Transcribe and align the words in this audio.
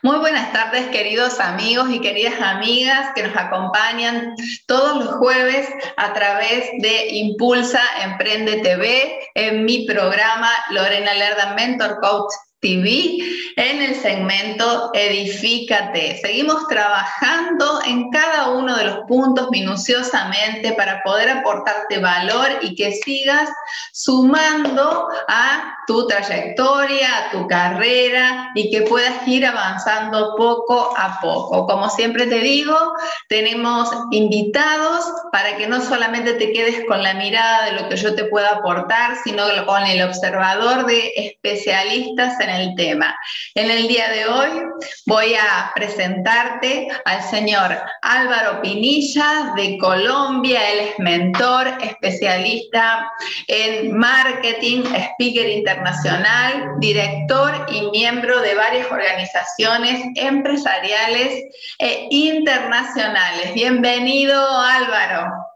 Muy 0.00 0.18
buenas 0.18 0.52
tardes, 0.52 0.86
queridos 0.90 1.40
amigos 1.40 1.90
y 1.90 2.00
queridas 2.00 2.40
amigas 2.40 3.10
que 3.16 3.24
nos 3.24 3.36
acompañan 3.36 4.32
todos 4.66 5.04
los 5.04 5.14
jueves 5.16 5.68
a 5.96 6.12
través 6.12 6.70
de 6.78 7.08
Impulsa 7.16 7.80
Emprende 8.04 8.58
TV 8.58 9.18
en 9.34 9.64
mi 9.64 9.86
programa 9.86 10.52
Lorena 10.70 11.14
Lerda 11.14 11.54
Mentor 11.54 11.98
Coach 12.00 12.32
TV 12.60 13.18
en 13.56 13.82
el 13.82 13.94
segmento 13.94 14.90
Edifícate. 14.94 16.18
Seguimos 16.20 16.66
trabajando 16.68 17.80
en 17.86 18.10
cada 18.10 18.50
uno 18.50 18.76
de 18.76 18.84
los 18.84 18.98
puntos 19.06 19.48
minuciosamente 19.50 20.72
para 20.72 21.02
poder 21.02 21.28
aportarte 21.30 21.98
valor 21.98 22.48
y 22.62 22.74
que 22.74 22.92
sigas 22.92 23.48
sumando 23.92 25.08
a 25.28 25.74
tu 25.86 26.06
trayectoria, 26.06 27.26
a 27.26 27.30
tu 27.30 27.46
carrera 27.48 28.50
y 28.54 28.70
que 28.70 28.82
puedas 28.82 29.26
ir 29.26 29.46
avanzando 29.46 30.34
poco 30.36 30.94
a 30.96 31.20
poco. 31.20 31.66
Como 31.66 31.88
siempre 31.90 32.26
te 32.26 32.40
digo, 32.40 32.76
tenemos 33.28 33.90
invitados 34.10 35.04
para 35.32 35.56
que 35.56 35.66
no 35.66 35.80
solamente 35.80 36.34
te 36.34 36.52
quedes 36.52 36.84
con 36.86 37.02
la 37.02 37.14
mirada 37.14 37.66
de 37.66 37.72
lo 37.72 37.88
que 37.88 37.96
yo 37.96 38.14
te 38.14 38.24
pueda 38.24 38.56
aportar, 38.56 39.16
sino 39.24 39.44
con 39.66 39.82
el 39.84 40.02
observador 40.02 40.86
de 40.86 41.12
especialistas 41.16 42.38
en 42.40 42.47
el 42.50 42.74
tema. 42.74 43.16
En 43.54 43.70
el 43.70 43.88
día 43.88 44.08
de 44.10 44.26
hoy 44.26 44.48
voy 45.06 45.34
a 45.34 45.72
presentarte 45.74 46.88
al 47.04 47.22
señor 47.22 47.78
Álvaro 48.02 48.60
Pinilla 48.62 49.52
de 49.56 49.78
Colombia. 49.78 50.60
Él 50.70 50.78
es 50.88 50.98
mentor, 50.98 51.68
especialista 51.82 53.10
en 53.46 53.96
marketing, 53.96 54.82
speaker 54.84 55.48
internacional, 55.48 56.74
director 56.78 57.66
y 57.70 57.90
miembro 57.90 58.40
de 58.40 58.54
varias 58.54 58.90
organizaciones 58.90 60.02
empresariales 60.16 61.44
e 61.78 62.08
internacionales. 62.10 63.54
Bienvenido 63.54 64.38
Álvaro. 64.60 65.47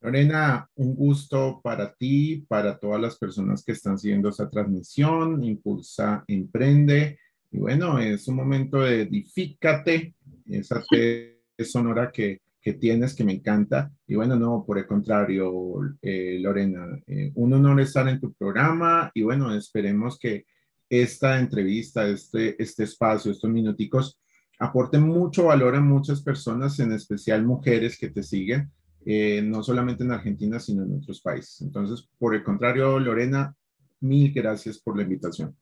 Lorena, 0.00 0.68
un 0.76 0.94
gusto 0.94 1.60
para 1.62 1.92
ti, 1.92 2.44
para 2.48 2.78
todas 2.78 3.00
las 3.00 3.18
personas 3.18 3.64
que 3.64 3.72
están 3.72 3.98
siguiendo 3.98 4.28
esta 4.28 4.48
transmisión, 4.48 5.42
Impulsa, 5.42 6.24
Emprende. 6.28 7.18
Y 7.50 7.58
bueno, 7.58 7.98
es 7.98 8.28
un 8.28 8.36
momento 8.36 8.80
de 8.80 9.02
edifícate, 9.02 10.14
esa 10.46 10.82
T 10.90 11.40
sonora 11.64 12.12
que, 12.12 12.42
que 12.60 12.74
tienes 12.74 13.14
que 13.16 13.24
me 13.24 13.32
encanta. 13.32 13.90
Y 14.06 14.14
bueno, 14.14 14.36
no, 14.36 14.64
por 14.64 14.78
el 14.78 14.86
contrario, 14.86 15.80
eh, 16.00 16.38
Lorena, 16.40 16.86
eh, 17.06 17.32
un 17.34 17.54
honor 17.54 17.80
estar 17.80 18.08
en 18.08 18.20
tu 18.20 18.32
programa 18.34 19.10
y 19.14 19.22
bueno, 19.22 19.52
esperemos 19.52 20.16
que 20.16 20.46
esta 20.88 21.40
entrevista, 21.40 22.06
este, 22.06 22.60
este 22.62 22.84
espacio, 22.84 23.32
estos 23.32 23.50
minuticos, 23.50 24.20
aporten 24.60 25.02
mucho 25.02 25.46
valor 25.46 25.74
a 25.74 25.80
muchas 25.80 26.22
personas, 26.22 26.78
en 26.78 26.92
especial 26.92 27.44
mujeres 27.44 27.98
que 27.98 28.10
te 28.10 28.22
siguen 28.22 28.70
eh, 29.10 29.40
no 29.40 29.62
solamente 29.62 30.04
en 30.04 30.12
Argentina, 30.12 30.60
sino 30.60 30.82
en 30.82 30.96
otros 30.96 31.22
países. 31.22 31.62
Entonces, 31.62 32.06
por 32.18 32.34
el 32.34 32.44
contrario, 32.44 32.98
Lorena, 33.00 33.56
mil 34.00 34.34
gracias 34.34 34.78
por 34.78 34.98
la 34.98 35.02
invitación. 35.02 35.56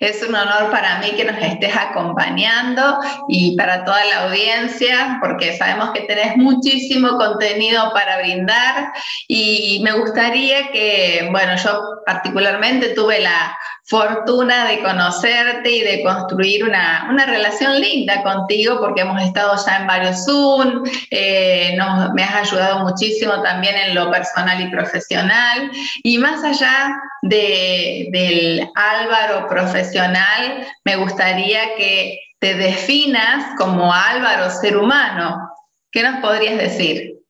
Es 0.00 0.22
un 0.22 0.34
honor 0.34 0.70
para 0.70 0.98
mí 0.98 1.12
que 1.12 1.24
nos 1.24 1.36
estés 1.38 1.74
acompañando 1.76 2.98
y 3.28 3.56
para 3.56 3.84
toda 3.84 4.04
la 4.04 4.24
audiencia, 4.24 5.18
porque 5.20 5.56
sabemos 5.56 5.90
que 5.92 6.02
tenés 6.02 6.36
muchísimo 6.36 7.16
contenido 7.16 7.92
para 7.92 8.18
brindar. 8.18 8.92
Y 9.28 9.80
me 9.82 9.92
gustaría 9.92 10.70
que, 10.70 11.28
bueno, 11.30 11.56
yo 11.56 12.02
particularmente 12.04 12.90
tuve 12.90 13.20
la 13.20 13.56
fortuna 13.86 14.66
de 14.66 14.82
conocerte 14.82 15.70
y 15.70 15.80
de 15.82 16.02
construir 16.02 16.64
una, 16.64 17.06
relación 17.26 17.80
linda 17.80 18.22
contigo, 18.22 18.78
porque 18.80 19.02
hemos 19.02 19.22
estado 19.22 19.54
ya 19.64 19.76
en 19.78 19.86
varios 19.86 20.24
Zoom, 20.24 20.84
eh, 21.10 21.76
me 22.14 22.24
has 22.24 22.50
ayudado 22.50 22.80
muchísimo 22.80 23.42
también 23.42 23.76
en 23.76 23.94
lo 23.94 24.10
personal 24.10 24.60
y 24.60 24.70
profesional, 24.70 25.70
y 26.02 26.18
más 26.18 26.42
allá 26.44 26.96
del 27.22 28.68
Álvaro 28.74 29.46
profesional, 29.54 30.66
me 30.84 30.96
gustaría 30.96 31.76
que 31.76 32.18
te 32.40 32.54
definas 32.54 33.56
como 33.56 33.92
Álvaro 33.92 34.50
ser 34.50 34.76
humano. 34.76 35.48
¿Qué 35.90 36.02
nos 36.02 36.20
podrías 36.20 36.58
decir? 36.58 37.20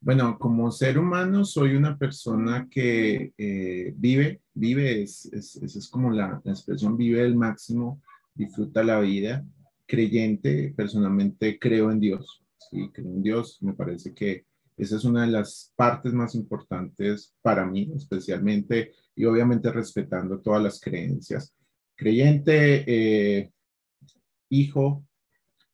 Bueno, 0.00 0.38
como 0.38 0.70
ser 0.70 0.98
humano 0.98 1.44
soy 1.44 1.74
una 1.74 1.96
persona 1.96 2.68
que 2.70 3.32
eh, 3.38 3.94
vive, 3.96 4.42
vive, 4.52 5.02
es, 5.02 5.26
es, 5.32 5.56
es 5.56 5.88
como 5.88 6.10
la, 6.10 6.42
expresión 6.44 6.96
vive 6.96 7.22
el 7.24 7.36
máximo, 7.36 8.02
disfruta 8.34 8.82
la 8.82 9.00
vida, 9.00 9.44
creyente, 9.86 10.74
personalmente 10.76 11.58
creo 11.58 11.90
en 11.90 12.00
Dios, 12.00 12.42
sí, 12.58 12.90
creo 12.92 13.06
en 13.06 13.22
Dios, 13.22 13.58
me 13.62 13.74
parece 13.74 14.12
que 14.12 14.44
esa 14.76 14.96
es 14.96 15.04
una 15.04 15.22
de 15.22 15.28
las 15.28 15.72
partes 15.76 16.12
más 16.12 16.34
importantes 16.34 17.34
para 17.40 17.64
mí, 17.64 17.92
especialmente, 17.94 18.92
y 19.14 19.24
obviamente 19.24 19.70
respetando 19.70 20.40
todas 20.40 20.62
las 20.62 20.80
creencias. 20.80 21.54
Creyente, 22.02 22.84
eh, 22.86 23.52
hijo, 24.48 25.04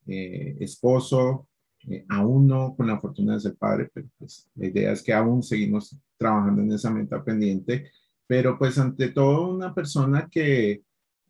eh, 0.06 0.56
esposo, 0.60 1.48
eh, 1.88 2.04
aún 2.10 2.46
no 2.46 2.76
con 2.76 2.86
la 2.86 3.00
fortuna 3.00 3.34
de 3.34 3.40
ser 3.40 3.56
padre, 3.56 3.90
pero 3.94 4.08
pues 4.18 4.46
la 4.56 4.66
idea 4.66 4.92
es 4.92 5.02
que 5.02 5.14
aún 5.14 5.42
seguimos 5.42 5.96
trabajando 6.18 6.60
en 6.60 6.72
esa 6.72 6.90
meta 6.90 7.24
pendiente, 7.24 7.90
pero 8.26 8.58
pues 8.58 8.78
ante 8.78 9.08
todo 9.08 9.54
una 9.54 9.74
persona 9.74 10.28
que 10.30 10.82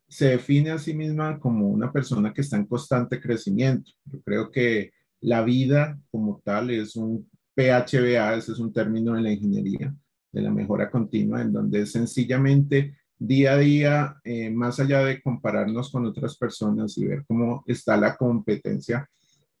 se 0.09 0.31
define 0.31 0.71
a 0.71 0.79
sí 0.79 0.93
misma 0.93 1.39
como 1.39 1.69
una 1.69 1.93
persona 1.93 2.33
que 2.33 2.41
está 2.41 2.57
en 2.57 2.65
constante 2.65 3.21
crecimiento. 3.21 3.91
Yo 4.03 4.21
creo 4.21 4.51
que 4.51 4.91
la 5.21 5.43
vida 5.43 5.97
como 6.11 6.41
tal 6.43 6.71
es 6.71 6.97
un 6.97 7.29
PHBA, 7.55 8.35
ese 8.35 8.51
es 8.51 8.59
un 8.59 8.73
término 8.73 9.13
de 9.13 9.21
la 9.21 9.31
ingeniería, 9.31 9.95
de 10.31 10.41
la 10.41 10.51
mejora 10.51 10.91
continua, 10.91 11.41
en 11.41 11.53
donde 11.53 11.85
sencillamente 11.85 12.97
día 13.19 13.53
a 13.53 13.57
día, 13.57 14.15
eh, 14.23 14.49
más 14.49 14.79
allá 14.79 15.03
de 15.03 15.21
compararnos 15.21 15.91
con 15.91 16.05
otras 16.05 16.37
personas 16.37 16.97
y 16.97 17.05
ver 17.05 17.25
cómo 17.27 17.63
está 17.67 17.97
la 17.97 18.15
competencia, 18.15 19.07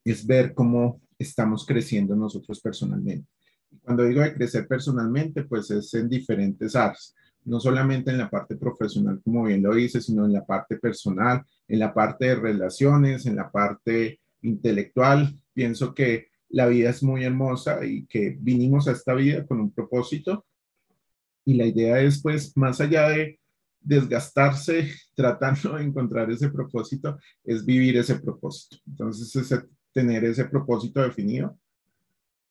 es 0.03 0.25
ver 0.25 0.53
cómo 0.53 1.01
estamos 1.17 1.65
creciendo 1.65 2.15
nosotros 2.15 2.61
personalmente. 2.61 3.27
Cuando 3.83 4.05
digo 4.05 4.21
de 4.21 4.33
crecer 4.33 4.67
personalmente, 4.67 5.43
pues 5.43 5.69
es 5.71 5.93
en 5.93 6.07
diferentes 6.09 6.75
áreas, 6.75 7.13
no 7.43 7.59
solamente 7.59 8.11
en 8.11 8.17
la 8.17 8.29
parte 8.29 8.55
profesional, 8.55 9.21
como 9.23 9.43
bien 9.43 9.61
lo 9.61 9.75
dice, 9.75 10.01
sino 10.01 10.25
en 10.25 10.33
la 10.33 10.45
parte 10.45 10.77
personal, 10.77 11.43
en 11.67 11.79
la 11.79 11.93
parte 11.93 12.27
de 12.27 12.35
relaciones, 12.35 13.25
en 13.25 13.35
la 13.35 13.51
parte 13.51 14.19
intelectual. 14.41 15.35
Pienso 15.53 15.93
que 15.93 16.27
la 16.49 16.67
vida 16.67 16.89
es 16.89 17.03
muy 17.03 17.25
hermosa 17.25 17.85
y 17.85 18.05
que 18.07 18.37
vinimos 18.39 18.87
a 18.87 18.93
esta 18.93 19.13
vida 19.13 19.45
con 19.45 19.59
un 19.59 19.71
propósito. 19.71 20.45
Y 21.45 21.55
la 21.55 21.65
idea 21.65 21.99
es, 21.99 22.21
pues, 22.21 22.55
más 22.55 22.79
allá 22.81 23.09
de 23.09 23.38
desgastarse 23.79 24.93
tratando 25.15 25.75
de 25.75 25.83
encontrar 25.83 26.29
ese 26.31 26.49
propósito, 26.49 27.17
es 27.43 27.65
vivir 27.65 27.97
ese 27.97 28.19
propósito. 28.19 28.77
Entonces, 28.87 29.35
ese 29.35 29.63
tener 29.91 30.23
ese 30.23 30.45
propósito 30.45 31.01
definido 31.01 31.57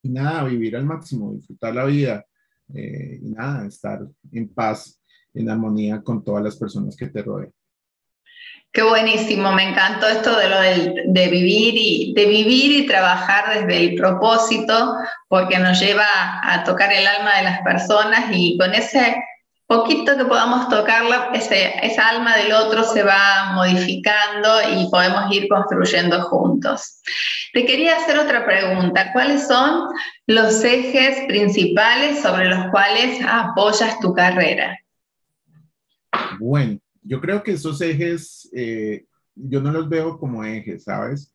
y 0.02 0.10
nada, 0.10 0.44
vivir 0.44 0.76
al 0.76 0.84
máximo, 0.84 1.32
disfrutar 1.32 1.74
la 1.74 1.84
vida 1.84 2.24
eh, 2.74 3.18
y 3.22 3.30
nada, 3.30 3.66
estar 3.66 4.00
en 4.32 4.48
paz, 4.48 5.00
en 5.34 5.48
armonía 5.50 6.02
con 6.02 6.22
todas 6.22 6.42
las 6.42 6.56
personas 6.56 6.96
que 6.96 7.08
te 7.08 7.22
rodean. 7.22 7.52
Qué 8.70 8.82
buenísimo, 8.82 9.50
me 9.52 9.70
encantó 9.70 10.06
esto 10.06 10.36
de 10.36 10.48
lo 10.48 10.60
de 10.60 11.28
vivir 11.28 11.74
y 11.74 12.12
de 12.14 12.26
vivir 12.26 12.82
y 12.82 12.86
trabajar 12.86 13.60
desde 13.60 13.80
el 13.80 13.94
propósito, 13.94 14.94
porque 15.26 15.58
nos 15.58 15.80
lleva 15.80 16.04
a 16.42 16.64
tocar 16.64 16.92
el 16.92 17.06
alma 17.06 17.38
de 17.38 17.44
las 17.44 17.62
personas 17.62 18.26
y 18.30 18.58
con 18.58 18.74
ese 18.74 19.16
poquito 19.68 20.16
que 20.16 20.24
podamos 20.24 20.68
tocarla, 20.70 21.30
esa 21.34 22.08
alma 22.08 22.36
del 22.38 22.52
otro 22.52 22.82
se 22.84 23.02
va 23.02 23.52
modificando 23.54 24.48
y 24.74 24.88
podemos 24.90 25.30
ir 25.30 25.46
construyendo 25.46 26.22
juntos. 26.22 27.02
Te 27.52 27.66
quería 27.66 27.98
hacer 27.98 28.18
otra 28.18 28.46
pregunta. 28.46 29.12
¿Cuáles 29.12 29.46
son 29.46 29.90
los 30.26 30.64
ejes 30.64 31.26
principales 31.28 32.22
sobre 32.22 32.46
los 32.46 32.70
cuales 32.70 33.20
apoyas 33.28 34.00
tu 34.00 34.14
carrera? 34.14 34.78
Bueno, 36.40 36.78
yo 37.02 37.20
creo 37.20 37.42
que 37.42 37.52
esos 37.52 37.80
ejes, 37.82 38.48
eh, 38.54 39.04
yo 39.34 39.60
no 39.60 39.70
los 39.70 39.86
veo 39.88 40.18
como 40.18 40.44
ejes, 40.44 40.84
¿sabes? 40.84 41.30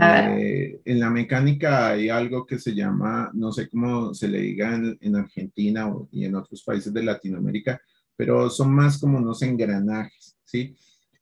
Eh, 0.00 0.80
en 0.84 1.00
la 1.00 1.10
mecánica 1.10 1.88
hay 1.88 2.08
algo 2.08 2.46
que 2.46 2.58
se 2.58 2.74
llama, 2.74 3.30
no 3.34 3.50
sé 3.50 3.68
cómo 3.68 4.14
se 4.14 4.28
le 4.28 4.40
diga 4.40 4.74
en, 5.00 5.16
Argentina 5.16 5.92
y 6.12 6.24
en 6.24 6.36
otros 6.36 6.62
países 6.62 6.92
de 6.92 7.02
Latinoamérica, 7.02 7.80
pero 8.16 8.48
son 8.48 8.72
más 8.72 8.98
como 8.98 9.18
unos 9.18 9.42
engranajes, 9.42 10.36
¿sí? 10.44 10.76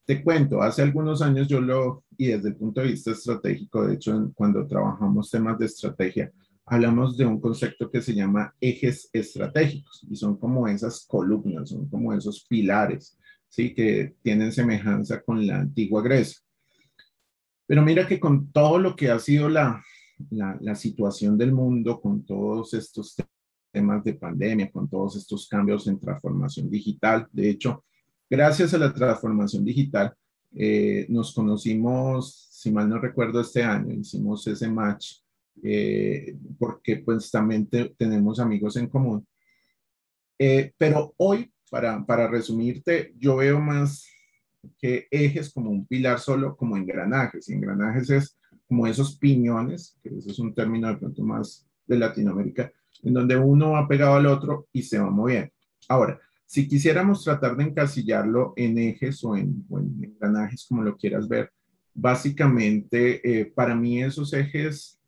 Te 0.04 0.22
cuento, 0.22 0.62
hace 0.62 0.82
algunos 0.82 1.20
años 1.22 1.48
yo 1.48 1.60
lo, 1.60 2.04
y 2.16 2.26
desde 2.26 2.50
el 2.50 2.56
punto 2.56 2.80
de 2.80 2.88
vista 2.88 3.10
estratégico, 3.10 3.86
de 3.86 3.94
hecho, 3.94 4.30
cuando 4.34 4.66
trabajamos 4.66 5.30
temas 5.30 5.58
de 5.58 5.66
estrategia, 5.66 6.30
hablamos 6.66 7.16
de 7.16 7.26
un 7.26 7.40
concepto 7.40 7.90
que 7.90 8.02
se 8.02 8.14
llama 8.14 8.54
ejes 8.60 9.08
estratégicos 9.12 10.06
y 10.08 10.16
son 10.16 10.36
como 10.36 10.68
esas 10.68 11.06
columnas, 11.06 11.70
son 11.70 11.88
como 11.88 12.12
esos 12.12 12.44
pilares, 12.48 13.16
¿sí? 13.48 13.74
Que 13.74 14.14
tienen 14.22 14.52
semejanza 14.52 15.22
con 15.22 15.46
la 15.46 15.60
antigua 15.60 16.02
Grecia. 16.02 16.45
Pero 17.66 17.82
mira 17.82 18.06
que 18.06 18.20
con 18.20 18.52
todo 18.52 18.78
lo 18.78 18.94
que 18.94 19.10
ha 19.10 19.18
sido 19.18 19.48
la, 19.48 19.82
la, 20.30 20.74
situación 20.74 21.36
del 21.36 21.52
mundo, 21.52 22.00
con 22.00 22.24
todos 22.24 22.74
estos 22.74 23.16
temas 23.72 24.04
de 24.04 24.14
pandemia, 24.14 24.70
con 24.70 24.88
todos 24.88 25.16
estos 25.16 25.48
cambios 25.48 25.86
en 25.86 25.98
transformación 25.98 26.70
digital, 26.70 27.26
de 27.32 27.50
hecho, 27.50 27.84
gracias 28.30 28.72
a 28.74 28.78
la 28.78 28.92
transformación 28.92 29.64
digital, 29.64 30.14
eh, 30.54 31.06
nos 31.08 31.34
conocimos, 31.34 32.48
si 32.50 32.70
mal 32.70 32.88
no 32.88 32.98
recuerdo, 32.98 33.40
este 33.40 33.62
año, 33.62 33.92
hicimos 33.92 34.46
ese 34.46 34.68
match, 34.68 35.18
eh, 35.62 36.36
porque 36.58 36.96
pues 36.98 37.30
también 37.30 37.68
tenemos 37.96 38.40
amigos 38.40 38.76
en 38.76 38.88
común. 38.88 39.26
Eh, 40.38 40.72
pero 40.76 41.14
hoy, 41.16 41.52
para, 41.70 42.04
para 42.04 42.28
resumirte, 42.28 43.12
yo 43.18 43.36
veo 43.36 43.60
más 43.60 44.06
que 44.78 45.06
ejes 45.10 45.52
como 45.52 45.70
un 45.70 45.86
pilar 45.86 46.18
solo, 46.18 46.56
como 46.56 46.76
engranajes. 46.76 47.48
Y 47.48 47.54
engranajes 47.54 48.10
es 48.10 48.38
como 48.68 48.86
esos 48.86 49.16
piñones, 49.16 49.98
que 50.02 50.10
ese 50.10 50.30
es 50.30 50.38
un 50.38 50.54
término 50.54 50.88
de 50.88 50.96
pronto 50.96 51.22
más 51.22 51.66
de 51.86 51.98
Latinoamérica, 51.98 52.72
en 53.02 53.14
donde 53.14 53.36
uno 53.36 53.72
va 53.72 53.88
pegado 53.88 54.16
al 54.16 54.26
otro 54.26 54.68
y 54.72 54.82
se 54.82 54.98
va 54.98 55.10
moviendo. 55.10 55.52
Ahora, 55.88 56.20
si 56.46 56.68
quisiéramos 56.68 57.24
tratar 57.24 57.56
de 57.56 57.64
encasillarlo 57.64 58.52
en 58.56 58.78
ejes 58.78 59.22
o 59.24 59.36
en, 59.36 59.66
engranajes, 60.00 60.66
como 60.68 60.82
lo 60.82 60.96
quieras 60.96 61.28
ver, 61.28 61.50
básicamente 61.92 63.40
eh, 63.40 63.46
para 63.46 63.74
mí 63.74 64.02
esos 64.02 64.32
ejes 64.32 65.00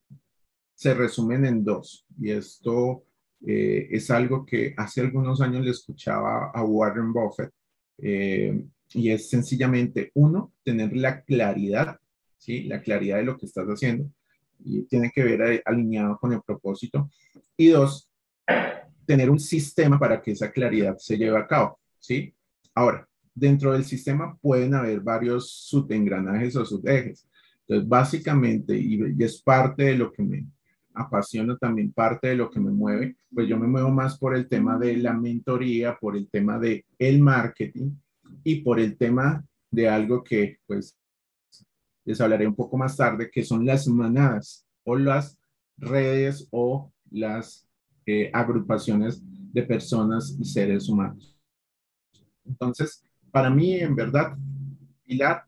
se 0.75 0.95
resumen 0.95 1.45
en 1.45 1.65
dos. 1.65 2.07
Y 2.21 2.31
esto 2.31 3.05
eh, 3.47 3.89
es 3.91 4.11
algo 4.11 4.45
que 4.45 4.75
hace 4.77 5.01
algunos 5.01 5.41
años 5.41 5.65
le 5.65 5.71
escuchaba 5.71 6.51
a 6.53 6.65
Warren 6.65 7.13
Buffett. 7.13 7.53
Eh, 7.99 8.65
y 8.93 9.11
es 9.11 9.29
sencillamente, 9.29 10.11
uno, 10.15 10.53
tener 10.65 10.97
la 10.97 11.23
claridad, 11.23 11.99
¿sí? 12.37 12.65
La 12.65 12.81
claridad 12.81 13.19
de 13.19 13.25
lo 13.25 13.37
que 13.37 13.47
estás 13.47 13.67
haciendo 13.67 14.11
y 14.61 14.83
tiene 14.85 15.11
que 15.15 15.23
ver 15.23 15.63
alineado 15.65 16.19
con 16.19 16.33
el 16.33 16.43
propósito. 16.43 17.11
Y 17.57 17.69
dos, 17.69 18.11
tener 19.07 19.31
un 19.31 19.39
sistema 19.39 19.99
para 19.99 20.21
que 20.21 20.33
esa 20.33 20.51
claridad 20.51 20.97
se 20.99 21.17
lleve 21.17 21.39
a 21.39 21.47
cabo, 21.47 21.79
¿sí? 21.99 22.35
Ahora, 22.75 23.09
dentro 23.35 23.73
del 23.73 23.85
sistema 23.85 24.37
pueden 24.41 24.75
haber 24.75 25.01
varios 25.01 25.51
subengranajes 25.51 26.57
o 26.57 26.65
subejes. 26.65 27.29
Entonces, 27.61 27.89
básicamente, 27.89 28.77
y, 28.77 29.01
y 29.17 29.25
es 29.25 29.41
parte 29.43 29.85
de 29.85 29.95
lo 29.95 30.13
que 30.13 30.23
me 30.23 30.47
apasiona 30.95 31.57
también, 31.57 31.93
parte 31.93 32.29
de 32.29 32.37
lo 32.37 32.51
que 32.51 32.61
me 32.61 32.71
mueve, 32.71 33.17
pues 33.33 33.49
yo 33.49 33.57
me 33.59 33.67
muevo 33.67 33.91
más 33.91 34.19
por 34.19 34.35
el 34.35 34.49
tema 34.49 34.79
de 34.79 34.97
la 34.97 35.13
mentoría, 35.13 35.97
por 35.97 36.17
el 36.17 36.29
tema 36.29 36.59
de 36.59 36.85
el 36.99 37.21
marketing, 37.21 37.93
y 38.45 38.63
por 38.63 38.81
el 38.81 38.97
tema 38.97 39.45
de 39.71 39.89
algo 39.89 40.23
que 40.23 40.59
pues 40.67 40.97
les 42.05 42.21
hablaré 42.21 42.47
un 42.47 42.55
poco 42.55 42.77
más 42.79 42.97
tarde, 42.97 43.31
que 43.31 43.45
son 43.45 43.67
las 43.67 43.87
manadas 43.87 44.67
o 44.85 44.97
las 44.97 45.39
redes 45.77 46.49
o 46.51 46.91
las 47.11 47.69
eh, 48.07 48.31
agrupaciones 48.33 49.23
de 49.53 49.63
personas 49.63 50.35
y 50.41 50.45
seres 50.45 50.89
humanos. 50.89 51.39
Entonces, 52.47 53.05
para 53.31 53.51
mí, 53.51 53.75
en 53.75 53.95
verdad, 53.95 54.37
pilar 55.05 55.45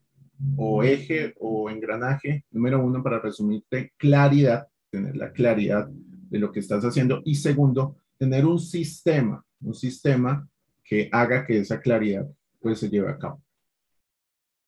o 0.55 0.83
eje 0.83 1.33
o 1.39 1.69
engranaje, 1.69 2.45
número 2.51 2.83
uno, 2.83 3.01
para 3.01 3.19
resumirte, 3.19 3.93
claridad, 3.97 4.67
tener 4.91 5.15
la 5.15 5.31
claridad 5.31 5.89
de 5.89 6.39
lo 6.39 6.51
que 6.51 6.59
estás 6.59 6.83
haciendo. 6.83 7.21
Y 7.25 7.35
segundo, 7.35 7.97
tener 8.17 8.45
un 8.45 8.59
sistema, 8.59 9.43
un 9.61 9.73
sistema 9.73 10.47
que 10.83 11.09
haga 11.11 11.45
que 11.45 11.59
esa 11.59 11.79
claridad 11.79 12.27
pues 12.61 12.79
se 12.79 12.89
lleve 12.89 13.11
a 13.11 13.17
cabo. 13.17 13.41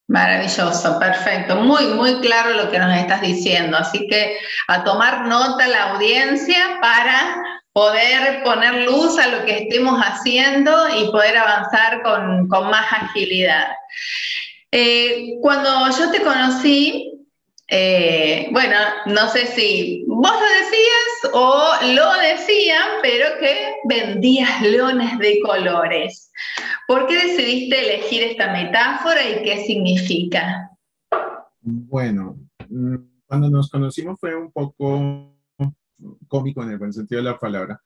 Maravilloso, 0.07 0.99
perfecto. 0.99 1.55
Muy, 1.55 1.87
muy 1.87 2.19
claro 2.19 2.51
lo 2.51 2.69
que 2.69 2.77
nos 2.77 2.95
estás 2.95 3.21
diciendo. 3.21 3.77
Así 3.77 4.05
que 4.07 4.37
a 4.67 4.83
tomar 4.83 5.27
nota 5.27 5.67
la 5.67 5.91
audiencia 5.91 6.77
para 6.81 7.41
poder 7.71 8.43
poner 8.43 8.83
luz 8.85 9.17
a 9.17 9.27
lo 9.27 9.45
que 9.45 9.59
estemos 9.59 9.99
haciendo 9.99 10.87
y 10.89 11.09
poder 11.09 11.37
avanzar 11.37 12.01
con, 12.03 12.47
más 12.47 12.85
agilidad. 12.91 13.69
Eh, 14.71 15.35
cuando 15.41 15.89
yo 15.97 16.11
te 16.11 16.21
conocí, 16.21 17.12
eh, 17.67 18.49
bueno, 18.51 18.75
no 19.05 19.29
sé 19.29 19.47
si 19.47 20.05
vos 20.07 20.31
lo 20.31 20.47
decías 20.47 21.33
o 21.33 21.71
lo 21.95 22.13
decían, 22.21 22.83
pero 23.01 23.25
que 23.39 23.75
vendías 23.87 24.61
leones 24.61 25.17
de 25.19 25.39
colores. 25.41 26.31
¿Por 26.87 27.07
qué 27.07 27.15
decidiste 27.15 27.79
elegir 27.79 28.23
esta 28.23 28.51
metáfora 28.51 29.21
y 29.29 29.43
qué 29.43 29.63
significa? 29.65 30.69
Bueno, 31.61 32.37
mm, 32.69 32.95
cuando 33.25 33.49
nos 33.49 33.69
conocimos 33.69 34.19
fue 34.19 34.35
un 34.35 34.51
poco 34.51 35.33
cómico 36.27 36.63
en 36.63 36.71
el 36.71 36.77
buen 36.77 36.91
sentido 36.91 37.21
de 37.21 37.29
la 37.29 37.39
palabra, 37.39 37.81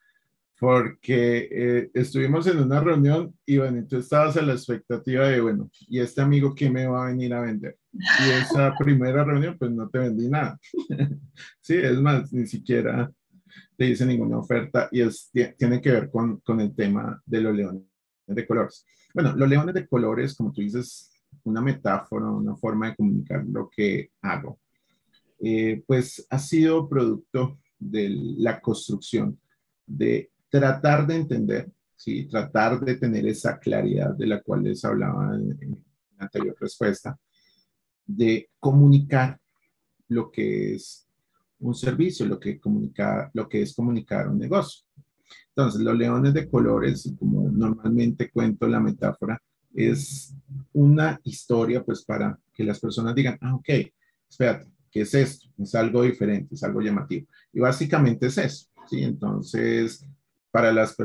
porque 0.59 1.47
eh, 1.51 1.91
estuvimos 1.93 2.47
en 2.47 2.59
una 2.59 2.79
reunión 2.79 3.35
y 3.45 3.57
bueno, 3.57 3.85
tú 3.87 3.97
estabas 3.97 4.37
a 4.37 4.41
la 4.41 4.53
expectativa 4.53 5.27
de, 5.27 5.39
bueno, 5.39 5.69
¿y 5.87 5.99
este 5.99 6.21
amigo 6.21 6.55
qué 6.55 6.69
me 6.69 6.87
va 6.87 7.05
a 7.05 7.09
venir 7.09 7.33
a 7.33 7.41
vender? 7.41 7.77
Y 8.25 8.29
esa 8.31 8.75
primera 8.77 9.23
reunión, 9.23 9.57
pues 9.57 9.71
no 9.71 9.89
te 9.89 9.99
vendí 9.99 10.29
nada. 10.29 10.59
sí, 11.61 11.75
es 11.75 11.99
más, 11.99 12.31
ni 12.31 12.45
siquiera 12.45 13.11
te 13.75 13.85
hice 13.85 14.05
ninguna 14.05 14.39
oferta 14.39 14.89
y 14.91 15.01
es, 15.01 15.31
tiene 15.57 15.81
que 15.81 15.91
ver 15.91 16.09
con, 16.09 16.39
con 16.41 16.59
el 16.59 16.75
tema 16.75 17.21
de 17.25 17.41
los 17.41 17.55
leones 17.55 17.83
de 18.25 18.47
colores. 18.47 18.85
Bueno, 19.13 19.35
los 19.35 19.49
leones 19.49 19.73
de 19.73 19.87
colores, 19.87 20.35
como 20.35 20.51
tú 20.51 20.61
dices, 20.61 21.11
una 21.43 21.61
metáfora, 21.61 22.29
una 22.29 22.55
forma 22.55 22.89
de 22.89 22.95
comunicar 22.95 23.45
lo 23.45 23.69
que 23.69 24.11
hago, 24.21 24.59
eh, 25.39 25.83
pues 25.85 26.25
ha 26.29 26.39
sido 26.39 26.89
producto 26.89 27.59
de 27.79 28.09
la 28.37 28.59
construcción, 28.59 29.39
de 29.85 30.31
tratar 30.49 31.05
de 31.05 31.15
entender, 31.15 31.71
¿sí? 31.95 32.27
tratar 32.27 32.79
de 32.79 32.95
tener 32.95 33.27
esa 33.27 33.59
claridad 33.59 34.15
de 34.15 34.27
la 34.27 34.41
cual 34.41 34.63
les 34.63 34.83
hablaba 34.83 35.35
en, 35.35 35.83
la 36.17 36.25
anterior 36.25 36.55
respuesta, 36.59 37.17
de 38.07 38.49
comunicar 38.59 39.39
lo 40.07 40.31
que 40.31 40.75
es 40.75 41.05
un 41.59 41.75
servicio, 41.75 42.25
lo 42.25 42.39
que, 42.39 42.59
comunica, 42.59 43.29
lo 43.33 43.47
que 43.47 43.61
es 43.61 43.75
comunicar 43.75 44.29
un 44.29 44.39
negocio. 44.39 44.85
Entonces, 45.49 45.81
los 45.81 45.97
leones 45.97 46.33
de 46.33 46.49
colores, 46.49 47.11
como 47.19 47.49
normalmente 47.49 48.29
cuento 48.29 48.67
la 48.67 48.79
metáfora, 48.79 49.41
es 49.73 50.33
una 50.73 51.19
historia 51.23 51.83
pues 51.83 52.03
para 52.03 52.39
que 52.53 52.63
las 52.63 52.79
personas 52.79 53.13
digan, 53.15 53.37
ah, 53.41 53.55
ok, 53.55 53.69
espérate, 54.29 54.67
¿qué 54.91 55.01
es 55.01 55.13
esto? 55.13 55.47
Es 55.57 55.75
algo 55.75 56.03
diferente, 56.03 56.55
es 56.55 56.63
algo 56.63 56.81
llamativo. 56.81 57.27
Y 57.53 57.59
básicamente 57.59 58.27
es 58.27 58.37
eso, 58.37 58.67
¿sí? 58.87 59.03
Entonces, 59.03 60.05
para 60.51 60.71
las 60.71 60.95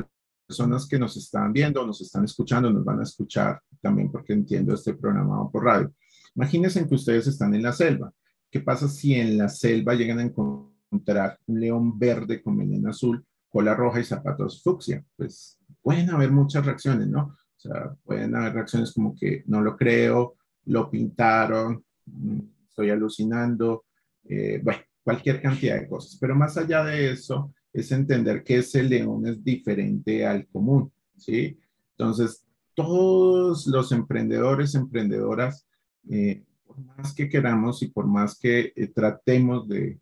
personas 0.46 0.86
que 0.86 0.98
nos 0.98 1.16
están 1.16 1.52
viendo, 1.52 1.86
nos 1.86 2.00
están 2.00 2.24
escuchando, 2.24 2.70
nos 2.70 2.84
van 2.84 3.00
a 3.00 3.04
escuchar 3.04 3.60
también 3.80 4.10
porque 4.10 4.32
entiendo 4.32 4.74
este 4.74 4.94
programa 4.94 5.50
por 5.50 5.64
radio. 5.64 5.92
Imagínense 6.34 6.86
que 6.86 6.94
ustedes 6.94 7.26
están 7.26 7.54
en 7.54 7.62
la 7.62 7.72
selva. 7.72 8.12
¿Qué 8.50 8.60
pasa 8.60 8.88
si 8.88 9.14
en 9.14 9.38
la 9.38 9.48
selva 9.48 9.94
llegan 9.94 10.18
a 10.18 10.22
encontrar 10.22 11.38
un 11.46 11.60
león 11.60 11.98
verde 11.98 12.42
con 12.42 12.56
melena 12.56 12.90
azul 12.90 13.24
cola 13.52 13.74
roja 13.74 14.00
y 14.00 14.04
zapatos 14.04 14.62
fucsia, 14.62 15.04
pues 15.14 15.58
pueden 15.82 16.08
haber 16.08 16.32
muchas 16.32 16.64
reacciones, 16.64 17.06
¿no? 17.06 17.36
O 17.56 17.60
sea, 17.60 17.94
pueden 18.02 18.34
haber 18.34 18.54
reacciones 18.54 18.92
como 18.92 19.14
que 19.14 19.44
no 19.46 19.60
lo 19.60 19.76
creo, 19.76 20.36
lo 20.64 20.90
pintaron, 20.90 21.84
mm, 22.06 22.38
estoy 22.66 22.88
alucinando, 22.90 23.84
eh, 24.24 24.58
bueno, 24.64 24.80
cualquier 25.04 25.42
cantidad 25.42 25.78
de 25.78 25.86
cosas. 25.86 26.16
Pero 26.18 26.34
más 26.34 26.56
allá 26.56 26.82
de 26.82 27.10
eso, 27.10 27.52
es 27.72 27.92
entender 27.92 28.42
que 28.42 28.58
ese 28.58 28.82
león 28.82 29.26
es 29.26 29.44
diferente 29.44 30.26
al 30.26 30.46
común, 30.46 30.90
¿sí? 31.16 31.58
Entonces, 31.96 32.44
todos 32.74 33.66
los 33.66 33.92
emprendedores, 33.92 34.74
emprendedoras, 34.74 35.66
eh, 36.10 36.42
por 36.66 36.78
más 36.80 37.14
que 37.14 37.28
queramos 37.28 37.82
y 37.82 37.88
por 37.88 38.06
más 38.06 38.38
que 38.38 38.72
eh, 38.74 38.86
tratemos 38.88 39.68
de 39.68 39.98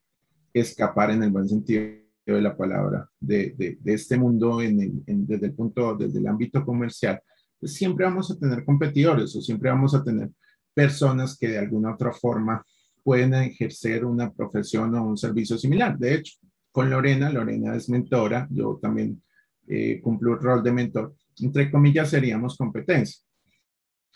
escapar 0.53 1.11
en 1.11 1.23
el 1.23 1.31
buen 1.31 1.49
sentido 1.49 1.83
de 2.27 2.43
la 2.43 2.57
palabra, 2.57 3.09
de, 3.19 3.55
de, 3.57 3.93
este 3.93 4.17
mundo 4.17 4.61
en 4.63 5.03
desde 5.27 5.47
el 5.47 5.55
punto, 5.55 5.97
desde 5.97 6.19
el 6.19 6.29
ámbito 6.29 6.65
comercial, 6.65 7.21
pues 7.59 7.75
siempre 7.75 8.05
vamos 8.05 8.31
a 8.31 8.39
tener 8.39 8.65
competidores 8.65 9.35
o 9.35 9.43
siempre 9.43 9.71
vamos 9.71 9.95
a 9.95 10.03
tener 10.05 10.31
personas 10.73 11.37
que 11.37 11.49
de 11.49 11.59
alguna 11.59 11.95
otra 11.95 12.13
forma 12.13 12.65
pueden 13.03 13.35
ejercer 13.35 14.05
una 14.05 14.33
profesión 14.33 14.95
o 14.95 15.05
un 15.05 15.17
servicio 15.17 15.59
similar. 15.59 15.99
De 15.99 16.15
hecho, 16.15 16.39
con 16.71 16.89
Lorena, 16.89 17.31
Lorena 17.31 17.75
es 17.75 17.89
mentora, 17.89 18.47
yo 18.51 18.79
también 18.81 19.23
eh, 19.67 20.01
cumplo 20.01 20.35
el 20.35 20.41
rol 20.41 20.63
de 20.63 20.73
mentor, 20.73 21.15
entre 21.39 21.71
comillas 21.71 22.11
seríamos 22.11 22.57
competencia. 22.57 23.23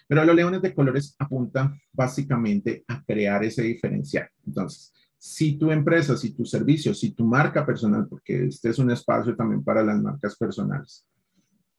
Pero 0.06 0.25
los 0.25 0.37
leones 0.37 0.62
de 0.62 0.75
colores 0.75 1.14
apuntan 1.18 1.80
básicamente 1.92 2.84
a 2.88 3.02
crear 3.02 3.42
ese 3.44 3.62
diferencial. 3.62 4.28
Entonces, 4.46 4.92
si 5.18 5.56
tu 5.56 5.70
empresa, 5.70 6.16
si 6.16 6.34
tu 6.34 6.44
servicio, 6.44 6.92
si 6.92 7.12
tu 7.12 7.25
marca 7.25 7.64
personal, 7.64 8.06
porque 8.08 8.44
este 8.44 8.68
es 8.68 8.78
un 8.78 8.90
espacio 8.90 9.34
también 9.34 9.64
para 9.64 9.82
las 9.82 10.00
marcas 10.02 10.37
personales, 10.37 11.06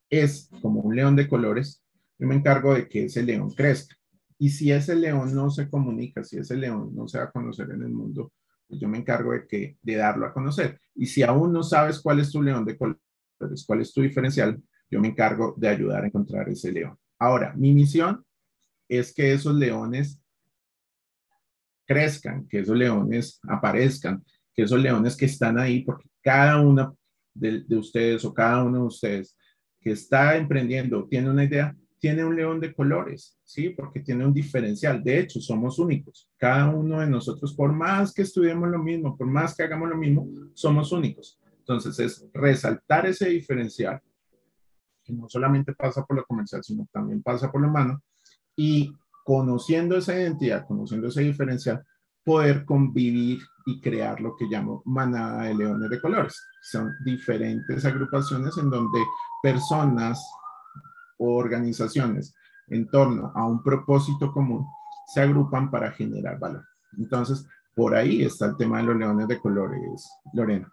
es 0.10 0.50
como 0.62 0.82
un 0.82 0.96
león 0.96 1.16
de 1.16 1.28
colores, 1.28 1.84
yo 2.18 2.28
me 2.28 2.36
encargo 2.36 2.74
de 2.74 2.88
que 2.88 3.06
ese 3.06 3.22
león 3.22 3.52
crezca. 3.52 3.96
Y 4.38 4.50
si 4.50 4.72
ese 4.72 4.96
león 4.96 5.34
no 5.34 5.50
se 5.50 5.70
comunica, 5.70 6.24
si 6.24 6.38
ese 6.38 6.58
león 6.58 6.92
no 6.96 7.08
se 7.08 7.20
va 7.20 7.26
a 7.26 7.32
conocer 7.32 7.70
en 7.72 7.84
el 7.84 7.92
mundo, 7.92 8.34
pues 8.68 8.82
yo 8.82 8.88
me 8.88 8.98
encargo 8.98 9.32
de, 9.32 9.46
que, 9.48 9.78
de 9.82 9.96
darlo 9.96 10.26
a 10.26 10.34
conocer. 10.34 10.80
Y 10.96 11.06
si 11.06 11.24
aún 11.24 11.54
no 11.54 11.64
sabes 11.64 12.00
cuál 12.00 12.20
es 12.20 12.32
tu 12.32 12.42
león 12.42 12.66
de 12.66 12.78
colores, 12.78 13.66
cuál 13.66 13.82
es 13.82 13.94
tu 13.94 14.02
diferencial, 14.02 14.62
yo 14.90 15.00
me 15.00 15.10
encargo 15.10 15.54
de 15.58 15.68
ayudar 15.68 16.04
a 16.04 16.08
encontrar 16.08 16.50
ese 16.50 16.72
león. 16.72 16.98
Ahora, 17.20 17.54
mi 17.56 17.74
misión 17.74 18.26
es 18.88 19.14
que 19.14 19.34
esos 19.34 19.56
leones 19.56 20.22
crezcan, 21.86 22.48
que 22.48 22.60
esos 22.60 22.76
leones 22.76 23.40
aparezcan, 23.48 24.24
que 24.54 24.64
esos 24.64 24.80
leones 24.80 25.16
que 25.16 25.26
están 25.26 25.58
ahí, 25.60 25.84
porque 25.84 26.10
cada 26.22 26.62
uno 26.62 26.98
de, 27.34 27.64
de 27.64 27.78
ustedes 27.78 28.26
o 28.26 28.34
cada 28.34 28.64
uno 28.64 28.80
de 28.80 28.86
ustedes 28.86 29.38
que 29.80 29.92
está 29.92 30.36
emprendiendo 30.36 31.08
tiene 31.08 31.30
una 31.30 31.44
idea, 31.44 31.76
tiene 32.00 32.26
un 32.26 32.36
león 32.36 32.60
de 32.60 32.74
colores, 32.74 33.38
¿sí? 33.44 33.70
Porque 33.70 34.00
tiene 34.00 34.26
un 34.26 34.34
diferencial. 34.34 35.04
De 35.04 35.20
hecho, 35.20 35.40
somos 35.40 35.80
únicos. 35.80 36.30
Cada 36.38 36.70
uno 36.70 37.00
de 37.00 37.08
nosotros, 37.08 37.54
por 37.54 37.72
más 37.72 38.14
que 38.14 38.24
estudiemos 38.24 38.70
lo 38.70 38.80
mismo, 38.80 39.18
por 39.18 39.28
más 39.28 39.56
que 39.56 39.64
hagamos 39.64 39.90
lo 39.90 39.98
mismo, 39.98 40.28
somos 40.54 40.92
únicos. 40.92 41.40
Entonces, 41.60 41.98
es 42.00 42.26
resaltar 42.34 43.08
ese 43.08 43.30
diferencial, 43.30 44.02
que 45.06 45.14
no 45.14 45.30
solamente 45.30 45.74
pasa 45.74 46.04
por 46.04 46.18
lo 46.18 46.26
comercial, 46.26 46.64
sino 46.64 46.88
también 46.92 47.22
pasa 47.22 47.52
por 47.52 47.62
lo 47.62 47.70
humano, 47.70 48.02
y 48.56 48.92
conociendo 49.24 49.98
esa 49.98 50.20
identidad, 50.20 50.66
conociendo 50.68 51.08
ese 51.08 51.22
diferencial, 51.22 51.84
poder 52.24 52.66
convivir 52.66 53.40
y 53.66 53.80
crear 53.80 54.20
lo 54.20 54.36
que 54.36 54.46
llamo 54.46 54.82
manada 54.86 55.44
de 55.44 55.56
leones 55.56 55.90
de 55.90 56.02
colores. 56.02 56.42
Son 56.62 56.92
diferentes 57.04 57.86
agrupaciones 57.86 58.58
en 58.58 58.70
donde 58.70 59.00
personas 59.42 60.24
o 61.18 61.36
organizaciones 61.36 62.34
en 62.68 62.88
torno 62.88 63.32
a 63.36 63.46
un 63.46 63.62
propósito 63.62 64.32
común 64.32 64.66
se 65.14 65.22
agrupan 65.22 65.70
para 65.70 65.92
generar 65.92 66.40
valor. 66.40 66.66
Entonces, 66.98 67.46
por 67.76 67.96
ahí 67.96 68.24
está 68.24 68.48
el 68.48 68.58
tema 68.58 68.78
de 68.78 68.86
los 68.86 68.96
leones 68.96 69.28
de 69.28 69.40
colores, 69.40 70.10
Lorena. 70.34 70.72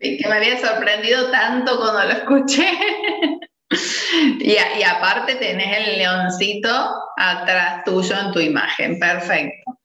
Y 0.00 0.18
que 0.18 0.28
me 0.28 0.36
había 0.36 0.60
sorprendido 0.60 1.30
tanto 1.30 1.76
cuando 1.78 2.04
lo 2.04 2.10
escuché. 2.10 2.66
y, 4.40 4.56
aparte 4.82 5.36
tenés 5.36 5.78
el 5.78 5.98
leoncito 5.98 6.68
atrás 7.16 7.84
tuyo 7.84 8.16
en 8.18 8.32
tu 8.32 8.40
imagen, 8.40 8.98
perfecto. 8.98 9.78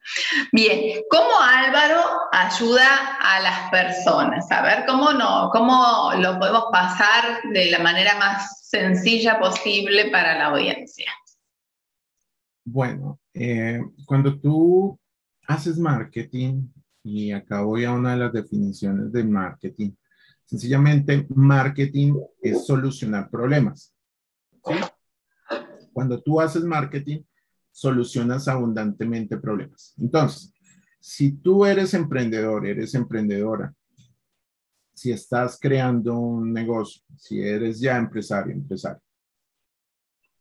Bien, 0.54 1.02
¿cómo 1.10 1.40
Álvaro 1.42 2.02
ayuda 2.32 3.18
a 3.20 3.40
las 3.42 3.70
personas? 3.70 4.50
A 4.52 4.62
ver, 4.62 4.86
¿cómo, 4.86 5.12
no, 5.12 5.50
cómo 5.52 6.12
lo 6.18 6.40
podemos 6.40 6.66
pasar 6.72 7.42
de 7.52 7.72
la 7.72 7.80
manera 7.80 8.18
más 8.18 8.68
sencilla 8.70 9.40
posible 9.40 10.10
para 10.10 10.38
la 10.38 10.46
audiencia? 10.48 11.12
Bueno, 12.64 13.20
eh, 13.34 13.82
cuando 14.06 14.40
tú 14.40 14.98
haces 15.48 15.78
marketing, 15.78 16.68
y 17.04 17.32
acá 17.32 17.62
voy 17.62 17.86
a 17.86 17.92
una 17.92 18.12
de 18.12 18.18
las 18.18 18.34
definiciones 18.34 19.12
de 19.12 19.24
marketing, 19.24 19.92
sencillamente 20.48 21.28
marketing 21.30 22.16
es 22.42 22.66
solucionar 22.66 23.30
problemas. 23.30 23.94
Cuando 25.94 26.22
tú 26.22 26.40
haces 26.40 26.64
marketing, 26.64 27.22
solucionas 27.72 28.48
abundantemente 28.48 29.38
problemas. 29.38 29.94
Entonces, 29.98 30.54
si 31.00 31.34
tú 31.34 31.66
eres 31.66 31.94
emprendedor, 31.94 32.66
eres 32.66 32.96
emprendedora, 32.96 33.74
si 34.94 35.12
estás 35.12 35.60
creando 35.60 36.18
un 36.18 36.52
negocio, 36.52 37.04
si 37.18 37.40
eres 37.40 37.80
ya 37.80 37.98
empresario, 37.98 38.54
empresario, 38.54 39.02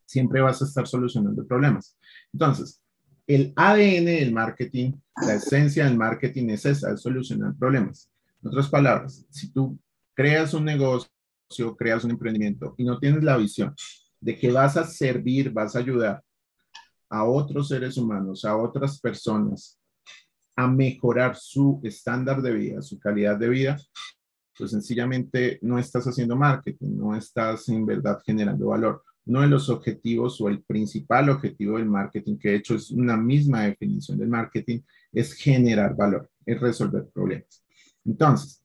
siempre 0.06 0.40
vas 0.40 0.62
a 0.62 0.64
estar 0.64 0.86
solucionando 0.86 1.46
problemas. 1.46 1.98
Entonces, 2.32 2.80
el 3.26 3.52
ADN 3.56 4.06
del 4.06 4.32
marketing, 4.32 4.92
la 5.26 5.34
esencia 5.34 5.84
del 5.84 5.96
marketing 5.96 6.50
es 6.50 6.64
esa, 6.64 6.92
es 6.92 7.02
solucionar 7.02 7.54
problemas. 7.56 8.08
En 8.40 8.48
otras 8.48 8.68
palabras, 8.68 9.26
si 9.30 9.52
tú 9.52 9.78
creas 10.16 10.54
un 10.54 10.64
negocio, 10.64 11.76
creas 11.76 12.02
un 12.02 12.12
emprendimiento 12.12 12.74
y 12.78 12.84
no 12.84 12.98
tienes 12.98 13.22
la 13.22 13.36
visión 13.36 13.74
de 14.20 14.36
que 14.36 14.50
vas 14.50 14.76
a 14.76 14.84
servir, 14.84 15.52
vas 15.52 15.76
a 15.76 15.80
ayudar 15.80 16.22
a 17.08 17.24
otros 17.24 17.68
seres 17.68 17.96
humanos, 17.98 18.44
a 18.44 18.56
otras 18.56 18.98
personas, 18.98 19.78
a 20.56 20.66
mejorar 20.66 21.36
su 21.36 21.80
estándar 21.84 22.40
de 22.40 22.52
vida, 22.52 22.82
su 22.82 22.98
calidad 22.98 23.38
de 23.38 23.48
vida, 23.50 23.76
pues 24.56 24.70
sencillamente 24.70 25.58
no 25.60 25.78
estás 25.78 26.06
haciendo 26.06 26.34
marketing, 26.34 26.96
no 26.96 27.14
estás 27.14 27.68
en 27.68 27.84
verdad 27.84 28.18
generando 28.24 28.68
valor. 28.68 29.02
Uno 29.26 29.42
de 29.42 29.48
los 29.48 29.68
objetivos 29.68 30.40
o 30.40 30.48
el 30.48 30.62
principal 30.62 31.28
objetivo 31.28 31.76
del 31.76 31.86
marketing, 31.86 32.38
que 32.38 32.50
de 32.50 32.56
hecho 32.56 32.74
es 32.74 32.90
una 32.90 33.18
misma 33.18 33.64
definición 33.64 34.18
del 34.18 34.28
marketing, 34.28 34.80
es 35.12 35.34
generar 35.34 35.94
valor, 35.94 36.30
es 36.46 36.58
resolver 36.58 37.06
problemas. 37.12 37.62
Entonces, 38.04 38.62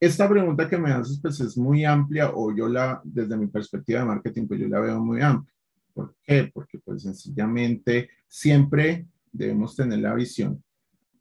esta 0.00 0.28
pregunta 0.28 0.68
que 0.68 0.78
me 0.78 0.90
haces 0.90 1.18
pues 1.20 1.40
es 1.40 1.56
muy 1.56 1.84
amplia 1.84 2.30
o 2.34 2.54
yo 2.54 2.68
la, 2.68 3.00
desde 3.04 3.36
mi 3.36 3.46
perspectiva 3.46 4.00
de 4.00 4.06
marketing, 4.06 4.46
pues 4.46 4.60
yo 4.60 4.68
la 4.68 4.80
veo 4.80 5.00
muy 5.00 5.22
amplia. 5.22 5.54
¿Por 5.92 6.16
qué? 6.22 6.50
Porque 6.52 6.78
pues 6.78 7.02
sencillamente 7.02 8.10
siempre 8.26 9.06
debemos 9.32 9.76
tener 9.76 10.00
la 10.00 10.14
visión 10.14 10.62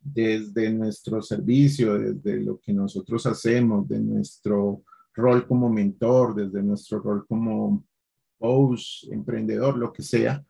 desde 0.01 0.71
nuestro 0.71 1.21
servicio, 1.21 1.97
desde 1.97 2.41
lo 2.41 2.59
que 2.59 2.73
nosotros 2.73 3.25
hacemos, 3.25 3.87
de 3.87 3.99
nuestro 3.99 4.83
rol 5.13 5.47
como 5.47 5.69
mentor, 5.69 6.35
desde 6.35 6.61
nuestro 6.61 6.99
rol 6.99 7.25
como 7.25 7.85
coach, 8.37 9.05
emprendedor, 9.09 9.77
lo 9.77 9.93
que 9.93 10.03
sea, 10.03 10.43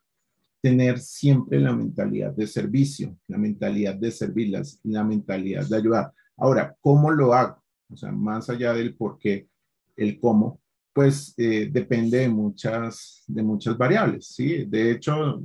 tener 0.61 0.99
siempre 0.99 1.59
la 1.59 1.75
mentalidad 1.75 2.31
de 2.31 2.47
servicio, 2.47 3.17
la 3.27 3.37
mentalidad 3.37 3.95
de 3.95 4.11
servir, 4.11 4.57
la 4.83 5.03
mentalidad 5.03 5.67
de 5.67 5.77
ayudar. 5.77 6.11
Ahora, 6.37 6.75
¿cómo 6.81 7.11
lo 7.11 7.33
hago? 7.33 7.62
O 7.93 7.97
sea, 7.97 8.11
más 8.11 8.49
allá 8.49 8.73
del 8.73 8.95
por 8.95 9.17
qué, 9.17 9.47
el 9.95 10.19
cómo, 10.19 10.59
pues 10.93 11.33
eh, 11.37 11.69
depende 11.71 12.19
de 12.19 12.29
muchas, 12.29 13.23
de 13.27 13.41
muchas 13.43 13.77
variables, 13.77 14.27
¿sí? 14.27 14.65
De 14.65 14.91
hecho, 14.91 15.41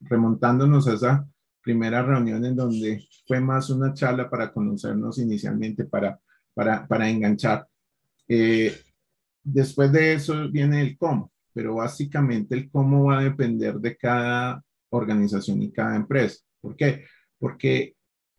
remontándonos 0.00 0.86
a 0.86 0.94
esa 0.94 1.26
primera 1.62 2.02
reunión 2.02 2.44
en 2.44 2.56
donde 2.56 3.04
fue 3.26 3.40
más 3.40 3.70
una 3.70 3.94
charla 3.94 4.28
para 4.28 4.52
conocernos 4.52 5.18
inicialmente, 5.18 5.84
para, 5.84 6.20
para, 6.54 6.86
para 6.86 7.08
enganchar. 7.08 7.66
Eh, 8.28 8.74
después 9.42 9.90
de 9.92 10.14
eso 10.14 10.50
viene 10.50 10.82
el 10.82 10.96
cómo, 10.98 11.32
pero 11.52 11.76
básicamente 11.76 12.54
el 12.54 12.70
cómo 12.70 13.04
va 13.04 13.20
a 13.20 13.24
depender 13.24 13.76
de 13.76 13.96
cada 13.96 14.62
organización 14.90 15.62
y 15.62 15.72
cada 15.72 15.96
empresa. 15.96 16.40
¿Por 16.60 16.76
qué? 16.76 17.04
Porque 17.38 17.94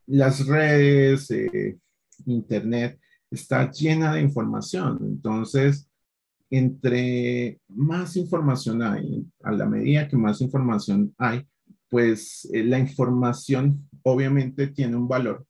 las 0.08 0.46
redes, 0.46 1.32
eh, 1.32 1.78
Internet, 2.26 3.00
está 3.32 3.72
llena 3.72 4.14
de 4.14 4.22
información. 4.22 5.00
Entonces, 5.02 5.90
entre 6.50 7.60
más 7.70 8.18
información 8.18 8.84
hay, 8.84 9.26
a 9.42 9.52
la 9.54 9.66
medida 9.66 10.08
que 10.08 10.18
más 10.18 10.42
información 10.42 11.16
hay, 11.18 11.48
pues 11.90 12.48
eh, 12.54 12.64
la 12.64 12.78
información 12.78 13.90
obviamente 14.04 14.68
tiene 14.68 14.98
un 14.98 15.08
valor, 15.08 15.46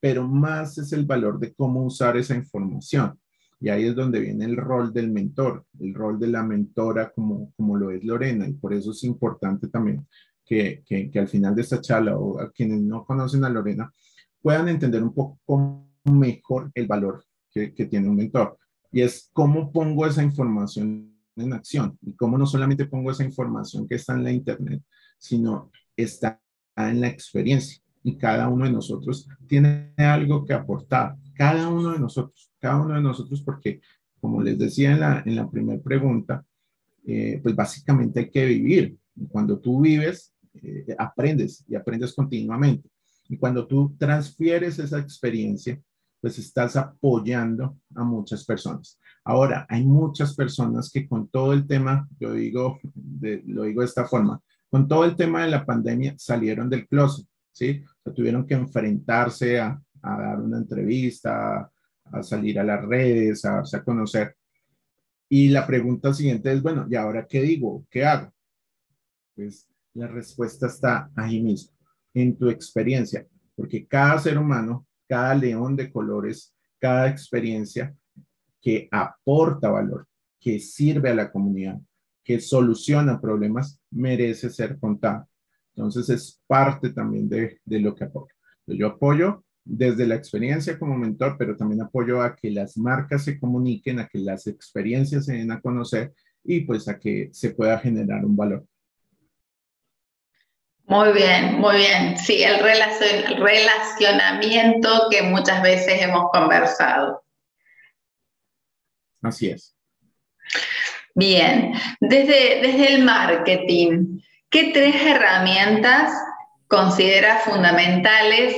pero 0.00 0.26
más 0.26 0.78
es 0.78 0.92
el 0.92 1.04
valor 1.04 1.38
de 1.38 1.52
cómo 1.52 1.84
usar 1.84 2.16
esa 2.16 2.34
información. 2.34 3.18
Y 3.60 3.68
ahí 3.70 3.86
es 3.86 3.94
donde 3.94 4.20
viene 4.20 4.44
el 4.44 4.56
rol 4.56 4.92
del 4.92 5.10
mentor, 5.10 5.66
el 5.80 5.92
rol 5.92 6.18
de 6.18 6.28
la 6.28 6.44
mentora 6.44 7.10
como, 7.10 7.52
como 7.56 7.76
lo 7.76 7.90
es 7.90 8.04
Lorena. 8.04 8.48
Y 8.48 8.52
por 8.52 8.72
eso 8.72 8.92
es 8.92 9.02
importante 9.02 9.66
también 9.68 10.06
que, 10.44 10.82
que, 10.86 11.10
que 11.10 11.18
al 11.18 11.26
final 11.26 11.56
de 11.56 11.62
esta 11.62 11.80
charla 11.80 12.16
o 12.16 12.40
a 12.40 12.52
quienes 12.52 12.80
no 12.80 13.04
conocen 13.04 13.44
a 13.44 13.50
Lorena 13.50 13.92
puedan 14.40 14.68
entender 14.68 15.02
un 15.02 15.12
poco 15.12 15.87
mejor 16.10 16.70
el 16.74 16.86
valor 16.86 17.24
que, 17.50 17.74
que 17.74 17.86
tiene 17.86 18.08
un 18.08 18.16
mentor 18.16 18.58
y 18.90 19.02
es 19.02 19.30
cómo 19.32 19.70
pongo 19.72 20.06
esa 20.06 20.22
información 20.22 21.14
en 21.36 21.52
acción 21.52 21.98
y 22.02 22.14
cómo 22.14 22.36
no 22.38 22.46
solamente 22.46 22.86
pongo 22.86 23.10
esa 23.10 23.24
información 23.24 23.86
que 23.86 23.96
está 23.96 24.14
en 24.14 24.24
la 24.24 24.32
internet, 24.32 24.82
sino 25.18 25.70
está 25.96 26.40
en 26.76 27.00
la 27.00 27.08
experiencia 27.08 27.80
y 28.02 28.16
cada 28.16 28.48
uno 28.48 28.64
de 28.64 28.72
nosotros 28.72 29.28
tiene 29.46 29.92
algo 29.96 30.44
que 30.46 30.54
aportar, 30.54 31.16
cada 31.34 31.68
uno 31.68 31.92
de 31.92 31.98
nosotros, 31.98 32.50
cada 32.58 32.76
uno 32.76 32.94
de 32.94 33.02
nosotros 33.02 33.42
porque 33.42 33.80
como 34.20 34.42
les 34.42 34.58
decía 34.58 34.92
en 34.92 35.00
la, 35.00 35.22
en 35.24 35.36
la 35.36 35.48
primera 35.50 35.80
pregunta, 35.80 36.44
eh, 37.06 37.40
pues 37.42 37.54
básicamente 37.54 38.20
hay 38.20 38.30
que 38.30 38.44
vivir. 38.44 38.96
Cuando 39.28 39.58
tú 39.58 39.80
vives, 39.80 40.34
eh, 40.54 40.94
aprendes 40.98 41.64
y 41.68 41.74
aprendes 41.74 42.14
continuamente. 42.14 42.88
Y 43.28 43.36
cuando 43.36 43.66
tú 43.66 43.94
transfieres 43.98 44.78
esa 44.78 44.98
experiencia, 44.98 45.80
pues 46.20 46.38
estás 46.38 46.76
apoyando 46.76 47.78
a 47.94 48.04
muchas 48.04 48.44
personas. 48.44 48.98
Ahora, 49.24 49.66
hay 49.68 49.84
muchas 49.84 50.34
personas 50.34 50.90
que 50.90 51.06
con 51.06 51.28
todo 51.28 51.52
el 51.52 51.66
tema, 51.66 52.08
yo 52.18 52.32
digo, 52.32 52.78
lo 53.46 53.64
digo 53.64 53.82
de 53.82 53.86
esta 53.86 54.06
forma, 54.06 54.40
con 54.70 54.88
todo 54.88 55.04
el 55.04 55.16
tema 55.16 55.44
de 55.44 55.50
la 55.50 55.64
pandemia 55.64 56.14
salieron 56.18 56.68
del 56.68 56.86
closet, 56.88 57.26
¿sí? 57.52 57.82
O 58.04 58.12
tuvieron 58.12 58.46
que 58.46 58.54
enfrentarse 58.54 59.60
a, 59.60 59.80
a, 60.02 60.18
dar 60.18 60.40
una 60.40 60.58
entrevista, 60.58 61.70
a 62.04 62.22
salir 62.22 62.58
a 62.58 62.64
las 62.64 62.84
redes, 62.84 63.44
a 63.44 63.56
darse 63.56 63.76
a 63.76 63.84
conocer. 63.84 64.36
Y 65.28 65.48
la 65.48 65.66
pregunta 65.66 66.14
siguiente 66.14 66.52
es, 66.52 66.62
bueno, 66.62 66.86
¿y 66.88 66.96
ahora 66.96 67.26
qué 67.26 67.42
digo? 67.42 67.86
¿Qué 67.90 68.04
hago? 68.04 68.32
Pues 69.34 69.68
la 69.94 70.06
respuesta 70.06 70.66
está 70.68 71.10
ahí 71.16 71.42
mismo, 71.42 71.76
en 72.14 72.36
tu 72.36 72.48
experiencia, 72.48 73.26
porque 73.54 73.86
cada 73.86 74.18
ser 74.18 74.38
humano, 74.38 74.86
cada 75.08 75.34
león 75.34 75.74
de 75.74 75.90
colores, 75.90 76.54
cada 76.78 77.08
experiencia 77.08 77.94
que 78.60 78.88
aporta 78.90 79.70
valor, 79.70 80.06
que 80.38 80.60
sirve 80.60 81.10
a 81.10 81.14
la 81.14 81.32
comunidad, 81.32 81.80
que 82.22 82.40
soluciona 82.40 83.20
problemas, 83.20 83.80
merece 83.90 84.50
ser 84.50 84.78
contado. 84.78 85.26
Entonces 85.74 86.08
es 86.10 86.40
parte 86.46 86.90
también 86.90 87.28
de, 87.28 87.60
de 87.64 87.80
lo 87.80 87.94
que 87.94 88.04
apoyo. 88.04 88.34
Yo 88.66 88.88
apoyo 88.88 89.44
desde 89.64 90.06
la 90.06 90.14
experiencia 90.14 90.78
como 90.78 90.96
mentor, 90.96 91.36
pero 91.38 91.56
también 91.56 91.82
apoyo 91.82 92.22
a 92.22 92.34
que 92.34 92.50
las 92.50 92.76
marcas 92.76 93.24
se 93.24 93.38
comuniquen, 93.38 93.98
a 93.98 94.08
que 94.08 94.18
las 94.18 94.46
experiencias 94.46 95.26
se 95.26 95.34
den 95.34 95.50
a 95.50 95.60
conocer 95.60 96.12
y 96.44 96.60
pues 96.60 96.88
a 96.88 96.98
que 96.98 97.28
se 97.32 97.50
pueda 97.50 97.78
generar 97.78 98.24
un 98.24 98.36
valor. 98.36 98.66
Muy 100.88 101.12
bien, 101.12 101.60
muy 101.60 101.76
bien. 101.76 102.16
Sí, 102.16 102.42
el, 102.42 102.58
relacionamiento 102.60 105.08
que 105.10 105.20
muchas 105.20 105.60
veces 105.62 106.00
hemos 106.00 106.30
conversado. 106.32 107.22
Así 109.22 109.50
es. 109.50 109.76
Bien, 111.14 111.74
desde, 112.00 112.62
desde 112.62 112.94
el 112.94 113.04
marketing, 113.04 114.20
¿qué 114.48 114.70
tres 114.72 114.94
herramientas 115.04 116.10
consideras 116.68 117.42
fundamentales 117.42 118.56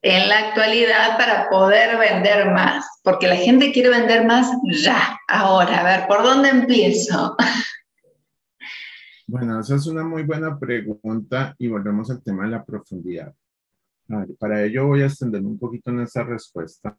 en 0.00 0.28
la 0.28 0.38
actualidad 0.38 1.18
para 1.18 1.50
poder 1.50 1.98
vender 1.98 2.50
más? 2.50 2.86
Porque 3.02 3.28
la 3.28 3.36
gente 3.36 3.72
quiere 3.72 3.90
vender 3.90 4.24
más 4.24 4.50
ya, 4.72 5.20
ahora. 5.28 5.80
A 5.80 5.84
ver, 5.84 6.06
¿por 6.06 6.22
dónde 6.22 6.48
empiezo? 6.48 7.36
Bueno, 9.30 9.60
esa 9.60 9.74
es 9.76 9.86
una 9.86 10.04
muy 10.04 10.22
buena 10.22 10.58
pregunta 10.58 11.54
y 11.58 11.68
volvemos 11.68 12.10
al 12.10 12.22
tema 12.22 12.44
de 12.44 12.50
la 12.50 12.64
profundidad. 12.64 13.34
para 14.38 14.64
ello 14.64 14.86
voy 14.86 15.02
a 15.02 15.06
extender 15.06 15.44
un 15.44 15.58
poquito 15.58 15.90
en 15.90 16.00
esa 16.00 16.24
respuesta 16.24 16.98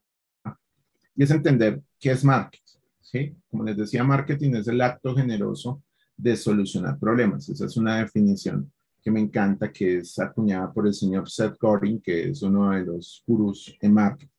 y 1.15 1.23
es 1.23 1.31
entender 1.31 1.81
qué 1.99 2.11
es 2.11 2.23
marketing. 2.23 2.79
¿sí? 3.01 3.35
Como 3.49 3.63
les 3.63 3.75
decía, 3.75 4.03
marketing 4.03 4.53
es 4.57 4.67
el 4.67 4.79
acto 4.79 5.15
generoso 5.15 5.81
de 6.15 6.35
solucionar 6.35 6.99
problemas. 6.99 7.49
Esa 7.49 7.65
es 7.65 7.75
una 7.77 7.97
definición 7.97 8.71
que 9.01 9.09
me 9.09 9.21
encanta, 9.21 9.73
que 9.73 9.97
es 9.97 10.19
acuñada 10.19 10.71
por 10.71 10.85
el 10.85 10.93
señor 10.93 11.27
Seth 11.27 11.57
Godin, 11.59 11.99
que 11.99 12.29
es 12.29 12.43
uno 12.43 12.69
de 12.69 12.85
los 12.85 13.23
gurús 13.25 13.75
en 13.81 13.91
marketing. 13.91 14.29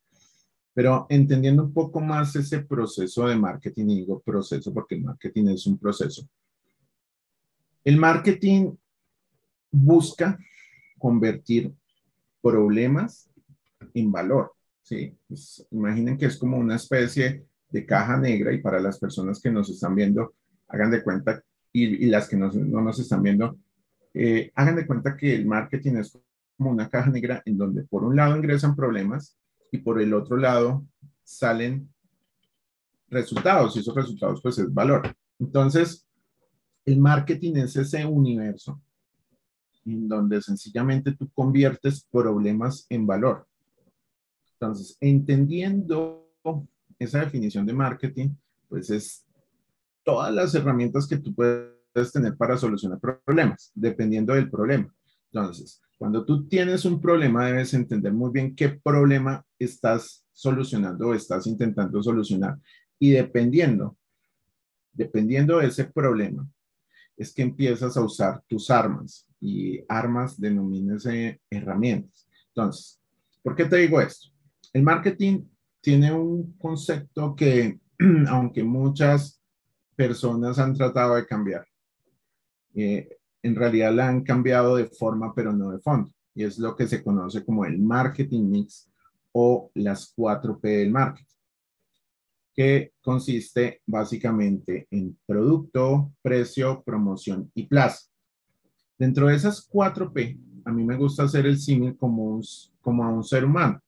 Pero 0.73 1.07
entendiendo 1.09 1.65
un 1.65 1.73
poco 1.73 2.01
más 2.01 2.37
ese 2.37 2.61
proceso 2.61 3.27
de 3.27 3.35
marketing, 3.35 3.87
y 3.89 3.97
digo 3.97 4.21
proceso 4.21 4.73
porque 4.73 4.95
el 4.95 5.03
marketing 5.03 5.49
es 5.49 5.67
un 5.67 5.77
proceso, 5.77 6.29
el 7.85 7.97
marketing 7.97 8.73
busca 9.71 10.39
convertir 10.99 11.73
problemas 12.43 13.31
en 13.95 14.11
valor. 14.13 14.53
¿sí? 14.83 15.17
Pues, 15.29 15.67
imaginen 15.71 16.19
que 16.19 16.27
es 16.27 16.37
como 16.37 16.59
una 16.59 16.77
especie 16.77 17.47
de 17.71 17.87
caja 17.87 18.17
negra 18.17 18.53
y 18.53 18.59
para 18.59 18.81
las 18.81 18.99
personas 18.99 19.41
que 19.41 19.51
nos 19.51 19.71
están 19.71 19.95
viendo, 19.95 20.35
hagan 20.69 20.91
de 20.91 21.03
cuenta, 21.03 21.43
y, 21.73 22.07
las 22.07 22.29
que 22.29 22.37
no 22.37 22.51
nos 22.51 22.99
están 22.99 23.23
viendo, 23.23 23.57
eh, 24.13 24.51
hagan 24.55 24.77
de 24.77 24.87
cuenta 24.87 25.17
que 25.17 25.35
el 25.35 25.47
marketing 25.47 25.97
es 25.97 26.19
como 26.57 26.71
una 26.71 26.89
caja 26.89 27.11
negra 27.11 27.43
en 27.45 27.57
donde 27.57 27.85
por 27.85 28.05
un 28.05 28.17
lado 28.17 28.37
ingresan 28.37 28.75
problemas 28.75 29.39
y 29.71 29.79
por 29.79 30.01
el 30.01 30.13
otro 30.13 30.37
lado 30.37 30.85
salen 31.23 31.89
resultados 33.09 33.77
y 33.77 33.81
esos 33.81 33.95
resultados 33.95 34.41
pues 34.43 34.59
es 34.59 34.73
valor. 34.73 35.15
Entonces, 35.39 36.07
el 36.91 36.99
marketing 36.99 37.57
es 37.57 37.77
ese 37.77 38.05
universo 38.05 38.81
en 39.85 40.09
donde 40.09 40.43
sencillamente 40.43 41.13
tú 41.13 41.31
conviertes 41.33 42.07
problemas 42.11 42.87
en 42.89 43.07
valor. 43.07 43.47
Entonces, 44.55 44.97
entendiendo 45.01 46.29
esa 46.99 47.21
definición 47.21 47.65
de 47.65 47.73
marketing, 47.73 48.31
pues 48.69 48.91
es 48.91 49.25
todas 50.03 50.33
las 50.33 50.55
herramientas 50.55 51.07
que 51.07 51.19
tú 51.19 51.35
puedes 51.35 52.13
tener 52.13 52.37
para 52.37 52.59
solucionar 52.59 53.01
problemas, 53.01 53.73
dependiendo 53.75 54.35
del 54.35 54.51
problema. 54.51 54.95
Entonces, 55.33 55.81
cuando 55.97 56.25
tú 56.25 56.47
tienes 56.47 56.85
un 56.85 57.01
problema, 57.01 57.47
debes 57.47 57.73
entender 57.75 58.13
muy 58.13 58.31
bien 58.33 58.55
qué 58.55 58.69
problema 58.69 59.45
estás 59.59 60.25
solucionando 60.33 61.09
o 61.09 61.15
estás 61.15 61.47
intentando 61.47 62.03
solucionar. 62.03 62.59
Y 62.99 63.13
dependiendo, 63.13 63.97
dependiendo 64.93 65.59
de 65.59 65.69
ese 65.69 65.85
problema, 65.85 66.47
es 67.21 67.35
que 67.35 67.43
empiezas 67.43 67.99
a 67.99 68.03
usar 68.03 68.43
tus 68.49 68.71
armas 68.71 69.27
y 69.39 69.85
armas 69.91 70.41
denomínese 70.41 71.39
herramientas. 71.51 72.27
Entonces, 72.49 72.99
¿por 73.43 73.55
qué 73.55 73.67
te 73.67 73.77
digo 73.77 74.01
esto? 74.01 74.29
El 74.73 74.83
marketing 74.85 75.45
tiene 75.83 76.15
un 76.15 76.57
concepto 76.57 77.37
que, 77.37 77.79
aunque 78.29 78.65
muchas 78.65 79.39
personas 79.95 80.59
han 80.59 80.73
tratado 80.73 81.17
de 81.17 81.27
cambiar, 81.27 81.67
eh, 82.75 83.19
en 83.43 83.55
realidad 83.55 83.93
la 83.93 84.09
han 84.09 84.23
cambiado 84.23 84.77
de 84.77 84.87
forma, 84.87 85.35
pero 85.35 85.53
no 85.53 85.73
de 85.73 85.81
fondo. 85.81 86.11
Y 86.35 86.45
es 86.45 86.59
lo 86.59 86.75
que 86.75 86.87
se 86.87 87.05
conoce 87.05 87.45
como 87.45 87.67
el 87.67 87.79
marketing 87.79 88.49
mix 88.49 88.91
o 89.33 89.71
las 89.75 90.15
4P 90.17 90.63
del 90.63 90.91
marketing 90.91 91.40
que 92.55 92.93
consiste 93.01 93.81
básicamente 93.87 94.87
en 94.91 95.17
producto, 95.27 96.13
precio, 96.23 96.83
promoción 96.83 97.51
y 97.55 97.67
plaza. 97.67 98.07
Dentro 98.99 99.29
de 99.29 99.37
esas 99.37 99.63
cuatro 99.63 100.13
P, 100.13 100.39
a 100.65 100.73
mí 100.73 100.85
me 100.85 100.97
gusta 100.97 101.25
hacer 101.25 101.47
el 101.47 101.59
símil 101.59 101.97
como, 101.97 102.41
a 102.85 103.09
un 103.09 103.25
ser 103.25 103.45
humano, 103.45 103.81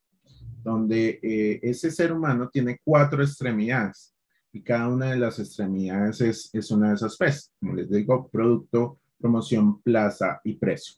donde 0.62 1.20
eh, 1.22 1.60
ese 1.62 1.90
ser 1.90 2.12
humano 2.12 2.48
tiene 2.50 2.78
cuatro 2.82 3.22
extremidades 3.22 4.14
y 4.52 4.62
cada 4.62 4.88
una 4.88 5.10
de 5.10 5.18
las 5.18 5.38
extremidades 5.38 6.20
es, 6.20 6.50
es 6.52 6.70
una 6.70 6.90
de 6.90 6.94
esas 6.94 7.16
P, 7.16 7.30
como 7.60 7.74
les 7.74 7.90
digo, 7.90 8.28
producto, 8.28 9.00
promoción, 9.18 9.82
plaza 9.82 10.40
y 10.44 10.54
precio. 10.54 10.94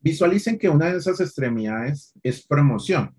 Visualicen 0.00 0.58
que 0.58 0.68
una 0.68 0.92
de 0.92 0.98
esas 0.98 1.20
extremidades 1.20 2.12
es 2.22 2.46
promoción, 2.46 3.14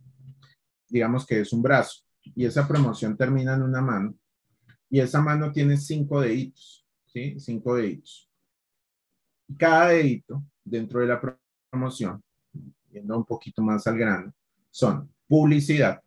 digamos 0.88 1.26
que 1.26 1.42
es 1.42 1.52
un 1.52 1.62
brazo 1.62 2.07
y 2.36 2.46
esa 2.46 2.68
promoción 2.68 3.18
termina 3.18 3.56
en 3.56 3.64
una 3.64 3.82
mano 3.82 4.16
y 4.90 5.00
esa 5.00 5.22
mano 5.22 5.52
tiene 5.52 5.78
cinco 5.78 6.22
deditos, 6.22 6.86
¿sí? 7.06 7.40
Cinco 7.40 7.76
deditos. 7.76 8.30
Cada 9.58 9.90
dedito 9.90 10.44
dentro 10.64 11.02
de 11.02 11.08
la 11.08 11.40
promoción, 11.70 12.24
yendo 12.90 13.18
un 13.18 13.26
poquito 13.26 13.62
más 13.62 13.86
al 13.88 13.98
grano, 13.98 14.34
son 14.70 15.12
publicidad, 15.28 16.02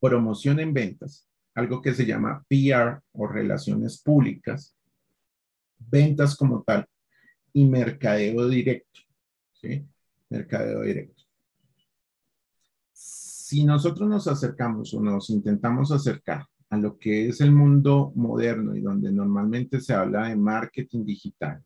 promoción 0.00 0.60
en 0.60 0.72
ventas, 0.72 1.28
algo 1.54 1.80
que 1.80 1.94
se 1.94 2.06
llama 2.06 2.44
PR 2.48 3.00
o 3.12 3.26
relaciones 3.26 4.00
públicas, 4.02 4.76
ventas 5.78 6.36
como 6.36 6.62
tal 6.62 6.86
y 7.52 7.64
mercadeo 7.66 8.48
directo, 8.48 9.00
¿sí? 9.52 9.86
Mercadeo 10.28 10.82
directo 10.82 11.13
si 13.54 13.64
nosotros 13.64 14.08
nos 14.08 14.26
acercamos 14.26 14.92
o 14.94 15.00
nos 15.00 15.30
intentamos 15.30 15.92
acercar 15.92 16.44
a 16.70 16.76
lo 16.76 16.98
que 16.98 17.28
es 17.28 17.40
el 17.40 17.52
mundo 17.52 18.10
moderno 18.16 18.74
y 18.74 18.80
donde 18.80 19.12
normalmente 19.12 19.80
se 19.80 19.94
habla 19.94 20.28
de 20.28 20.34
marketing 20.34 21.04
digital, 21.04 21.62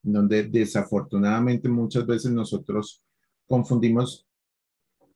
donde 0.00 0.44
desafortunadamente 0.44 1.68
muchas 1.68 2.06
veces 2.06 2.30
nosotros 2.30 3.02
confundimos 3.48 4.24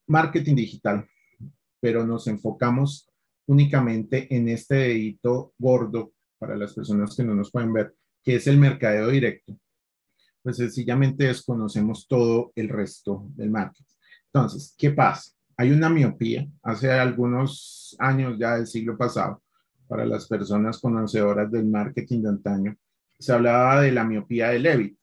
marketing 0.08 0.56
digital, 0.56 1.08
pero 1.78 2.04
nos 2.04 2.26
enfocamos 2.26 3.08
únicamente 3.46 4.34
en 4.34 4.48
este 4.48 4.74
dedito 4.74 5.54
gordo 5.56 6.12
para 6.38 6.56
las 6.56 6.74
personas 6.74 7.14
que 7.14 7.22
no 7.22 7.36
nos 7.36 7.52
pueden 7.52 7.72
ver, 7.72 7.94
que 8.20 8.34
es 8.34 8.48
el 8.48 8.58
mercadeo 8.58 9.10
directo. 9.10 9.56
Pues 10.42 10.56
sencillamente 10.56 11.28
desconocemos 11.28 12.08
todo 12.08 12.50
el 12.56 12.68
resto 12.68 13.28
del 13.36 13.50
marketing. 13.50 13.94
Entonces, 14.26 14.74
¿qué 14.76 14.90
pasa? 14.90 15.30
Hay 15.62 15.70
una 15.70 15.88
miopía 15.88 16.48
hace 16.64 16.90
algunos 16.90 17.94
años 18.00 18.36
ya 18.36 18.56
del 18.56 18.66
siglo 18.66 18.98
pasado, 18.98 19.44
para 19.86 20.04
las 20.04 20.26
personas 20.26 20.80
conocedoras 20.80 21.52
del 21.52 21.66
marketing 21.66 22.22
de 22.22 22.28
antaño, 22.30 22.76
se 23.16 23.32
hablaba 23.32 23.80
de 23.80 23.92
la 23.92 24.02
miopía 24.02 24.48
de 24.48 24.58
Levitt. 24.58 24.98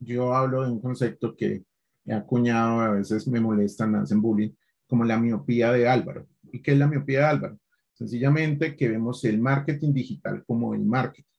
Yo 0.00 0.34
hablo 0.34 0.64
de 0.64 0.72
un 0.72 0.80
concepto 0.80 1.36
que 1.36 1.62
he 2.04 2.12
acuñado, 2.12 2.80
a 2.80 2.90
veces 2.90 3.28
me 3.28 3.38
molestan, 3.38 3.92
me 3.92 3.98
hacen 3.98 4.20
bullying, 4.20 4.50
como 4.88 5.04
la 5.04 5.16
miopía 5.16 5.70
de 5.70 5.88
Álvaro. 5.88 6.26
¿Y 6.50 6.60
qué 6.60 6.72
es 6.72 6.78
la 6.78 6.88
miopía 6.88 7.20
de 7.20 7.26
Álvaro? 7.26 7.60
Sencillamente 7.92 8.76
que 8.76 8.88
vemos 8.88 9.24
el 9.24 9.40
marketing 9.40 9.92
digital 9.92 10.42
como 10.44 10.74
el 10.74 10.84
marketing. 10.84 11.30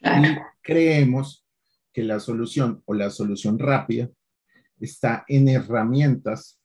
Y 0.00 0.38
creemos 0.62 1.46
que 1.92 2.02
la 2.02 2.18
solución 2.18 2.82
o 2.86 2.94
la 2.94 3.10
solución 3.10 3.58
rápida 3.58 4.08
está 4.80 5.26
en 5.28 5.48
herramientas 5.48 6.58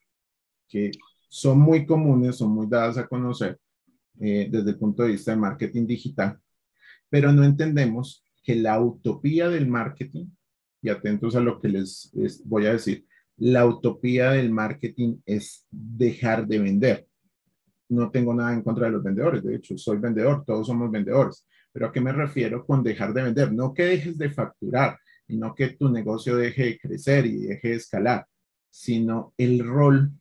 que 0.73 0.89
son 1.29 1.59
muy 1.59 1.85
comunes, 1.85 2.37
son 2.37 2.49
muy 2.49 2.65
dadas 2.67 2.97
a 2.97 3.05
conocer 3.07 3.59
eh, 4.19 4.47
desde 4.49 4.71
el 4.71 4.79
punto 4.79 5.03
de 5.03 5.11
vista 5.11 5.29
de 5.29 5.37
marketing 5.37 5.85
digital, 5.85 6.39
pero 7.11 7.31
no 7.31 7.43
entendemos 7.43 8.25
que 8.41 8.55
la 8.55 8.81
utopía 8.81 9.49
del 9.49 9.67
marketing, 9.67 10.25
y 10.81 10.89
atentos 10.89 11.35
a 11.35 11.41
lo 11.41 11.59
que 11.61 11.69
les 11.69 12.11
voy 12.43 12.65
a 12.65 12.73
decir, 12.73 13.05
la 13.37 13.67
utopía 13.67 14.31
del 14.31 14.49
marketing 14.51 15.17
es 15.27 15.65
dejar 15.69 16.47
de 16.47 16.59
vender. 16.59 17.07
No 17.89 18.09
tengo 18.09 18.33
nada 18.33 18.51
en 18.53 18.63
contra 18.63 18.87
de 18.87 18.93
los 18.93 19.03
vendedores, 19.03 19.43
de 19.43 19.55
hecho, 19.55 19.77
soy 19.77 19.99
vendedor, 19.99 20.43
todos 20.45 20.65
somos 20.65 20.91
vendedores. 20.91 21.45
Pero 21.71 21.85
¿a 21.85 21.91
qué 21.91 22.01
me 22.01 22.11
refiero 22.11 22.65
con 22.65 22.83
dejar 22.83 23.13
de 23.13 23.23
vender? 23.23 23.53
No 23.53 23.73
que 23.73 23.83
dejes 23.83 24.17
de 24.17 24.31
facturar 24.31 24.97
y 25.27 25.37
no 25.37 25.53
que 25.53 25.69
tu 25.69 25.89
negocio 25.89 26.35
deje 26.35 26.63
de 26.65 26.79
crecer 26.79 27.27
y 27.27 27.37
deje 27.47 27.69
de 27.69 27.75
escalar, 27.75 28.25
sino 28.69 29.33
el 29.37 29.63
rol 29.65 30.11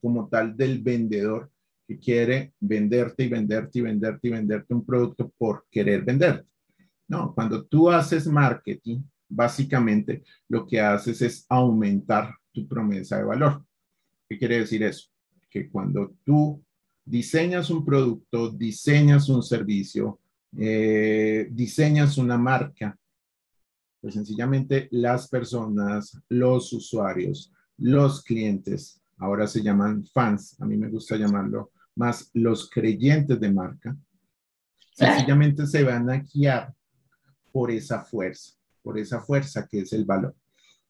como 0.00 0.28
tal 0.28 0.56
del 0.56 0.82
vendedor 0.82 1.50
que 1.86 1.98
quiere 1.98 2.52
venderte 2.60 3.24
y 3.24 3.28
venderte 3.28 3.78
y 3.78 3.82
venderte 3.82 4.28
y 4.28 4.30
venderte 4.30 4.74
un 4.74 4.84
producto 4.84 5.32
por 5.36 5.66
querer 5.70 6.02
venderte. 6.02 6.48
No, 7.08 7.34
cuando 7.34 7.64
tú 7.64 7.90
haces 7.90 8.26
marketing, 8.26 9.02
básicamente 9.28 10.22
lo 10.48 10.66
que 10.66 10.80
haces 10.80 11.20
es 11.22 11.46
aumentar 11.48 12.34
tu 12.52 12.66
promesa 12.66 13.18
de 13.18 13.24
valor. 13.24 13.64
¿Qué 14.28 14.38
quiere 14.38 14.60
decir 14.60 14.82
eso? 14.82 15.08
Que 15.50 15.68
cuando 15.68 16.14
tú 16.24 16.62
diseñas 17.04 17.70
un 17.70 17.84
producto, 17.84 18.50
diseñas 18.50 19.28
un 19.28 19.42
servicio, 19.42 20.20
eh, 20.56 21.48
diseñas 21.50 22.18
una 22.18 22.38
marca, 22.38 22.98
pues 24.00 24.14
sencillamente 24.14 24.88
las 24.90 25.28
personas, 25.28 26.18
los 26.28 26.72
usuarios, 26.72 27.52
los 27.78 28.22
clientes, 28.22 29.01
ahora 29.22 29.46
se 29.46 29.62
llaman 29.62 30.04
fans, 30.04 30.60
a 30.60 30.66
mí 30.66 30.76
me 30.76 30.88
gusta 30.88 31.16
llamarlo 31.16 31.70
más 31.94 32.30
los 32.34 32.68
creyentes 32.70 33.38
de 33.38 33.52
marca, 33.52 33.96
sencillamente 34.92 35.66
se 35.66 35.84
van 35.84 36.10
a 36.10 36.18
guiar 36.18 36.74
por 37.52 37.70
esa 37.70 38.02
fuerza, 38.02 38.54
por 38.82 38.98
esa 38.98 39.20
fuerza 39.20 39.66
que 39.66 39.80
es 39.80 39.92
el 39.92 40.04
valor 40.04 40.34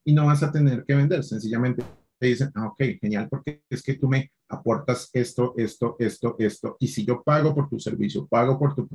y 0.05 0.13
no 0.13 0.25
vas 0.25 0.43
a 0.43 0.51
tener 0.51 0.83
que 0.85 0.95
vender. 0.95 1.23
Sencillamente 1.23 1.83
te 2.17 2.27
dicen, 2.27 2.51
ah, 2.55 2.67
ok, 2.67 2.81
genial, 2.99 3.27
porque 3.29 3.63
es 3.69 3.81
que 3.81 3.95
tú 3.95 4.07
me 4.07 4.31
aportas 4.49 5.09
esto, 5.13 5.53
esto, 5.57 5.95
esto, 5.99 6.35
esto. 6.39 6.77
Y 6.79 6.87
si 6.87 7.05
yo 7.05 7.21
pago 7.23 7.53
por 7.53 7.69
tu 7.69 7.79
servicio, 7.79 8.27
pago 8.27 8.57
por 8.57 8.75
tu 8.75 8.87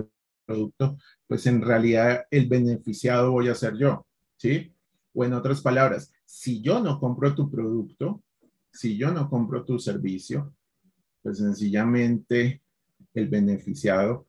producto, 0.46 0.98
pues 1.26 1.46
en 1.46 1.62
realidad 1.62 2.24
el 2.30 2.48
beneficiado 2.48 3.32
voy 3.32 3.48
a 3.48 3.54
ser 3.54 3.76
yo, 3.76 4.06
¿sí? 4.36 4.74
O 5.14 5.24
en 5.24 5.32
otras 5.32 5.60
palabras, 5.60 6.12
si 6.24 6.60
yo 6.60 6.80
no 6.80 6.98
compro 6.98 7.34
tu 7.34 7.50
producto, 7.50 8.22
si 8.72 8.96
yo 8.96 9.12
no 9.12 9.28
compro 9.28 9.64
tu 9.64 9.78
servicio, 9.78 10.54
pues 11.22 11.38
sencillamente 11.38 12.62
el 13.14 13.28
beneficiado 13.28 14.26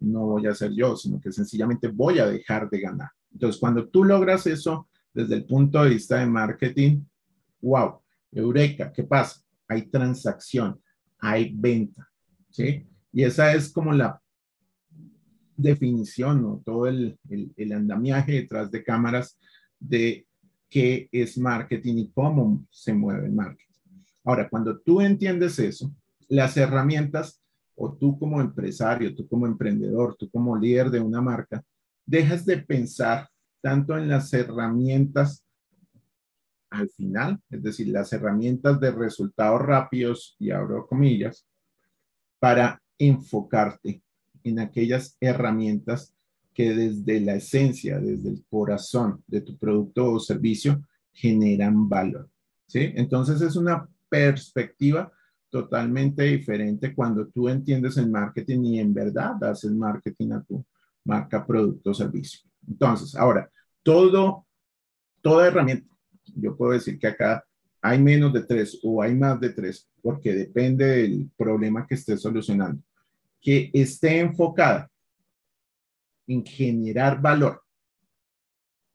no 0.00 0.26
voy 0.26 0.46
a 0.46 0.54
ser 0.54 0.72
yo, 0.72 0.96
sino 0.96 1.20
que 1.20 1.32
sencillamente 1.32 1.88
voy 1.88 2.18
a 2.18 2.26
dejar 2.26 2.68
de 2.68 2.80
ganar. 2.80 3.10
Entonces, 3.32 3.60
cuando 3.60 3.88
tú 3.88 4.04
logras 4.04 4.46
eso, 4.46 4.88
desde 5.14 5.36
el 5.36 5.44
punto 5.44 5.82
de 5.82 5.90
vista 5.90 6.18
de 6.18 6.26
marketing, 6.26 7.02
wow, 7.60 8.00
eureka, 8.32 8.92
¿qué 8.92 9.04
pasa? 9.04 9.40
Hay 9.68 9.88
transacción, 9.88 10.80
hay 11.18 11.52
venta, 11.54 12.08
¿sí? 12.50 12.86
Y 13.12 13.22
esa 13.22 13.54
es 13.54 13.70
como 13.70 13.92
la 13.92 14.20
definición, 15.56 16.42
¿no? 16.42 16.62
Todo 16.64 16.86
el, 16.86 17.18
el, 17.28 17.72
andamiaje 17.72 18.32
detrás 18.32 18.70
de 18.70 18.82
cámaras 18.82 19.38
de 19.78 20.26
qué 20.68 21.08
es 21.12 21.38
marketing 21.38 21.96
y 21.98 22.10
cómo 22.10 22.66
se 22.70 22.92
mueve 22.92 23.26
el 23.26 23.32
marketing. 23.32 23.71
Ahora, 24.24 24.48
cuando 24.48 24.78
tú 24.78 25.00
entiendes 25.00 25.58
eso, 25.58 25.92
las 26.28 26.56
herramientas, 26.56 27.40
o 27.74 27.92
tú 27.92 28.18
como 28.18 28.40
empresario, 28.40 29.14
tú 29.14 29.26
como 29.28 29.46
emprendedor, 29.46 30.16
tú 30.16 30.30
como 30.30 30.56
líder 30.56 30.90
de 30.90 31.00
una 31.00 31.20
marca, 31.20 31.64
dejas 32.06 32.44
de 32.44 32.58
pensar 32.58 33.28
tanto 33.60 33.96
en 33.96 34.08
las 34.08 34.32
herramientas 34.32 35.44
al 36.70 36.88
final, 36.90 37.38
es 37.50 37.62
decir, 37.62 37.88
las 37.88 38.12
herramientas 38.12 38.80
de 38.80 38.90
resultados 38.90 39.60
rápidos, 39.60 40.36
y 40.38 40.50
abro 40.50 40.86
comillas, 40.86 41.46
para 42.38 42.82
enfocarte 42.98 44.02
en 44.42 44.58
aquellas 44.58 45.16
herramientas 45.20 46.14
que 46.54 46.74
desde 46.74 47.20
la 47.20 47.34
esencia, 47.34 47.98
desde 47.98 48.30
el 48.30 48.44
corazón 48.48 49.22
de 49.26 49.42
tu 49.42 49.56
producto 49.56 50.12
o 50.12 50.20
servicio 50.20 50.82
generan 51.12 51.88
valor. 51.88 52.28
¿Sí? 52.66 52.90
Entonces 52.94 53.40
es 53.42 53.56
una 53.56 53.86
perspectiva 54.12 55.10
totalmente 55.48 56.22
diferente 56.24 56.94
cuando 56.94 57.26
tú 57.28 57.48
entiendes 57.48 57.96
el 57.96 58.10
marketing 58.10 58.64
y 58.64 58.78
en 58.78 58.92
verdad 58.92 59.36
das 59.40 59.64
el 59.64 59.74
marketing 59.74 60.32
a 60.32 60.42
tu 60.42 60.62
marca, 61.04 61.46
producto 61.46 61.90
o 61.90 61.94
servicio. 61.94 62.40
Entonces, 62.68 63.16
ahora, 63.16 63.50
todo, 63.82 64.46
toda 65.22 65.46
herramienta, 65.46 65.88
yo 66.36 66.54
puedo 66.54 66.72
decir 66.72 66.98
que 66.98 67.06
acá 67.06 67.42
hay 67.80 67.98
menos 67.98 68.34
de 68.34 68.42
tres 68.44 68.78
o 68.82 69.02
hay 69.02 69.14
más 69.14 69.40
de 69.40 69.50
tres, 69.50 69.88
porque 70.02 70.34
depende 70.34 70.84
del 70.84 71.30
problema 71.36 71.86
que 71.86 71.94
esté 71.94 72.18
solucionando, 72.18 72.82
que 73.40 73.70
esté 73.72 74.20
enfocada 74.20 74.90
en 76.26 76.44
generar 76.44 77.20
valor 77.20 77.62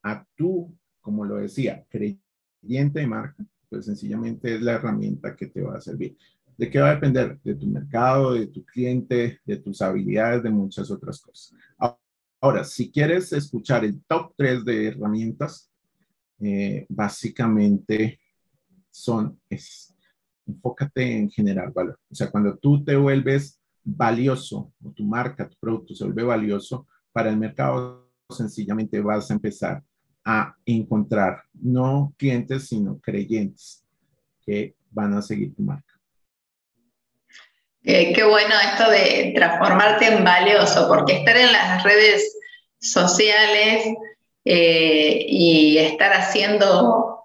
a 0.03 0.23
tú, 0.35 0.77
como 1.01 1.25
lo 1.25 1.37
decía, 1.37 1.83
creyente 1.89 2.99
de 2.99 3.07
marca, 3.07 3.43
pues 3.69 3.85
sencillamente 3.85 4.55
es 4.55 4.61
la 4.61 4.73
herramienta 4.73 5.35
que 5.35 5.47
te 5.47 5.61
va 5.61 5.77
a 5.77 5.81
servir. 5.81 6.17
¿De 6.57 6.69
qué 6.69 6.79
va 6.79 6.89
a 6.89 6.95
depender? 6.95 7.39
De 7.43 7.55
tu 7.55 7.67
mercado, 7.67 8.33
de 8.33 8.47
tu 8.47 8.63
cliente, 8.65 9.39
de 9.45 9.57
tus 9.57 9.81
habilidades, 9.81 10.43
de 10.43 10.49
muchas 10.49 10.89
otras 10.89 11.21
cosas. 11.21 11.53
Ahora, 12.41 12.63
si 12.63 12.91
quieres 12.91 13.31
escuchar 13.33 13.85
el 13.85 14.01
top 14.03 14.33
3 14.35 14.65
de 14.65 14.87
herramientas, 14.87 15.71
eh, 16.39 16.85
básicamente 16.89 18.19
son, 18.89 19.39
enfócate 20.45 21.17
en 21.17 21.29
generar 21.29 21.71
valor. 21.73 21.99
O 22.09 22.15
sea, 22.15 22.29
cuando 22.29 22.57
tú 22.57 22.83
te 22.83 22.95
vuelves 22.95 23.59
valioso, 23.83 24.73
o 24.83 24.91
tu 24.91 25.03
marca, 25.03 25.47
tu 25.47 25.57
producto 25.59 25.95
se 25.95 26.03
vuelve 26.03 26.23
valioso 26.23 26.87
para 27.11 27.29
el 27.29 27.37
mercado, 27.37 28.11
sencillamente 28.29 28.99
vas 28.99 29.31
a 29.31 29.33
empezar 29.33 29.83
a 30.29 30.53
encontrar 30.65 31.43
no 31.53 32.13
clientes, 32.17 32.67
sino 32.67 32.99
creyentes 32.99 33.81
que 34.45 34.75
van 34.91 35.13
a 35.13 35.21
seguir 35.21 35.55
tu 35.55 35.61
marca. 35.61 35.93
Eh, 37.81 38.11
qué 38.11 38.25
bueno 38.25 38.53
esto 38.61 38.91
de 38.91 39.31
transformarte 39.33 40.07
en 40.07 40.25
valioso, 40.25 40.89
porque 40.89 41.13
estar 41.19 41.37
en 41.37 41.53
las 41.53 41.81
redes 41.81 42.37
sociales 42.77 43.85
eh, 44.43 45.25
y 45.29 45.77
estar 45.77 46.11
haciendo, 46.11 47.23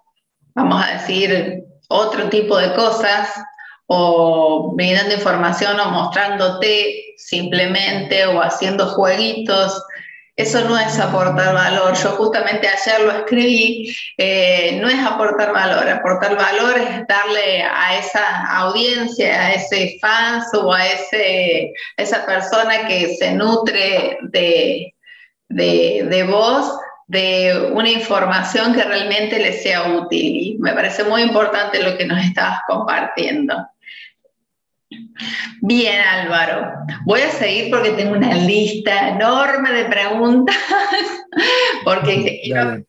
vamos 0.55 0.81
a 0.81 0.93
decir, 0.93 1.65
otro 1.89 2.29
tipo 2.29 2.57
de 2.57 2.73
cosas 2.73 3.33
o 3.87 4.71
brindando 4.75 5.15
información 5.15 5.77
o 5.77 5.91
mostrándote 5.91 7.15
simplemente 7.17 8.25
o 8.27 8.41
haciendo 8.41 8.87
jueguitos 8.87 9.83
eso 10.35 10.61
no 10.67 10.77
es 10.77 10.99
aportar 10.99 11.53
valor. 11.53 11.93
Yo 11.95 12.09
justamente 12.11 12.67
ayer 12.67 13.01
lo 13.01 13.11
escribí, 13.11 13.95
eh, 14.17 14.79
no 14.81 14.89
es 14.89 14.99
aportar 14.99 15.53
valor, 15.53 15.87
aportar 15.87 16.35
valor 16.35 16.77
es 16.77 17.07
darle 17.07 17.63
a 17.63 17.97
esa 17.99 18.47
audiencia, 18.57 19.47
a 19.47 19.53
ese 19.53 19.97
fans 20.01 20.45
o 20.53 20.73
a 20.73 20.85
ese, 20.87 21.73
esa 21.97 22.25
persona 22.25 22.87
que 22.87 23.15
se 23.15 23.33
nutre 23.33 24.17
de, 24.21 24.93
de, 25.49 26.07
de 26.09 26.23
vos, 26.23 26.79
de 27.07 27.69
una 27.71 27.89
información 27.89 28.73
que 28.73 28.83
realmente 28.83 29.37
le 29.37 29.53
sea 29.53 29.83
útil. 29.83 30.37
Y 30.37 30.57
me 30.59 30.73
parece 30.73 31.03
muy 31.03 31.21
importante 31.21 31.83
lo 31.83 31.95
que 31.95 32.05
nos 32.05 32.23
estabas 32.23 32.59
compartiendo. 32.67 33.67
Bien, 35.61 36.01
Álvaro. 36.01 36.73
Voy 37.05 37.21
a 37.21 37.29
seguir 37.29 37.69
porque 37.69 37.91
tengo 37.91 38.13
una 38.13 38.33
lista 38.35 39.09
enorme 39.09 39.71
de 39.71 39.85
preguntas, 39.85 40.57
porque 41.85 42.41
ya 42.45 42.83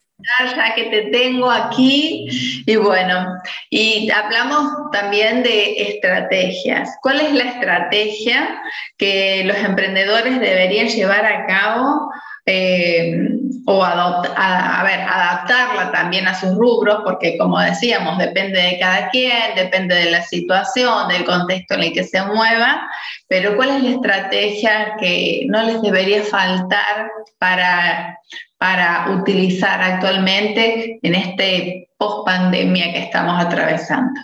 que 0.75 0.85
te 0.85 1.03
tengo 1.11 1.51
aquí. 1.51 2.29
Y 2.67 2.77
bueno, 2.77 3.27
y 3.71 4.11
hablamos 4.11 4.91
también 4.93 5.43
de 5.43 5.75
estrategias. 5.77 6.97
¿Cuál 7.03 7.21
es 7.21 7.33
la 7.33 7.45
estrategia 7.45 8.61
que 8.97 9.43
los 9.45 9.57
emprendedores 9.59 10.41
deberían 10.41 10.89
llevar 10.89 11.25
a 11.25 11.47
cabo? 11.47 12.11
Eh, 12.47 13.35
o 13.67 13.83
a, 13.83 14.83
ver, 14.85 15.01
adaptarla 15.01 15.91
también 15.91 16.29
a 16.29 16.39
sus 16.39 16.55
rubros, 16.55 17.01
porque 17.03 17.39
como 17.39 17.59
decíamos, 17.59 18.19
depende 18.19 18.61
de 18.61 18.79
cada 18.79 19.09
quien, 19.09 19.55
depende 19.57 19.95
de 19.95 20.11
la 20.11 20.23
situación, 20.23 21.09
del 21.09 21.25
contexto 21.25 21.75
en 21.75 21.85
el 21.85 21.93
que 21.95 22.05
se 22.05 22.23
mueva, 22.27 22.87
pero 23.29 23.57
¿cuál 23.57 23.71
es 23.71 23.83
la 23.83 23.91
estrategia 23.91 24.97
que 25.01 25.47
no 25.49 25.63
les 25.63 25.81
debería 25.81 26.23
faltar 26.23 27.11
para, 27.39 28.19
para 28.59 29.11
utilizar 29.19 29.81
actualmente 29.81 30.99
en 31.03 31.15
este 31.15 31.89
post 31.97 32.27
pandemia 32.27 32.93
que 32.93 33.05
estamos 33.05 33.43
atravesando? 33.43 34.21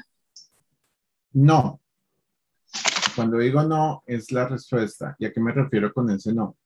No. 1.32 1.80
Cuando 3.16 3.38
digo 3.38 3.62
no, 3.62 4.02
es 4.06 4.30
la 4.32 4.46
respuesta. 4.46 5.16
¿Y 5.18 5.24
a 5.24 5.32
qué 5.32 5.40
me 5.40 5.52
refiero 5.52 5.92
con 5.92 6.10
ese 6.10 6.34
no? 6.34 6.56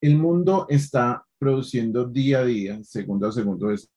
El 0.00 0.16
mundo 0.16 0.66
está 0.68 1.24
produciendo 1.38 2.06
día 2.06 2.40
a 2.40 2.44
día, 2.44 2.82
segundo 2.84 3.28
a 3.28 3.32
segundo, 3.32 3.70
es 3.70 3.90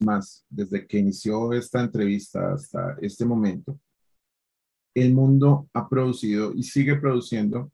más, 0.00 0.44
desde 0.48 0.86
que 0.86 0.98
inició 0.98 1.52
esta 1.52 1.80
entrevista 1.80 2.54
hasta 2.54 2.96
este 3.00 3.24
momento, 3.24 3.78
el 4.94 5.14
mundo 5.14 5.68
ha 5.72 5.88
producido 5.88 6.52
y 6.54 6.62
sigue 6.62 6.96
produciendo 6.96 7.70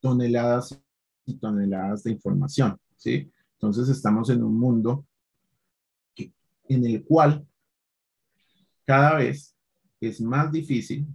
toneladas 0.00 0.78
y 1.26 1.38
toneladas 1.38 2.04
de 2.04 2.12
información, 2.12 2.78
¿sí? 2.96 3.30
Entonces 3.54 3.88
estamos 3.88 4.30
en 4.30 4.42
un 4.42 4.58
mundo 4.58 5.06
en 6.68 6.86
el 6.86 7.04
cual 7.04 7.46
cada 8.84 9.16
vez 9.16 9.54
es 10.00 10.20
más 10.20 10.50
difícil 10.50 11.06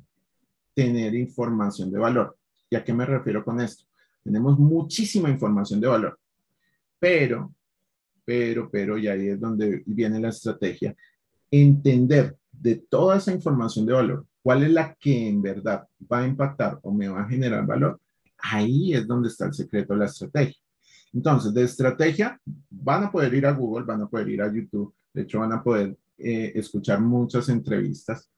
tener 0.73 1.15
información 1.15 1.91
de 1.91 1.99
valor. 1.99 2.37
¿Y 2.69 2.75
a 2.75 2.83
qué 2.83 2.93
me 2.93 3.05
refiero 3.05 3.43
con 3.43 3.59
esto? 3.59 3.85
Tenemos 4.27 4.59
muchísima 4.59 5.29
información 5.29 5.79
de 5.79 5.87
valor, 5.87 6.19
pero, 6.99 7.55
pero, 8.25 8.69
pero, 8.69 8.97
y 8.97 9.07
ahí 9.07 9.29
es 9.29 9.39
donde 9.39 9.83
viene 9.85 10.19
la 10.19 10.27
estrategia, 10.27 10.93
entender 11.49 12.35
de 12.51 12.75
toda 12.75 13.15
esa 13.15 13.31
información 13.31 13.85
de 13.85 13.93
valor, 13.93 14.25
cuál 14.43 14.63
es 14.63 14.71
la 14.71 14.93
que 14.95 15.29
en 15.29 15.41
verdad 15.41 15.87
va 16.11 16.19
a 16.19 16.27
impactar 16.27 16.77
o 16.81 16.91
me 16.91 17.07
va 17.07 17.21
a 17.21 17.29
generar 17.29 17.65
valor, 17.65 18.01
ahí 18.37 18.93
es 18.93 19.07
donde 19.07 19.29
está 19.29 19.45
el 19.45 19.53
secreto 19.53 19.93
de 19.93 19.99
la 19.99 20.07
estrategia. 20.07 20.59
Entonces, 21.13 21.53
de 21.53 21.63
estrategia, 21.63 22.37
van 22.69 23.05
a 23.05 23.11
poder 23.11 23.33
ir 23.33 23.45
a 23.45 23.53
Google, 23.53 23.85
van 23.85 24.01
a 24.01 24.09
poder 24.09 24.27
ir 24.27 24.41
a 24.41 24.53
YouTube, 24.53 24.93
de 25.13 25.21
hecho 25.21 25.39
van 25.39 25.53
a 25.53 25.63
poder 25.63 25.97
eh, 26.17 26.51
escuchar 26.53 26.99
muchas 26.99 27.47
entrevistas 27.47 28.29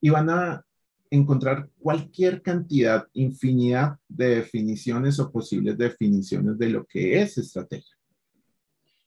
y 0.00 0.10
van 0.10 0.30
a 0.30 0.64
encontrar 1.12 1.68
cualquier 1.78 2.40
cantidad, 2.40 3.06
infinidad 3.12 3.98
de 4.08 4.36
definiciones 4.36 5.20
o 5.20 5.30
posibles 5.30 5.76
definiciones 5.76 6.58
de 6.58 6.70
lo 6.70 6.86
que 6.86 7.20
es 7.20 7.36
estrategia. 7.36 7.94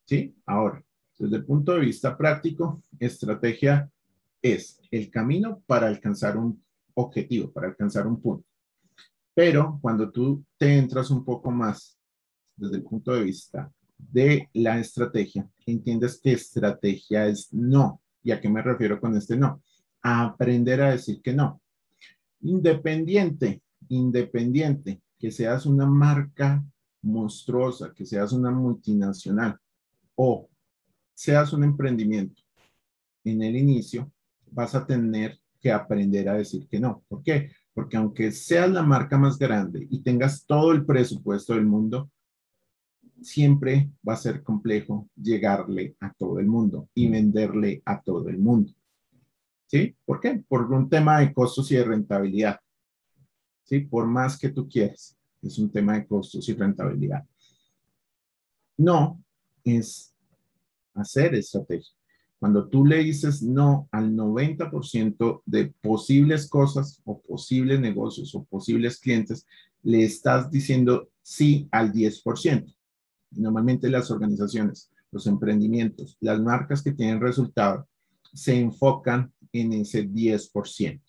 ¿Sí? 0.05 0.35
Ahora, 0.45 0.83
desde 1.17 1.37
el 1.37 1.45
punto 1.45 1.73
de 1.73 1.79
vista 1.79 2.15
práctico, 2.15 2.83
estrategia 2.99 3.89
es 4.39 4.79
el 4.91 5.09
camino 5.09 5.63
para 5.65 5.87
alcanzar 5.87 6.37
un 6.37 6.63
objetivo, 6.93 7.51
para 7.51 7.69
alcanzar 7.69 8.05
un 8.05 8.21
punto. 8.21 8.47
Pero 9.33 9.79
cuando 9.81 10.11
tú 10.11 10.45
te 10.59 10.77
entras 10.77 11.09
un 11.09 11.25
poco 11.25 11.49
más 11.49 11.97
desde 12.55 12.75
el 12.75 12.83
punto 12.83 13.13
de 13.13 13.23
vista 13.23 13.73
de 13.97 14.47
la 14.53 14.79
estrategia, 14.79 15.49
entiendes 15.65 16.21
que 16.21 16.33
estrategia 16.33 17.25
es 17.25 17.51
no. 17.51 17.99
¿Y 18.21 18.29
a 18.29 18.39
qué 18.39 18.47
me 18.47 18.61
refiero 18.61 19.01
con 19.01 19.17
este 19.17 19.35
no? 19.35 19.63
A 20.03 20.23
aprender 20.25 20.83
a 20.83 20.91
decir 20.91 21.19
que 21.23 21.33
no. 21.33 21.61
Independiente, 22.45 23.63
independiente, 23.89 25.01
que 25.17 25.31
seas 25.31 25.65
una 25.65 25.87
marca 25.87 26.63
monstruosa, 27.01 27.91
que 27.93 28.05
seas 28.05 28.33
una 28.33 28.51
multinacional 28.51 29.57
o 30.15 30.47
seas 31.13 31.53
un 31.53 31.63
emprendimiento, 31.63 32.43
en 33.23 33.41
el 33.41 33.55
inicio 33.55 34.11
vas 34.51 34.75
a 34.75 34.85
tener 34.85 35.39
que 35.59 35.71
aprender 35.71 36.29
a 36.29 36.35
decir 36.35 36.67
que 36.67 36.79
no. 36.79 37.03
¿Por 37.07 37.23
qué? 37.23 37.49
Porque 37.73 37.97
aunque 37.97 38.31
seas 38.31 38.69
la 38.69 38.83
marca 38.83 39.17
más 39.17 39.39
grande 39.39 39.87
y 39.89 40.03
tengas 40.03 40.45
todo 40.45 40.71
el 40.71 40.85
presupuesto 40.85 41.53
del 41.53 41.65
mundo, 41.65 42.11
siempre 43.21 43.89
va 44.07 44.13
a 44.13 44.17
ser 44.17 44.43
complejo 44.43 45.09
llegarle 45.15 45.95
a 45.99 46.13
todo 46.13 46.39
el 46.39 46.45
mundo 46.45 46.89
y 46.93 47.09
venderle 47.09 47.81
a 47.85 48.01
todo 48.01 48.29
el 48.29 48.37
mundo. 48.37 48.71
¿Sí? 49.67 49.95
¿Por 50.05 50.19
qué? 50.19 50.43
Por 50.47 50.71
un 50.71 50.89
tema 50.89 51.19
de 51.19 51.33
costos 51.33 51.71
y 51.71 51.75
de 51.75 51.83
rentabilidad. 51.83 52.59
¿Sí? 53.63 53.81
Por 53.81 54.07
más 54.07 54.37
que 54.37 54.49
tú 54.49 54.67
quieras. 54.69 55.17
Es 55.41 55.57
un 55.59 55.71
tema 55.71 55.93
de 55.93 56.07
costos 56.07 56.47
y 56.49 56.53
rentabilidad. 56.53 57.23
No 58.77 59.23
es 59.63 60.13
hacer 60.93 61.35
estrategia. 61.35 61.93
Cuando 62.39 62.67
tú 62.67 62.85
le 62.85 62.99
dices 62.99 63.41
no 63.41 63.87
al 63.91 64.13
90% 64.13 65.41
de 65.45 65.73
posibles 65.81 66.49
cosas 66.49 67.01
o 67.05 67.19
posibles 67.21 67.79
negocios 67.79 68.35
o 68.35 68.43
posibles 68.43 68.99
clientes, 68.99 69.47
le 69.83 70.03
estás 70.03 70.51
diciendo 70.51 71.09
sí 71.21 71.67
al 71.71 71.91
10%. 71.91 72.75
Normalmente 73.31 73.89
las 73.89 74.11
organizaciones, 74.11 74.91
los 75.11 75.27
emprendimientos, 75.27 76.17
las 76.19 76.39
marcas 76.39 76.81
que 76.81 76.91
tienen 76.91 77.21
resultado, 77.21 77.87
se 78.33 78.59
enfocan 78.59 79.31
en 79.61 79.73
ese 79.73 80.07
10%. 80.07 81.01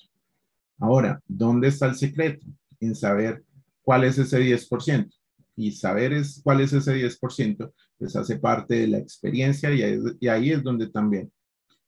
Ahora, 0.79 1.21
¿dónde 1.27 1.69
está 1.69 1.87
el 1.87 1.95
secreto? 1.95 2.47
En 2.81 2.95
saber 2.95 3.45
cuál 3.83 4.05
es 4.05 4.19
ese 4.19 4.41
10%. 4.41 5.11
Y 5.57 5.73
saber 5.73 6.13
es, 6.13 6.41
cuál 6.45 6.61
es 6.61 6.73
ese 6.75 6.95
10%, 6.95 7.73
pues 7.99 8.15
hace 8.15 8.39
parte 8.39 8.75
de 8.75 8.89
la 8.89 8.99
experiencia 8.99 9.73
y 9.73 9.83
ahí, 9.83 9.99
y 10.21 10.29
ahí 10.29 10.51
es 10.51 10.63
donde 10.63 10.89
también 10.89 11.33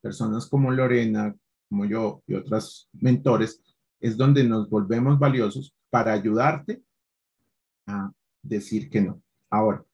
personas 0.01 0.47
como 0.47 0.71
Lorena, 0.71 1.35
como 1.68 1.85
yo 1.85 2.23
y 2.27 2.35
otros 2.35 2.88
mentores, 2.94 3.61
es 4.01 4.16
donde 4.16 4.44
nos 4.44 4.71
volvemos 4.71 5.18
valiosos 5.18 5.75
para 5.90 6.12
ayudarte 6.12 6.83
a 7.87 8.11
decir 8.42 8.88
que 8.88 9.03
no. 9.03 9.21
Ahora, 9.51 9.85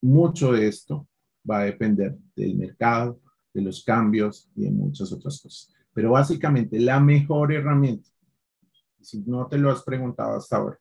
mucho 0.00 0.52
de 0.52 0.68
esto 0.68 1.06
va 1.48 1.60
a 1.60 1.64
depender 1.64 2.16
del 2.34 2.56
mercado, 2.56 3.20
de 3.52 3.62
los 3.62 3.84
cambios 3.84 4.48
y 4.54 4.62
de 4.62 4.70
muchas 4.70 5.12
otras 5.12 5.40
cosas. 5.40 5.72
Pero 5.92 6.12
básicamente 6.12 6.78
la 6.78 7.00
mejor 7.00 7.52
herramienta, 7.52 8.08
si 9.00 9.20
no 9.22 9.46
te 9.46 9.58
lo 9.58 9.70
has 9.70 9.82
preguntado 9.82 10.36
hasta 10.36 10.56
ahora, 10.56 10.78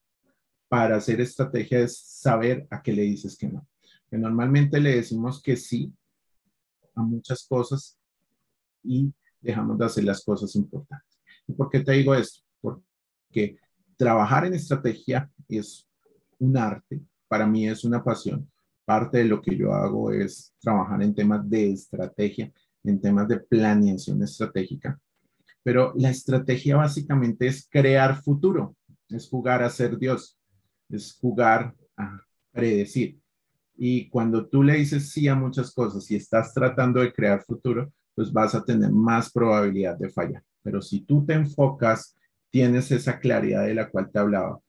para 0.67 0.97
hacer 0.97 1.19
estrategia 1.19 1.79
es 1.79 1.97
saber 1.97 2.67
a 2.69 2.81
qué 2.81 2.93
le 2.93 3.01
dices 3.01 3.37
que 3.37 3.47
no. 3.47 3.67
Que 4.09 4.17
normalmente 4.17 4.79
le 4.79 4.95
decimos 4.95 5.41
que 5.41 5.57
sí 5.57 5.91
a 6.95 7.01
muchas 7.01 7.45
cosas 7.47 7.97
y 8.83 9.11
dejamos 9.41 9.77
de 9.77 9.85
hacer 9.85 10.03
las 10.03 10.23
cosas 10.23 10.55
importantes. 10.55 11.19
¿Y 11.47 11.53
por 11.53 11.69
qué 11.69 11.79
te 11.79 11.93
digo 11.93 12.13
esto? 12.13 12.43
Porque 12.61 13.57
trabajar 13.97 14.45
en 14.45 14.53
estrategia 14.53 15.31
es 15.47 15.87
un 16.37 16.55
arte, 16.55 17.01
para 17.27 17.47
mí 17.47 17.67
es 17.67 17.83
una 17.83 18.03
pasión, 18.03 18.49
parte 18.89 19.19
de 19.19 19.25
lo 19.25 19.39
que 19.39 19.55
yo 19.55 19.71
hago 19.71 20.11
es 20.11 20.51
trabajar 20.59 21.03
en 21.03 21.13
temas 21.13 21.47
de 21.47 21.73
estrategia, 21.73 22.51
en 22.83 22.99
temas 22.99 23.27
de 23.27 23.39
planeación 23.39 24.23
estratégica. 24.23 24.99
Pero 25.61 25.93
la 25.95 26.09
estrategia 26.09 26.75
básicamente 26.75 27.45
es 27.45 27.67
crear 27.69 28.19
futuro, 28.19 28.75
es 29.07 29.29
jugar 29.29 29.61
a 29.61 29.69
ser 29.69 29.95
Dios, 29.95 30.39
es 30.89 31.15
jugar 31.21 31.75
a 31.95 32.19
predecir. 32.51 33.19
Y 33.77 34.09
cuando 34.09 34.47
tú 34.47 34.63
le 34.63 34.77
dices 34.77 35.11
sí 35.11 35.27
a 35.27 35.35
muchas 35.35 35.71
cosas 35.71 36.09
y 36.09 36.15
estás 36.15 36.51
tratando 36.51 36.99
de 36.99 37.13
crear 37.13 37.43
futuro, 37.43 37.93
pues 38.15 38.33
vas 38.33 38.55
a 38.55 38.65
tener 38.65 38.91
más 38.91 39.31
probabilidad 39.31 39.99
de 39.99 40.09
fallar. 40.09 40.43
Pero 40.63 40.81
si 40.81 41.01
tú 41.01 41.23
te 41.23 41.33
enfocas, 41.33 42.15
tienes 42.49 42.89
esa 42.89 43.19
claridad 43.19 43.67
de 43.67 43.75
la 43.75 43.87
cual 43.87 44.09
te 44.11 44.17
hablaba, 44.17 44.59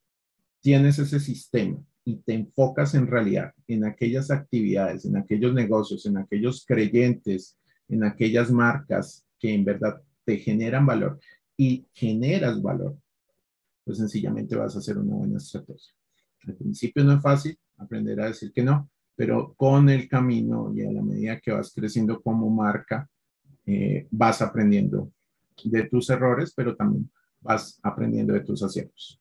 tienes 0.60 0.98
ese 0.98 1.20
sistema, 1.20 1.78
y 2.04 2.16
te 2.16 2.34
enfocas 2.34 2.94
en 2.94 3.06
realidad 3.06 3.52
en 3.68 3.84
aquellas 3.84 4.30
actividades, 4.30 5.04
en 5.04 5.16
aquellos 5.16 5.54
negocios, 5.54 6.06
en 6.06 6.18
aquellos 6.18 6.64
creyentes, 6.66 7.58
en 7.88 8.04
aquellas 8.04 8.50
marcas 8.50 9.26
que 9.38 9.52
en 9.52 9.64
verdad 9.64 10.00
te 10.24 10.38
generan 10.38 10.86
valor 10.86 11.18
y 11.56 11.86
generas 11.92 12.62
valor, 12.62 12.96
pues 13.84 13.98
sencillamente 13.98 14.56
vas 14.56 14.74
a 14.76 14.78
hacer 14.78 14.98
una 14.98 15.14
buena 15.14 15.36
estrategia. 15.36 15.92
Al 16.46 16.54
principio 16.54 17.04
no 17.04 17.14
es 17.14 17.22
fácil 17.22 17.58
aprender 17.76 18.20
a 18.20 18.26
decir 18.26 18.52
que 18.52 18.62
no, 18.62 18.88
pero 19.14 19.54
con 19.54 19.90
el 19.90 20.08
camino 20.08 20.72
y 20.74 20.82
a 20.82 20.90
la 20.90 21.02
medida 21.02 21.40
que 21.40 21.52
vas 21.52 21.72
creciendo 21.74 22.22
como 22.22 22.48
marca, 22.48 23.08
eh, 23.66 24.06
vas 24.10 24.40
aprendiendo 24.40 25.12
de 25.64 25.84
tus 25.88 26.08
errores, 26.08 26.52
pero 26.56 26.74
también 26.74 27.10
vas 27.40 27.78
aprendiendo 27.82 28.32
de 28.32 28.40
tus 28.40 28.62
aciertos. 28.62 29.19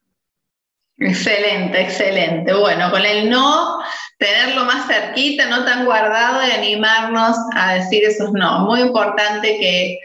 Excelente, 1.01 1.81
excelente. 1.81 2.53
Bueno, 2.53 2.91
con 2.91 3.05
el 3.05 3.29
no, 3.29 3.79
tenerlo 4.17 4.65
más 4.65 4.85
cerquita, 4.85 5.45
no 5.47 5.63
tan 5.63 5.85
guardado 5.85 6.45
y 6.45 6.51
animarnos 6.51 7.37
a 7.55 7.75
decir 7.75 8.03
esos 8.03 8.33
no. 8.33 8.65
Muy 8.65 8.81
importante 8.81 9.57
que 9.57 9.97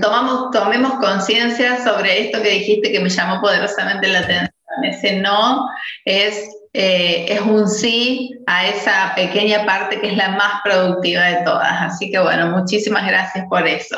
tomamos, 0.00 0.52
tomemos 0.52 0.94
conciencia 1.00 1.82
sobre 1.82 2.26
esto 2.26 2.40
que 2.42 2.50
dijiste 2.50 2.92
que 2.92 3.00
me 3.00 3.08
llamó 3.08 3.40
poderosamente 3.40 4.06
la 4.06 4.20
atención. 4.20 4.50
Ese 4.84 5.16
no 5.16 5.68
es, 6.04 6.48
eh, 6.72 7.26
es 7.28 7.40
un 7.40 7.68
sí 7.68 8.30
a 8.46 8.68
esa 8.68 9.12
pequeña 9.16 9.66
parte 9.66 10.00
que 10.00 10.08
es 10.10 10.16
la 10.16 10.30
más 10.30 10.62
productiva 10.62 11.24
de 11.24 11.42
todas. 11.44 11.72
Así 11.80 12.10
que 12.12 12.20
bueno, 12.20 12.56
muchísimas 12.56 13.04
gracias 13.04 13.46
por 13.48 13.66
eso. 13.66 13.96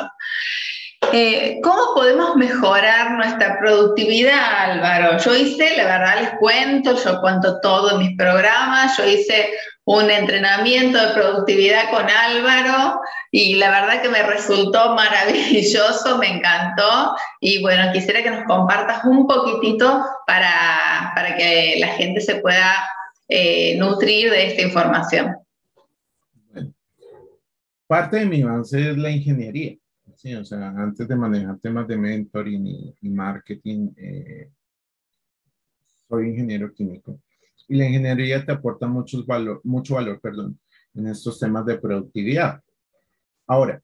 Eh, 1.13 1.59
¿Cómo 1.63 1.93
podemos 1.95 2.35
mejorar 2.35 3.11
nuestra 3.11 3.59
productividad, 3.59 4.71
Álvaro? 4.71 5.17
Yo 5.17 5.35
hice, 5.35 5.77
la 5.77 5.85
verdad 5.85 6.21
les 6.21 6.29
cuento, 6.39 6.95
yo 7.01 7.21
cuento 7.21 7.59
todo 7.61 7.97
mis 7.97 8.15
programas, 8.17 8.97
yo 8.97 9.05
hice 9.05 9.51
un 9.85 10.11
entrenamiento 10.11 10.99
de 10.99 11.13
productividad 11.13 11.89
con 11.89 12.05
Álvaro 12.09 12.99
y 13.31 13.55
la 13.55 13.69
verdad 13.69 14.01
que 14.01 14.09
me 14.09 14.21
resultó 14.21 14.95
maravilloso, 14.95 16.17
me 16.17 16.27
encantó 16.27 17.15
y 17.39 17.61
bueno, 17.61 17.93
quisiera 17.93 18.21
que 18.21 18.31
nos 18.31 18.43
compartas 18.43 19.05
un 19.05 19.25
poquitito 19.27 20.05
para, 20.25 21.13
que 21.37 21.77
la 21.79 21.87
gente 21.87 22.19
se 22.19 22.35
pueda 22.35 22.73
eh, 23.29 23.77
nutrir 23.77 24.29
de 24.29 24.47
esta 24.47 24.61
información. 24.61 25.37
parte 27.87 28.17
de 28.17 28.25
mi 28.25 28.43
base 28.43 28.91
es 28.91 28.97
la 28.97 29.09
ingeniería. 29.09 29.77
Sí, 30.17 30.33
o 30.33 30.43
sea, 30.43 30.69
antes 30.69 31.07
de 31.07 31.15
manejar 31.15 31.59
temas 31.59 31.87
de 31.87 31.95
mentoring 31.95 32.65
y, 32.99 33.09
marketing, 33.09 33.91
eh, 33.95 34.49
soy 36.09 36.29
ingeniero 36.29 36.73
químico. 36.73 37.21
Y 37.67 37.77
la 37.77 37.85
ingeniería 37.85 38.43
te 38.43 38.51
aporta 38.51 38.87
mucho 38.87 39.23
valor, 39.27 39.61
mucho 39.63 39.93
valor 39.93 40.19
perdón, 40.19 40.59
en 40.95 41.05
estos 41.05 41.39
temas 41.39 41.67
de 41.67 41.77
productividad. 41.77 42.59
Ahora, 43.45 43.79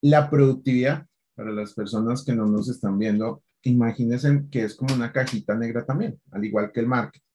la 0.00 0.30
productividad, 0.30 1.06
para 1.34 1.50
las 1.50 1.74
personas 1.74 2.24
que 2.24 2.34
no 2.34 2.46
nos 2.46 2.70
están 2.70 2.98
viendo, 2.98 3.42
imagínense 3.64 4.44
que 4.50 4.64
es 4.64 4.74
como 4.74 4.94
una 4.94 5.12
cajita 5.12 5.54
negra 5.54 5.84
también, 5.84 6.18
al 6.30 6.46
igual 6.46 6.72
que 6.72 6.80
el 6.80 6.86
marketing. 6.86 7.26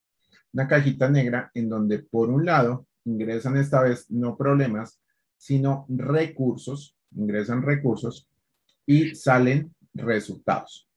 Una 0.54 0.68
cajita 0.68 1.08
negra 1.08 1.52
en 1.54 1.70
donde 1.70 2.00
por 2.00 2.32
un 2.32 2.46
lado 2.46 2.88
ingresan 3.06 3.58
esta 3.58 3.84
vez 3.84 4.10
no 4.10 4.36
problemas, 4.36 5.00
sino 5.38 5.86
recursos 5.88 6.98
ingresan 7.16 7.62
recursos 7.62 8.28
y 8.86 9.16
salen 9.16 9.74
resultados. 9.94 10.88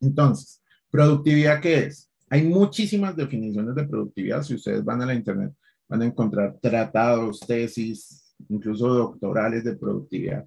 Entonces, 0.00 0.62
productividad, 0.90 1.60
¿qué 1.60 1.86
es? 1.86 2.10
Hay 2.30 2.44
muchísimas 2.44 3.16
definiciones 3.16 3.74
de 3.74 3.86
productividad. 3.86 4.42
Si 4.42 4.54
ustedes 4.54 4.84
van 4.84 5.02
a 5.02 5.06
la 5.06 5.14
internet, 5.14 5.52
van 5.88 6.02
a 6.02 6.06
encontrar 6.06 6.58
tratados, 6.60 7.40
tesis, 7.40 8.34
incluso 8.48 8.88
doctorales 8.88 9.64
de 9.64 9.76
productividad. 9.76 10.46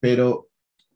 Pero 0.00 0.48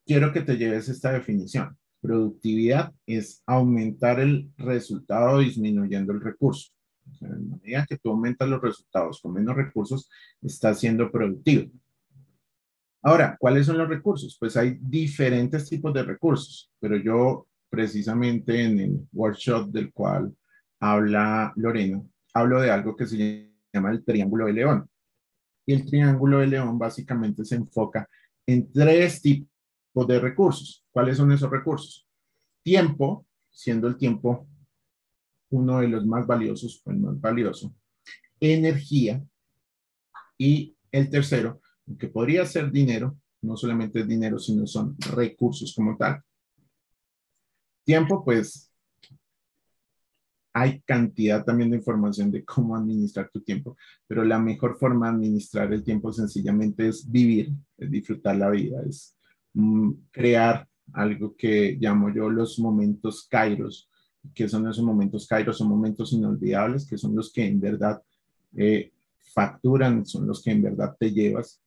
quiero 0.07 0.33
que 0.33 0.41
te 0.41 0.57
lleves 0.57 0.89
esta 0.89 1.13
definición. 1.13 1.77
Productividad 2.01 2.93
es 3.07 3.43
aumentar 3.47 4.21
el 4.21 4.51
resultado 4.57 5.39
disminuyendo 5.39 6.13
el 6.13 6.21
recurso. 6.21 6.71
en 7.21 7.51
la 7.51 7.57
medida 7.57 7.87
que 7.87 7.97
tú 7.97 8.11
aumentas 8.11 8.49
los 8.49 8.61
resultados 8.61 9.21
con 9.21 9.33
menos 9.33 9.57
recursos, 9.57 10.11
estás 10.43 10.79
siendo 10.81 11.11
productivo. 11.11 11.71
Ahora, 13.03 13.37
¿cuáles 13.39 13.67
son 13.67 13.79
los 13.79 13.89
recursos? 13.89 14.37
Pues 14.39 14.57
hay 14.57 14.77
diferentes 14.81 15.69
tipos 15.69 15.93
de 15.95 16.03
recursos, 16.03 16.71
pero 16.81 16.97
yo 16.97 17.47
precisamente 17.71 18.63
en 18.63 18.81
el 18.81 19.09
workshop 19.13 19.71
del 19.71 19.93
cual 19.93 20.35
habla 20.81 21.53
Lorena, 21.57 22.03
hablo 22.35 22.61
de 22.61 22.71
algo 22.71 22.97
que 22.97 23.07
se 23.07 23.53
llama 23.73 23.91
el 23.91 24.05
triángulo 24.05 24.47
de 24.47 24.53
león. 24.53 24.91
Y 25.67 25.75
el 25.75 25.85
triángulo 25.85 26.39
de 26.39 26.47
león 26.47 26.79
básicamente 26.79 27.45
se 27.45 27.57
enfoca 27.57 28.09
en 28.47 28.73
tres 28.73 29.21
tipos 29.21 30.07
de 30.07 30.19
recursos. 30.19 30.85
¿Cuáles 30.91 31.19
son 31.19 31.31
esos 31.33 31.51
recursos? 31.51 32.07
Tiempo, 32.63 33.27
siendo 33.51 33.87
el 33.87 33.97
tiempo 33.97 34.49
uno 35.51 35.81
de 35.81 35.89
los 35.89 36.07
más 36.07 36.27
valiosos 36.27 36.83
o 36.85 36.91
el 36.91 36.99
más 36.99 37.21
valioso. 37.21 37.75
Energía. 38.41 39.23
Y 40.37 40.77
el 40.93 41.11
tercero, 41.11 41.61
que 41.97 42.09
podría 42.09 42.45
ser 42.45 42.71
dinero, 42.71 43.17
no 43.43 43.57
solamente 43.57 44.01
es 44.01 44.09
dinero, 44.09 44.39
sino 44.39 44.67
son 44.67 44.97
recursos 44.99 45.73
como 45.75 45.97
tal. 45.97 46.23
Tiempo, 47.85 48.25
pues 48.25 48.71
hay 50.53 50.81
cantidad 50.81 51.45
también 51.45 51.71
de 51.71 51.77
información 51.77 52.31
de 52.31 52.45
cómo 52.45 52.75
administrar 52.77 53.31
tu 53.33 53.41
tiempo, 53.41 53.77
pero 54.07 54.25
la 54.25 54.39
mejor 54.39 54.77
forma 54.79 55.07
de 55.07 55.17
administrar 55.17 55.73
el 55.73 55.85
tiempo 55.85 56.13
sencillamente 56.13 56.89
es 56.89 57.09
vivir, 57.09 57.53
es 57.77 57.91
disfrutar 57.91 58.37
la 58.37 58.51
vida, 58.51 58.83
es 58.87 59.17
mm, 59.55 59.93
crear 60.11 60.67
algo 60.93 61.37
que 61.37 61.77
llamo 61.81 62.13
yo 62.13 62.29
los 62.29 62.59
momentos 62.59 63.27
kairos, 63.31 63.89
que 64.35 64.49
son 64.49 64.67
esos 64.69 64.85
momentos 64.85 65.27
kairos, 65.27 65.59
son 65.59 65.69
momentos 65.69 66.13
inolvidables, 66.13 66.87
que 66.87 66.99
son 66.99 67.15
los 67.15 67.33
que 67.33 67.47
en 67.47 67.61
verdad 67.61 68.03
eh, 68.57 68.93
facturan, 69.33 70.05
son 70.07 70.27
los 70.27 70.43
que 70.43 70.51
en 70.51 70.63
verdad 70.63 70.97
te 70.99 71.13
llevas 71.13 71.61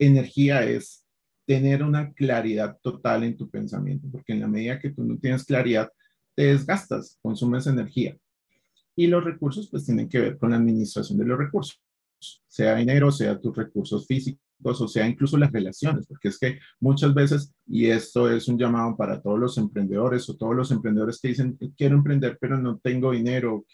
energía 0.00 0.64
es 0.64 1.04
tener 1.46 1.82
una 1.82 2.12
claridad 2.12 2.78
total 2.82 3.24
en 3.24 3.36
tu 3.36 3.48
pensamiento, 3.50 4.08
porque 4.10 4.32
en 4.32 4.40
la 4.40 4.48
medida 4.48 4.78
que 4.78 4.90
tú 4.90 5.04
no 5.04 5.18
tienes 5.18 5.44
claridad, 5.44 5.90
te 6.34 6.44
desgastas, 6.44 7.18
consumes 7.22 7.66
energía. 7.66 8.16
Y 8.96 9.06
los 9.06 9.24
recursos 9.24 9.68
pues 9.70 9.84
tienen 9.84 10.08
que 10.08 10.20
ver 10.20 10.38
con 10.38 10.50
la 10.50 10.56
administración 10.56 11.18
de 11.18 11.24
los 11.24 11.38
recursos, 11.38 11.80
sea 12.46 12.76
dinero, 12.76 13.10
sea 13.10 13.38
tus 13.38 13.56
recursos 13.56 14.06
físicos, 14.06 14.80
o 14.80 14.88
sea 14.88 15.08
incluso 15.08 15.36
las 15.36 15.52
relaciones, 15.52 16.06
porque 16.06 16.28
es 16.28 16.38
que 16.38 16.58
muchas 16.78 17.14
veces, 17.14 17.52
y 17.66 17.86
esto 17.86 18.30
es 18.30 18.46
un 18.48 18.58
llamado 18.58 18.96
para 18.96 19.20
todos 19.20 19.38
los 19.38 19.58
emprendedores 19.58 20.28
o 20.28 20.36
todos 20.36 20.54
los 20.54 20.70
emprendedores 20.70 21.18
que 21.20 21.28
dicen, 21.28 21.58
quiero 21.76 21.96
emprender, 21.96 22.38
pero 22.40 22.58
no 22.58 22.78
tengo 22.78 23.10
dinero, 23.12 23.64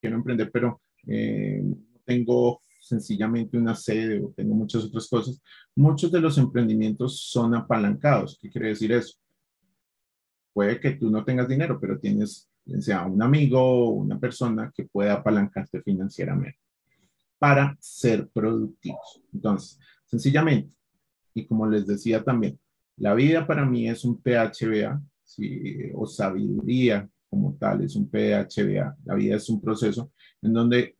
quiero 0.00 0.16
emprender, 0.16 0.50
pero 0.50 0.80
eh, 1.06 1.60
no 1.62 2.00
tengo 2.04 2.62
sencillamente 2.80 3.58
una 3.58 3.74
sede 3.74 4.20
o 4.20 4.32
tengo 4.34 4.54
muchas 4.54 4.84
otras 4.84 5.08
cosas, 5.08 5.40
muchos 5.76 6.10
de 6.10 6.20
los 6.20 6.38
emprendimientos 6.38 7.20
son 7.30 7.54
apalancados. 7.54 8.38
¿Qué 8.40 8.50
quiere 8.50 8.68
decir 8.68 8.90
eso? 8.92 9.16
Puede 10.52 10.80
que 10.80 10.92
tú 10.92 11.10
no 11.10 11.24
tengas 11.24 11.46
dinero, 11.48 11.78
pero 11.80 11.98
tienes, 11.98 12.48
sea 12.80 13.06
un 13.06 13.22
amigo 13.22 13.60
o 13.60 13.90
una 13.90 14.18
persona 14.18 14.72
que 14.74 14.84
pueda 14.84 15.14
apalancarte 15.14 15.82
financieramente 15.82 16.58
para 17.38 17.76
ser 17.80 18.28
productivos. 18.28 19.22
Entonces, 19.32 19.78
sencillamente, 20.06 20.74
y 21.34 21.46
como 21.46 21.66
les 21.66 21.86
decía 21.86 22.24
también, 22.24 22.58
la 22.96 23.14
vida 23.14 23.46
para 23.46 23.64
mí 23.64 23.88
es 23.88 24.04
un 24.04 24.20
PHBA, 24.20 25.00
o 25.94 26.06
sabiduría 26.06 27.08
como 27.28 27.54
tal, 27.54 27.82
es 27.84 27.94
un 27.94 28.10
PHBA. 28.10 28.96
La 29.04 29.14
vida 29.14 29.36
es 29.36 29.48
un 29.48 29.60
proceso 29.60 30.12
en 30.42 30.52
donde 30.52 30.96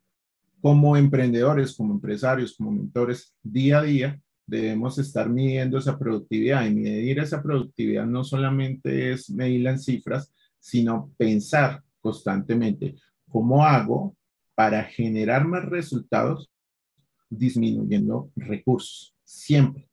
como 0.61 0.97
emprendedores, 0.97 1.75
como 1.75 1.95
empresarios, 1.95 2.55
como 2.57 2.71
mentores, 2.71 3.35
día 3.43 3.79
a 3.79 3.83
día 3.83 4.21
debemos 4.47 4.99
estar 4.99 5.29
midiendo 5.29 5.79
esa 5.79 5.97
productividad 5.97 6.67
y 6.67 6.75
medir 6.75 7.21
esa 7.21 7.41
productividad 7.41 8.05
no 8.05 8.25
solamente 8.25 9.13
es 9.13 9.31
medirla 9.31 9.71
en 9.71 9.79
cifras, 9.79 10.33
sino 10.59 11.13
pensar 11.17 11.83
constantemente 12.01 12.97
cómo 13.29 13.65
hago 13.65 14.17
para 14.57 14.83
generar 14.85 15.47
más 15.47 15.65
resultados 15.67 16.51
disminuyendo 17.29 18.31
recursos. 18.35 19.15
Siempre, 19.23 19.89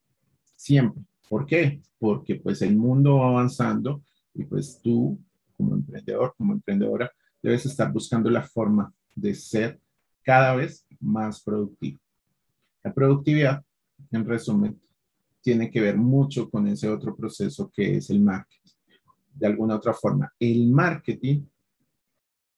siempre. 0.55 1.03
¿Por 1.29 1.45
qué? 1.45 1.81
Porque 1.99 2.35
pues 2.35 2.61
el 2.63 2.75
mundo 2.75 3.17
va 3.17 3.27
avanzando 3.27 4.01
y 4.33 4.43
pues 4.43 4.79
tú 4.81 5.19
como 5.55 5.75
emprendedor, 5.75 6.33
como 6.37 6.53
emprendedora, 6.53 7.11
debes 7.41 7.65
estar 7.65 7.91
buscando 7.91 8.29
la 8.29 8.43
forma 8.43 8.91
de 9.15 9.35
ser 9.35 9.79
cada 10.27 10.53
vez 10.55 10.85
más 10.99 11.41
productivo. 11.41 12.01
La 12.83 12.93
productividad, 12.93 13.63
en 14.11 14.25
resumen, 14.25 14.77
tiene 15.39 15.71
que 15.71 15.79
ver 15.79 15.95
mucho 15.95 16.49
con 16.49 16.67
ese 16.67 16.89
otro 16.89 17.15
proceso 17.15 17.71
que 17.73 17.95
es 17.95 18.09
el 18.09 18.19
marketing. 18.19 18.73
De 19.33 19.47
alguna 19.47 19.75
otra 19.75 19.93
forma, 19.93 20.29
el 20.37 20.67
marketing, 20.67 21.45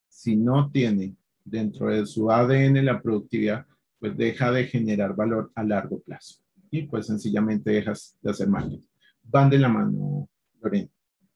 si 0.08 0.36
no 0.36 0.72
tiene 0.72 1.16
dentro 1.46 1.90
de 1.90 2.08
su 2.08 2.32
ADN 2.32 2.84
la 2.84 3.00
productividad, 3.00 3.68
pues 4.00 4.18
deja 4.18 4.52
de 4.52 4.66
generar 4.66 5.16
valor 5.16 5.52
a 5.54 5.64
largo 5.64 6.00
plazo. 6.00 6.42
Y 6.72 6.88
pues 6.88 7.06
sencillamente 7.06 7.70
dejas 7.70 8.18
de 8.20 8.32
hacer 8.32 8.48
marketing. 8.50 8.88
Van 9.22 9.48
de 9.48 9.60
la 9.60 9.70
mano, 9.70 10.28
Lorena. 10.60 10.90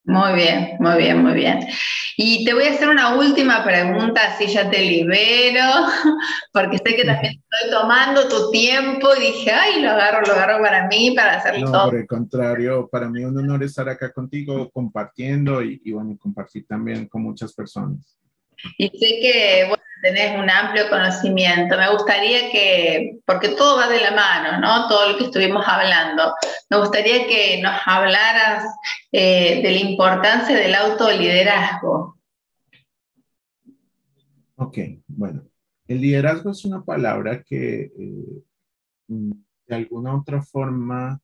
Muy 0.05 0.33
bien, 0.33 0.75
muy 0.79 0.97
bien, 0.97 1.23
muy 1.23 1.33
bien. 1.33 1.59
Y 2.17 2.43
te 2.43 2.53
voy 2.53 2.65
a 2.65 2.71
hacer 2.71 2.89
una 2.89 3.15
última 3.15 3.63
pregunta, 3.63 4.21
así 4.27 4.47
ya 4.47 4.69
te 4.69 4.79
libero, 4.79 5.61
porque 6.53 6.77
sé 6.77 6.95
que 6.95 7.05
también 7.05 7.41
estoy 7.41 7.71
tomando 7.71 8.27
tu 8.27 8.51
tiempo 8.51 9.07
y 9.17 9.21
dije, 9.21 9.51
ay, 9.51 9.81
lo 9.81 9.91
agarro, 9.91 10.21
lo 10.25 10.33
agarro 10.33 10.61
para 10.61 10.87
mí, 10.87 11.13
para 11.15 11.37
hacerlo 11.37 11.69
no, 11.69 11.85
Por 11.85 11.95
el 11.95 12.07
contrario, 12.07 12.89
para 12.91 13.09
mí 13.09 13.21
es 13.21 13.27
un 13.27 13.37
honor 13.37 13.63
estar 13.63 13.87
acá 13.87 14.11
contigo 14.11 14.69
compartiendo 14.71 15.63
y, 15.63 15.81
y 15.85 15.91
bueno, 15.93 16.17
compartir 16.19 16.67
también 16.67 17.07
con 17.07 17.23
muchas 17.23 17.53
personas. 17.53 18.17
Y 18.77 18.89
sé 18.89 19.19
que, 19.21 19.65
bueno, 19.69 19.82
tenés 20.03 20.37
un 20.37 20.49
amplio 20.49 20.89
conocimiento. 20.89 21.77
Me 21.77 21.89
gustaría 21.91 22.51
que, 22.51 23.19
porque 23.25 23.49
todo 23.49 23.77
va 23.77 23.87
de 23.87 24.01
la 24.01 24.11
mano, 24.11 24.59
¿no? 24.59 24.89
Todo 24.89 25.13
lo 25.13 25.17
que 25.17 25.23
estuvimos 25.23 25.65
hablando. 25.65 26.33
Me 26.69 26.77
gustaría 26.77 27.25
que 27.25 27.61
nos 27.61 27.73
hablaras 27.85 28.65
eh, 29.13 29.61
de 29.63 29.71
la 29.71 29.79
importancia 29.79 30.57
del 30.57 30.75
autoliderazgo. 30.75 32.19
Ok, 34.57 34.77
bueno. 35.07 35.43
El 35.87 36.01
liderazgo 36.01 36.51
es 36.51 36.65
una 36.65 36.83
palabra 36.83 37.41
que 37.41 37.91
eh, 37.97 38.43
de 39.07 39.75
alguna 39.75 40.17
otra 40.17 40.41
forma 40.41 41.19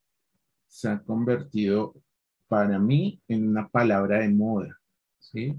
se 0.68 0.88
ha 0.88 1.00
convertido 1.00 1.96
para 2.48 2.80
mí 2.80 3.22
en 3.28 3.50
una 3.50 3.68
palabra 3.68 4.20
de 4.20 4.30
moda, 4.30 4.80
¿sí? 5.20 5.54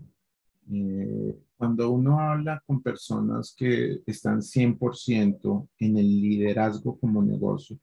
Eh, 0.73 1.37
cuando 1.57 1.91
uno 1.91 2.21
habla 2.21 2.63
con 2.65 2.81
personas 2.81 3.55
que 3.57 4.03
están 4.07 4.41
100% 4.41 5.69
en 5.79 5.99
el 5.99 6.07
liderazgo 6.07 6.99
como 6.99 7.23
negocio, 7.23 7.77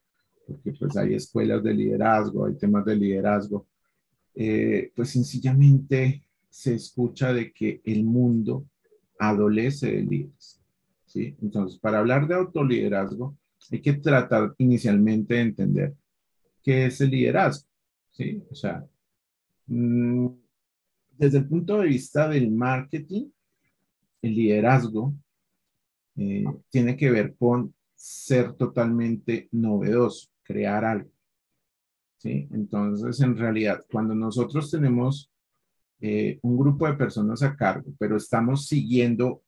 porque 0.48 0.72
pues 0.72 0.96
hay 0.96 1.14
escuelas 1.14 1.62
de 1.64 1.74
liderazgo, 1.74 2.46
hay 2.46 2.56
temas 2.56 2.86
de 2.86 2.96
liderazgo, 2.96 3.68
eh, 4.36 4.92
pues 4.96 5.10
sencillamente 5.10 6.24
se 6.50 6.76
escucha 6.76 7.34
de 7.34 7.52
que 7.52 7.82
el 7.84 8.06
mundo 8.06 8.66
adolece 9.20 9.92
de 9.92 10.04
líderes. 10.04 10.62
¿sí? 11.06 11.36
Entonces, 11.42 11.80
para 11.80 12.00
hablar 12.00 12.28
de 12.28 12.36
autoliderazgo, 12.36 13.36
hay 13.70 13.82
que 13.82 13.94
tratar 13.94 14.56
inicialmente 14.60 15.34
de 15.34 15.42
entender 15.42 15.96
qué 16.64 16.86
es 16.86 17.02
el 17.02 17.10
liderazgo. 17.10 17.68
¿sí? 18.12 18.42
O 18.50 18.56
sea, 18.56 18.86
mm, 19.68 20.28
desde 21.18 21.40
el 21.40 21.48
punto 21.48 21.80
de 21.80 21.88
vista 21.88 22.30
del 22.30 22.52
marketing, 22.52 23.30
el 24.22 24.36
liderazgo 24.36 25.14
eh, 26.16 26.46
tiene 26.70 26.96
que 26.96 27.12
ver 27.12 27.36
con 27.38 27.74
ser 27.96 28.54
totalmente 28.54 29.50
novedoso, 29.52 30.30
crear 30.44 30.86
algo. 30.86 31.10
¿sí? 32.18 32.48
Entonces, 32.52 33.20
en 33.22 33.36
realidad, 33.36 33.86
cuando 33.92 34.14
nosotros 34.14 34.70
tenemos 34.70 35.32
eh, 36.00 36.40
un 36.44 36.58
grupo 36.58 36.88
de 36.88 36.94
personas 36.94 37.42
a 37.42 37.56
cargo, 37.56 37.92
pero 37.98 38.18
estamos 38.18 38.68
siguiendo 38.68 39.44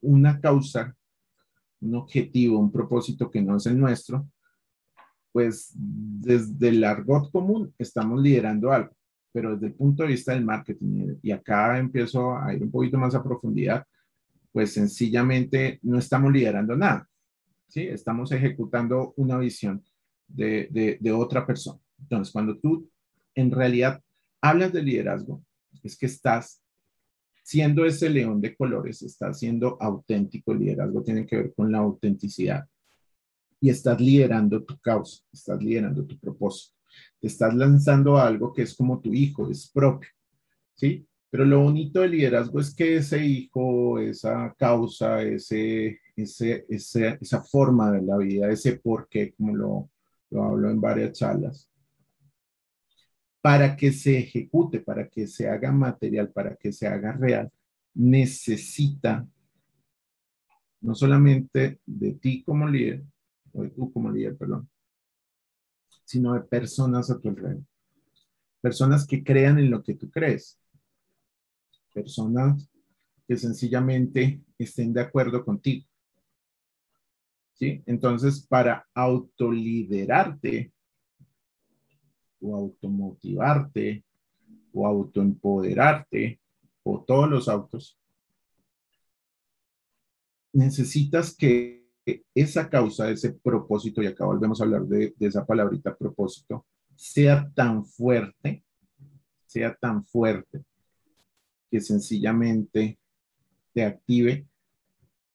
una 0.00 0.40
causa, 0.40 0.96
un 1.80 1.94
objetivo, 1.94 2.58
un 2.58 2.72
propósito 2.72 3.30
que 3.30 3.42
no 3.42 3.56
es 3.56 3.66
el 3.66 3.78
nuestro, 3.78 4.28
pues 5.30 5.72
desde 5.74 6.70
el 6.70 6.82
argot 6.82 7.30
común 7.30 7.72
estamos 7.78 8.20
liderando 8.20 8.72
algo 8.72 8.97
pero 9.32 9.54
desde 9.54 9.66
el 9.68 9.74
punto 9.74 10.02
de 10.02 10.10
vista 10.10 10.32
del 10.32 10.44
marketing, 10.44 11.16
y 11.22 11.30
acá 11.30 11.78
empiezo 11.78 12.36
a 12.36 12.54
ir 12.54 12.62
un 12.62 12.70
poquito 12.70 12.98
más 12.98 13.14
a 13.14 13.22
profundidad, 13.22 13.84
pues 14.52 14.72
sencillamente 14.72 15.78
no 15.82 15.98
estamos 15.98 16.32
liderando 16.32 16.76
nada, 16.76 17.08
¿sí? 17.68 17.82
Estamos 17.82 18.32
ejecutando 18.32 19.12
una 19.16 19.38
visión 19.38 19.84
de, 20.26 20.98
de, 21.00 21.12
otra 21.12 21.46
persona. 21.46 21.80
Entonces, 22.00 22.32
cuando 22.32 22.58
tú 22.58 22.90
en 23.34 23.50
realidad 23.50 24.02
hablas 24.40 24.72
de 24.72 24.82
liderazgo, 24.82 25.42
es 25.82 25.96
que 25.96 26.06
estás 26.06 26.62
siendo 27.42 27.84
ese 27.84 28.10
león 28.10 28.40
de 28.40 28.56
colores, 28.56 29.02
estás 29.02 29.38
siendo 29.38 29.76
auténtico. 29.80 30.52
El 30.52 30.60
liderazgo 30.60 31.02
tiene 31.02 31.26
que 31.26 31.36
ver 31.36 31.54
con 31.54 31.70
la 31.70 31.78
autenticidad. 31.78 32.66
Y 33.60 33.70
estás 33.70 34.00
liderando 34.00 34.62
tu 34.64 34.78
causa, 34.78 35.22
estás 35.32 35.62
liderando 35.62 36.04
tu 36.04 36.18
propósito 36.18 36.77
te 37.20 37.28
estás 37.28 37.54
lanzando 37.54 38.18
algo 38.18 38.52
que 38.52 38.62
es 38.62 38.74
como 38.74 39.00
tu 39.00 39.12
hijo, 39.12 39.50
es 39.50 39.70
propio, 39.70 40.08
¿sí? 40.74 41.06
Pero 41.30 41.44
lo 41.44 41.60
bonito 41.60 42.00
del 42.00 42.12
liderazgo 42.12 42.60
es 42.60 42.74
que 42.74 42.96
ese 42.96 43.24
hijo, 43.24 43.98
esa 43.98 44.54
causa, 44.58 45.22
ese, 45.22 46.00
ese, 46.16 46.66
esa 46.68 47.42
forma 47.42 47.92
de 47.92 48.02
la 48.02 48.16
vida, 48.16 48.50
ese 48.50 48.78
por 48.78 49.08
qué, 49.08 49.34
como 49.34 49.54
lo, 49.54 49.90
lo 50.30 50.44
hablo 50.44 50.70
en 50.70 50.80
varias 50.80 51.18
charlas, 51.18 51.70
para 53.40 53.76
que 53.76 53.92
se 53.92 54.18
ejecute, 54.18 54.80
para 54.80 55.08
que 55.08 55.26
se 55.26 55.48
haga 55.48 55.70
material, 55.70 56.30
para 56.30 56.56
que 56.56 56.72
se 56.72 56.86
haga 56.86 57.12
real, 57.12 57.50
necesita 57.94 59.26
no 60.80 60.94
solamente 60.94 61.80
de 61.84 62.12
ti 62.14 62.42
como 62.42 62.68
líder, 62.68 63.04
o 63.52 63.62
de 63.62 63.70
tú 63.70 63.92
como 63.92 64.10
líder, 64.10 64.36
perdón, 64.36 64.68
sino 66.08 66.32
de 66.32 66.40
personas 66.40 67.10
a 67.10 67.20
tu 67.20 67.28
alrededor. 67.28 67.62
Personas 68.62 69.06
que 69.06 69.22
crean 69.22 69.58
en 69.58 69.70
lo 69.70 69.82
que 69.82 69.94
tú 69.94 70.10
crees. 70.10 70.58
Personas 71.92 72.66
que 73.26 73.36
sencillamente 73.36 74.40
estén 74.56 74.94
de 74.94 75.02
acuerdo 75.02 75.44
contigo. 75.44 75.86
¿Sí? 77.52 77.82
Entonces, 77.84 78.40
para 78.46 78.88
autoliderarte 78.94 80.72
o 82.40 82.56
automotivarte 82.56 84.02
o 84.72 84.86
autoempoderarte 84.86 86.40
o 86.84 87.04
todos 87.04 87.28
los 87.28 87.48
autos, 87.50 87.98
necesitas 90.54 91.36
que 91.36 91.86
esa 92.34 92.68
causa, 92.68 93.10
ese 93.10 93.32
propósito, 93.32 94.02
y 94.02 94.06
acá 94.06 94.24
volvemos 94.24 94.60
a 94.60 94.64
hablar 94.64 94.84
de, 94.84 95.14
esa 95.20 95.44
palabrita 95.44 95.96
propósito, 95.96 96.66
sea 96.94 97.50
tan 97.54 97.84
fuerte, 97.84 98.64
sea 99.46 99.74
tan 99.74 100.04
fuerte, 100.04 100.64
que 101.70 101.80
sencillamente 101.80 102.98
te 103.72 103.84
active 103.84 104.46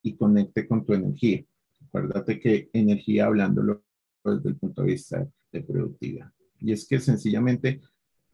y 0.02 0.16
conecte 0.16 0.68
con 0.68 0.86
tu 0.86 0.94
energía. 0.94 1.44
Acuérdate 1.88 2.40
que 2.40 2.70
energía 2.74 3.26
hablándolo 3.26 3.84
desde 4.24 4.50
el 4.50 4.56
punto 4.58 4.82
de 4.82 4.88
vista 4.88 5.28
de 5.52 5.62
productividad. 5.62 6.32
Y 6.60 6.72
es 6.72 6.88
que 6.88 7.00
sencillamente 7.00 7.82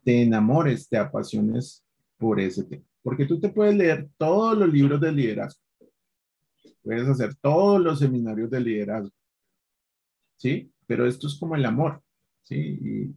te 0.02 0.22
enamores, 0.22 0.88
te 0.88 0.96
apasiones 0.96 1.84
por 2.16 2.40
ese 2.40 2.64
tema. 2.64 2.84
Porque 3.02 3.26
tú 3.26 3.40
te 3.40 3.48
puedes 3.48 3.74
leer 3.74 4.08
todos 4.16 4.56
los 4.56 4.72
libros 4.72 5.00
de 5.00 5.12
liderazgo, 5.12 5.62
puedes 6.82 7.08
hacer 7.08 7.34
todos 7.36 7.80
los 7.80 7.98
seminarios 7.98 8.50
de 8.50 8.60
liderazgo, 8.60 9.14
¿sí? 10.36 10.72
Pero 10.86 11.06
esto 11.06 11.26
es 11.26 11.38
como 11.38 11.54
el 11.56 11.64
amor, 11.64 12.02
¿sí? 12.42 12.56
Y 12.56 13.14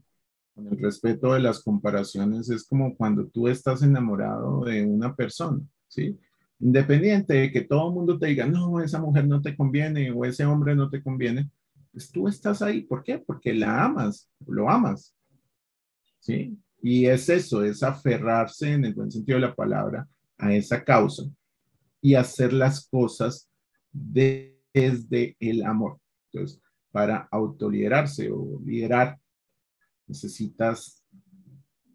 con 0.53 0.67
el 0.67 0.79
respeto 0.79 1.33
de 1.33 1.39
las 1.39 1.63
comparaciones 1.63 2.49
es 2.49 2.65
como 2.65 2.95
cuando 2.95 3.27
tú 3.27 3.47
estás 3.47 3.81
enamorado 3.81 4.63
de 4.65 4.85
una 4.85 5.15
persona, 5.15 5.59
¿sí? 5.87 6.17
Independiente 6.59 7.33
de 7.33 7.51
que 7.51 7.61
todo 7.61 7.89
el 7.89 7.95
mundo 7.95 8.19
te 8.19 8.27
diga, 8.27 8.45
no, 8.45 8.79
esa 8.81 8.99
mujer 8.99 9.27
no 9.27 9.41
te 9.41 9.55
conviene 9.55 10.11
o 10.11 10.23
ese 10.25 10.45
hombre 10.45 10.75
no 10.75 10.89
te 10.89 11.01
conviene, 11.01 11.49
pues 11.91 12.11
tú 12.11 12.27
estás 12.27 12.61
ahí. 12.61 12.81
¿Por 12.81 13.03
qué? 13.03 13.19
Porque 13.19 13.53
la 13.53 13.85
amas, 13.85 14.29
lo 14.45 14.69
amas, 14.69 15.15
¿sí? 16.19 16.57
Y 16.81 17.05
es 17.05 17.29
eso, 17.29 17.63
es 17.63 17.81
aferrarse 17.81 18.73
en 18.73 18.85
el 18.85 18.93
buen 18.93 19.11
sentido 19.11 19.37
de 19.37 19.47
la 19.47 19.55
palabra 19.55 20.07
a 20.37 20.53
esa 20.53 20.83
causa 20.83 21.23
y 22.01 22.15
hacer 22.15 22.51
las 22.51 22.87
cosas 22.89 23.49
desde 23.93 25.37
el 25.39 25.63
amor. 25.63 25.99
Entonces, 26.31 26.59
para 26.91 27.27
autoliderarse 27.31 28.29
o 28.31 28.59
liderar, 28.65 29.19
necesitas 30.07 31.03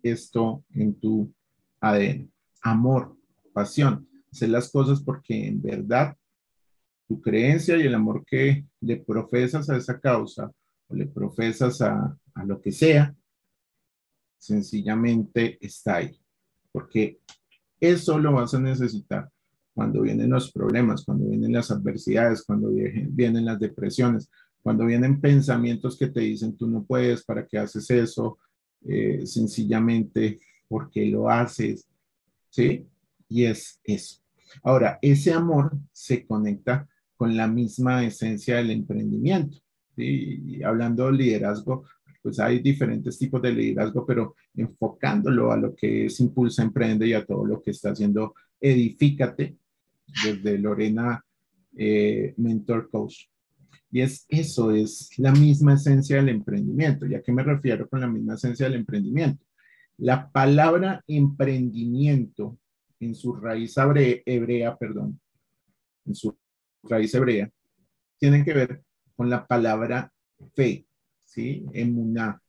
esto 0.02 0.64
en 0.72 0.94
tu 0.98 1.32
ADN. 1.80 2.30
Amor, 2.62 3.16
pasión, 3.52 4.08
hacer 4.32 4.48
las 4.50 4.70
cosas 4.70 5.02
porque 5.02 5.46
en 5.46 5.60
verdad 5.60 6.16
tu 7.06 7.20
creencia 7.20 7.76
y 7.76 7.82
el 7.82 7.94
amor 7.94 8.24
que 8.26 8.66
le 8.80 8.96
profesas 8.98 9.68
a 9.70 9.76
esa 9.76 9.98
causa 9.98 10.52
o 10.88 10.94
le 10.94 11.06
profesas 11.06 11.80
a, 11.80 12.16
lo 12.44 12.60
que 12.60 12.70
sea, 12.70 13.14
sencillamente 14.36 15.58
está 15.60 15.96
ahí. 15.96 16.20
Porque 16.70 17.20
eso 17.80 18.18
lo 18.18 18.32
vas 18.32 18.54
a 18.54 18.60
necesitar 18.60 19.28
cuando 19.78 20.02
vienen 20.02 20.30
los 20.30 20.50
problemas, 20.50 21.04
cuando 21.04 21.28
vienen 21.28 21.52
las 21.52 21.70
adversidades, 21.70 22.42
cuando 22.42 22.68
vienen 22.70 23.44
las 23.44 23.60
depresiones, 23.60 24.28
cuando 24.60 24.84
vienen 24.84 25.20
pensamientos 25.20 25.96
que 25.96 26.08
te 26.08 26.18
dicen 26.18 26.56
tú 26.56 26.66
no 26.66 26.82
puedes, 26.82 27.22
¿para 27.22 27.46
qué 27.46 27.58
haces 27.58 27.88
eso? 27.88 28.38
Eh, 28.84 29.24
sencillamente 29.24 30.40
porque 30.66 31.06
lo 31.06 31.30
haces, 31.30 31.86
¿sí? 32.50 32.88
Y 33.28 33.44
es 33.44 33.80
eso. 33.84 34.16
Ahora, 34.64 34.98
ese 35.00 35.32
amor 35.32 35.70
se 35.92 36.26
conecta 36.26 36.88
con 37.16 37.36
la 37.36 37.46
misma 37.46 38.04
esencia 38.04 38.56
del 38.56 38.72
emprendimiento. 38.72 39.58
¿sí? 39.94 40.42
Y 40.44 40.62
hablando 40.64 41.06
de 41.06 41.12
liderazgo, 41.12 41.84
pues 42.20 42.40
hay 42.40 42.58
diferentes 42.58 43.16
tipos 43.16 43.40
de 43.42 43.52
liderazgo, 43.52 44.04
pero 44.04 44.34
enfocándolo 44.56 45.52
a 45.52 45.56
lo 45.56 45.72
que 45.76 46.06
es 46.06 46.18
Impulsa, 46.18 46.64
Emprende 46.64 47.06
y 47.06 47.12
a 47.12 47.24
todo 47.24 47.46
lo 47.46 47.62
que 47.62 47.70
está 47.70 47.90
haciendo 47.90 48.34
Edifícate 48.60 49.56
desde 50.24 50.58
Lorena 50.58 51.24
eh, 51.76 52.34
Mentor 52.36 52.90
Coach. 52.90 53.26
Y 53.90 54.00
es 54.02 54.26
eso, 54.28 54.70
es 54.72 55.10
la 55.18 55.32
misma 55.32 55.74
esencia 55.74 56.16
del 56.16 56.28
emprendimiento. 56.28 57.06
¿Y 57.06 57.14
a 57.14 57.22
qué 57.22 57.32
me 57.32 57.42
refiero 57.42 57.88
con 57.88 58.00
la 58.00 58.08
misma 58.08 58.34
esencia 58.34 58.66
del 58.66 58.80
emprendimiento? 58.80 59.44
La 59.96 60.30
palabra 60.30 61.02
emprendimiento 61.06 62.58
en 63.00 63.14
su 63.14 63.34
raíz 63.34 63.76
hebrea, 63.78 64.76
perdón, 64.76 65.20
en 66.04 66.14
su 66.14 66.36
raíz 66.82 67.14
hebrea, 67.14 67.50
tiene 68.18 68.44
que 68.44 68.52
ver 68.52 68.82
con 69.16 69.30
la 69.30 69.46
palabra 69.46 70.12
fe, 70.54 70.86
¿sí? 71.24 71.64
Emuná. 71.72 72.40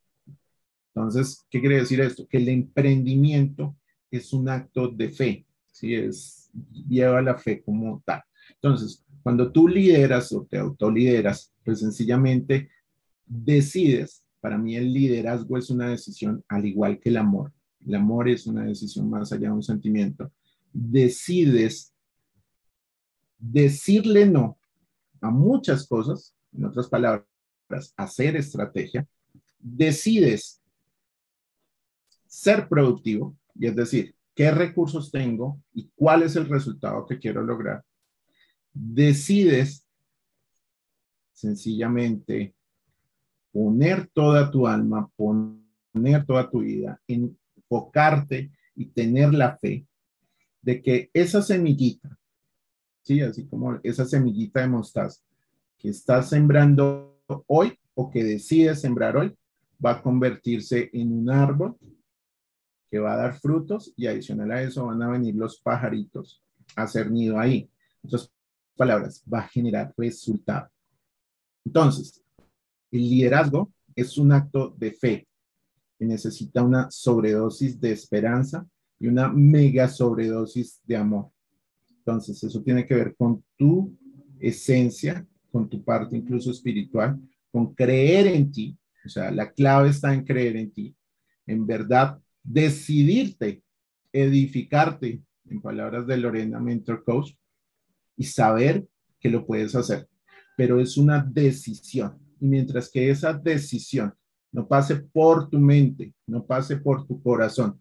Entonces, 0.93 1.45
¿qué 1.49 1.59
quiere 1.59 1.77
decir 1.77 2.01
esto? 2.01 2.27
Que 2.27 2.37
el 2.37 2.49
emprendimiento 2.49 3.77
es 4.11 4.33
un 4.33 4.49
acto 4.49 4.87
de 4.87 5.09
fe, 5.09 5.45
¿sí? 5.71 5.95
Es, 5.95 6.38
lleva 6.87 7.21
la 7.21 7.37
fe 7.37 7.61
como 7.61 8.01
tal. 8.05 8.21
Entonces, 8.55 9.03
cuando 9.23 9.51
tú 9.51 9.67
lideras 9.67 10.31
o 10.31 10.45
te 10.45 10.57
autolideras, 10.57 11.53
pues 11.63 11.79
sencillamente 11.79 12.69
decides, 13.25 14.23
para 14.41 14.57
mí 14.57 14.75
el 14.75 14.91
liderazgo 14.93 15.57
es 15.57 15.69
una 15.69 15.89
decisión 15.89 16.43
al 16.47 16.65
igual 16.65 16.99
que 16.99 17.09
el 17.09 17.17
amor. 17.17 17.53
El 17.85 17.95
amor 17.95 18.27
es 18.29 18.47
una 18.47 18.63
decisión 18.63 19.09
más 19.09 19.31
allá 19.31 19.49
de 19.49 19.53
un 19.53 19.63
sentimiento. 19.63 20.31
Decides 20.73 21.93
decirle 23.37 24.25
no 24.25 24.57
a 25.21 25.29
muchas 25.29 25.87
cosas, 25.87 26.33
en 26.53 26.65
otras 26.65 26.87
palabras, 26.87 27.25
hacer 27.95 28.35
estrategia, 28.35 29.07
decides 29.59 30.61
ser 32.25 32.67
productivo, 32.67 33.35
y 33.55 33.67
es 33.67 33.75
decir, 33.75 34.15
qué 34.35 34.51
recursos 34.51 35.11
tengo 35.11 35.61
y 35.73 35.89
cuál 35.95 36.23
es 36.23 36.35
el 36.35 36.47
resultado 36.47 37.05
que 37.05 37.19
quiero 37.19 37.43
lograr, 37.43 37.83
decides 38.73 39.85
sencillamente 41.33 42.53
poner 43.51 44.07
toda 44.13 44.51
tu 44.51 44.67
alma, 44.67 45.09
poner 45.15 46.25
toda 46.25 46.49
tu 46.49 46.59
vida, 46.59 47.01
enfocarte 47.07 48.51
y 48.75 48.85
tener 48.85 49.33
la 49.33 49.57
fe 49.57 49.85
de 50.61 50.81
que 50.81 51.09
esa 51.13 51.41
semillita, 51.41 52.17
sí, 53.01 53.21
así 53.21 53.45
como 53.47 53.79
esa 53.83 54.05
semillita 54.05 54.61
de 54.61 54.67
mostaza 54.67 55.21
que 55.77 55.89
estás 55.89 56.29
sembrando 56.29 57.21
hoy 57.47 57.77
o 57.95 58.09
que 58.09 58.23
decides 58.23 58.81
sembrar 58.81 59.17
hoy, 59.17 59.35
va 59.83 59.91
a 59.91 60.01
convertirse 60.01 60.89
en 60.93 61.11
un 61.11 61.29
árbol 61.29 61.77
que 62.89 62.99
va 62.99 63.13
a 63.13 63.17
dar 63.17 63.39
frutos 63.39 63.93
y 63.95 64.07
adicional 64.07 64.51
a 64.51 64.61
eso 64.61 64.85
van 64.85 65.01
a 65.01 65.09
venir 65.09 65.35
los 65.35 65.59
pajaritos 65.61 66.43
a 66.75 66.83
hacer 66.83 67.11
nido 67.11 67.39
ahí. 67.39 67.69
Entonces, 68.03 68.31
palabras, 68.75 69.23
va 69.31 69.39
a 69.39 69.47
generar 69.47 69.93
resultado. 69.97 70.69
Entonces, 71.65 72.23
el 72.91 73.01
liderazgo 73.01 73.71
es 73.95 74.17
un 74.17 74.31
acto 74.31 74.73
de 74.77 74.91
fe 74.91 75.27
que 75.97 76.05
necesita 76.05 76.63
una 76.63 76.89
sobredosis 76.89 77.79
de 77.79 77.91
esperanza 77.91 78.65
y 78.99 79.07
una 79.07 79.27
mega 79.29 79.87
sobredosis 79.87 80.81
de 80.85 80.95
amor. 80.95 81.29
Entonces, 81.97 82.41
eso 82.43 82.61
tiene 82.63 82.85
que 82.85 82.95
ver 82.95 83.15
con 83.15 83.43
tu 83.57 83.95
esencia, 84.39 85.27
con 85.51 85.69
tu 85.69 85.83
parte 85.83 86.15
incluso 86.17 86.51
espiritual, 86.51 87.19
con 87.51 87.73
creer 87.75 88.27
en 88.27 88.51
ti. 88.51 88.77
O 89.05 89.09
sea, 89.09 89.31
la 89.31 89.51
clave 89.51 89.89
está 89.89 90.13
en 90.13 90.23
creer 90.23 90.55
en 90.55 90.71
ti. 90.71 90.95
En 91.45 91.67
verdad, 91.67 92.19
decidirte, 92.49 93.61
edificarte, 94.11 95.21
en 95.45 95.61
palabras 95.61 96.07
de 96.07 96.17
Lorena 96.17 96.59
Mentor 96.59 97.03
Coach, 97.03 97.33
y 98.17 98.23
saber 98.23 98.87
que 99.19 99.29
lo 99.29 99.45
puedes 99.45 99.75
hacer. 99.75 100.09
Pero 100.57 100.79
es 100.79 100.97
una 100.97 101.23
decisión. 101.23 102.17
Y 102.39 102.47
mientras 102.47 102.89
que 102.89 103.09
esa 103.09 103.33
decisión 103.33 104.13
no 104.51 104.67
pase 104.67 104.95
por 104.95 105.49
tu 105.49 105.59
mente, 105.59 106.13
no 106.25 106.43
pase 106.43 106.77
por 106.77 107.05
tu 107.05 107.21
corazón, 107.21 107.79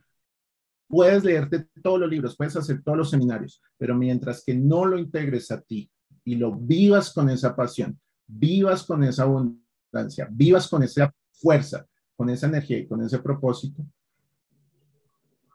puedes 0.87 1.25
leerte 1.25 1.67
todos 1.83 2.01
los 2.01 2.11
libros, 2.11 2.37
puedes 2.37 2.57
hacer 2.57 2.83
todos 2.83 2.99
los 2.99 3.11
seminarios, 3.11 3.63
pero 3.79 3.97
mientras 3.97 4.45
que 4.45 4.55
no 4.55 4.85
lo 4.85 4.99
integres 4.99 5.51
a 5.51 5.61
ti 5.63 5.91
y 6.25 6.35
lo 6.35 6.55
vivas 6.55 7.13
con 7.13 7.31
esa 7.31 7.57
pasión, 7.57 7.99
vivas 8.27 8.85
con 8.85 9.03
esa 9.03 9.23
abundancia, 9.23 10.29
vivas 10.31 10.69
con 10.69 10.83
esa 10.83 11.15
fuerza, 11.33 11.87
con 12.17 12.29
esa 12.29 12.49
energía 12.49 12.79
y 12.79 12.87
con 12.87 13.03
ese 13.03 13.19
propósito, 13.19 13.83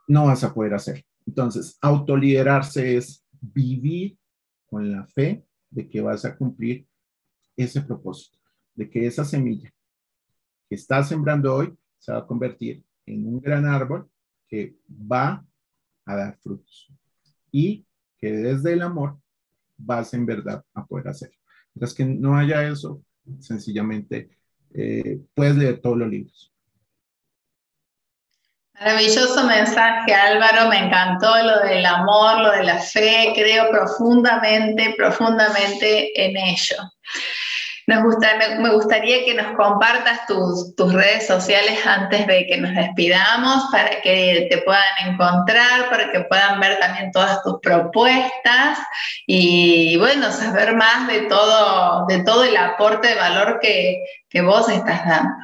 no 0.06 0.26
vas 0.26 0.44
a 0.44 0.52
poder 0.52 0.74
hacer. 0.74 1.04
Entonces, 1.26 1.78
autoliderarse 1.80 2.96
es 2.96 3.24
vivir 3.40 4.18
con 4.66 4.90
la 4.90 5.06
fe 5.06 5.44
de 5.70 5.88
que 5.88 6.00
vas 6.00 6.24
a 6.24 6.36
cumplir 6.36 6.86
ese 7.56 7.82
propósito, 7.82 8.38
de 8.74 8.90
que 8.90 9.06
esa 9.06 9.24
semilla 9.24 9.72
que 10.68 10.74
estás 10.74 11.08
sembrando 11.08 11.54
hoy 11.54 11.74
se 11.98 12.12
va 12.12 12.18
a 12.18 12.26
convertir 12.26 12.84
en 13.06 13.26
un 13.26 13.40
gran 13.40 13.66
árbol 13.66 14.08
que 14.48 14.76
va 14.90 15.44
a 16.04 16.16
dar 16.16 16.38
frutos 16.38 16.92
y 17.50 17.86
que 18.18 18.32
desde 18.32 18.72
el 18.72 18.82
amor 18.82 19.18
vas 19.76 20.14
en 20.14 20.26
verdad 20.26 20.64
a 20.74 20.86
poder 20.86 21.08
hacer. 21.08 21.32
Mientras 21.74 21.94
que 21.94 22.04
no 22.04 22.36
haya 22.36 22.66
eso, 22.68 23.02
sencillamente 23.40 24.30
eh, 24.72 25.20
puedes 25.34 25.56
leer 25.56 25.80
todos 25.80 25.98
los 25.98 26.08
libros. 26.08 26.53
Maravilloso 28.80 29.44
mensaje, 29.44 30.12
Álvaro. 30.12 30.68
Me 30.68 30.78
encantó 30.78 31.36
lo 31.42 31.60
del 31.60 31.86
amor, 31.86 32.40
lo 32.40 32.50
de 32.52 32.64
la 32.64 32.78
fe. 32.78 33.32
Creo 33.34 33.70
profundamente, 33.70 34.94
profundamente 34.96 36.10
en 36.20 36.36
ello. 36.36 36.76
Nos 37.86 38.02
gusta, 38.02 38.28
me, 38.60 38.70
gustaría 38.70 39.24
que 39.24 39.34
nos 39.34 39.54
compartas 39.56 40.26
tus, 40.26 40.74
redes 40.92 41.26
sociales 41.26 41.86
antes 41.86 42.26
de 42.26 42.46
que 42.46 42.56
nos 42.56 42.74
despidamos 42.74 43.64
para 43.70 44.00
que 44.00 44.46
te 44.50 44.58
puedan 44.62 44.82
encontrar, 45.06 45.90
para 45.90 46.10
que 46.10 46.20
puedan 46.20 46.60
ver 46.60 46.78
también 46.78 47.12
todas 47.12 47.42
tus 47.42 47.60
propuestas 47.60 48.78
y, 49.26 49.98
bueno, 49.98 50.32
saber 50.32 50.74
más 50.76 51.06
de 51.08 51.22
todo, 51.22 52.06
de 52.06 52.24
todo 52.24 52.44
el 52.44 52.56
aporte 52.56 53.08
de 53.08 53.16
valor 53.16 53.58
que, 53.60 54.02
que 54.30 54.40
vos 54.40 54.66
estás 54.70 55.06
dando. 55.06 55.34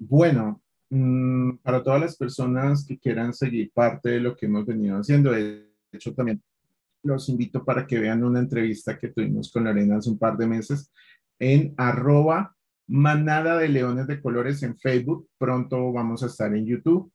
Bueno, 0.00 0.60
mm, 0.90 1.27
para 1.62 1.82
todas 1.82 2.00
las 2.00 2.16
personas 2.16 2.84
que 2.86 2.98
quieran 2.98 3.32
seguir 3.32 3.70
parte 3.72 4.10
de 4.10 4.20
lo 4.20 4.36
que 4.36 4.46
hemos 4.46 4.66
venido 4.66 4.98
haciendo, 4.98 5.32
de 5.32 5.68
hecho 5.92 6.14
también 6.14 6.42
los 7.02 7.28
invito 7.28 7.64
para 7.64 7.86
que 7.86 7.98
vean 7.98 8.24
una 8.24 8.40
entrevista 8.40 8.98
que 8.98 9.08
tuvimos 9.08 9.50
con 9.52 9.64
Lorena 9.64 9.96
hace 9.96 10.10
un 10.10 10.18
par 10.18 10.36
de 10.36 10.46
meses 10.46 10.92
en 11.38 11.74
arroba 11.76 12.54
manada 12.88 13.58
de 13.58 13.68
leones 13.68 14.06
de 14.06 14.20
colores 14.20 14.62
en 14.62 14.76
Facebook. 14.76 15.28
Pronto 15.38 15.92
vamos 15.92 16.22
a 16.22 16.26
estar 16.26 16.54
en 16.54 16.66
YouTube, 16.66 17.12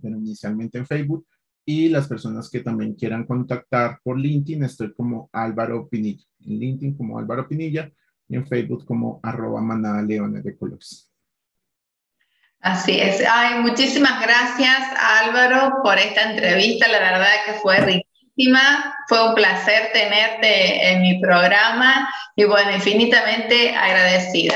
pero 0.00 0.16
inicialmente 0.16 0.78
en 0.78 0.86
Facebook. 0.86 1.26
Y 1.64 1.90
las 1.90 2.08
personas 2.08 2.48
que 2.48 2.60
también 2.60 2.94
quieran 2.94 3.26
contactar 3.26 4.00
por 4.02 4.18
LinkedIn, 4.18 4.64
estoy 4.64 4.94
como 4.94 5.28
Álvaro 5.32 5.86
Pinilla. 5.88 6.24
En 6.40 6.58
LinkedIn 6.58 6.96
como 6.96 7.18
Álvaro 7.18 7.46
Pinilla 7.46 7.92
y 8.26 8.36
en 8.36 8.46
Facebook 8.46 8.86
como 8.86 9.20
arroba 9.22 9.60
manada 9.60 10.02
leones 10.02 10.44
de 10.44 10.56
colores. 10.56 11.07
Así 12.60 13.00
es. 13.00 13.22
Ay, 13.30 13.60
muchísimas 13.60 14.20
gracias 14.20 14.78
Álvaro 15.22 15.76
por 15.82 15.98
esta 15.98 16.30
entrevista. 16.30 16.88
La 16.88 16.98
verdad 16.98 17.28
que 17.46 17.52
fue 17.54 17.78
rica 17.78 18.08
fue 19.08 19.28
un 19.28 19.34
placer 19.34 19.90
tenerte 19.92 20.92
en 20.92 21.02
mi 21.02 21.20
programa 21.20 22.08
y 22.36 22.44
bueno, 22.44 22.72
infinitamente 22.72 23.74
agradecida. 23.74 24.54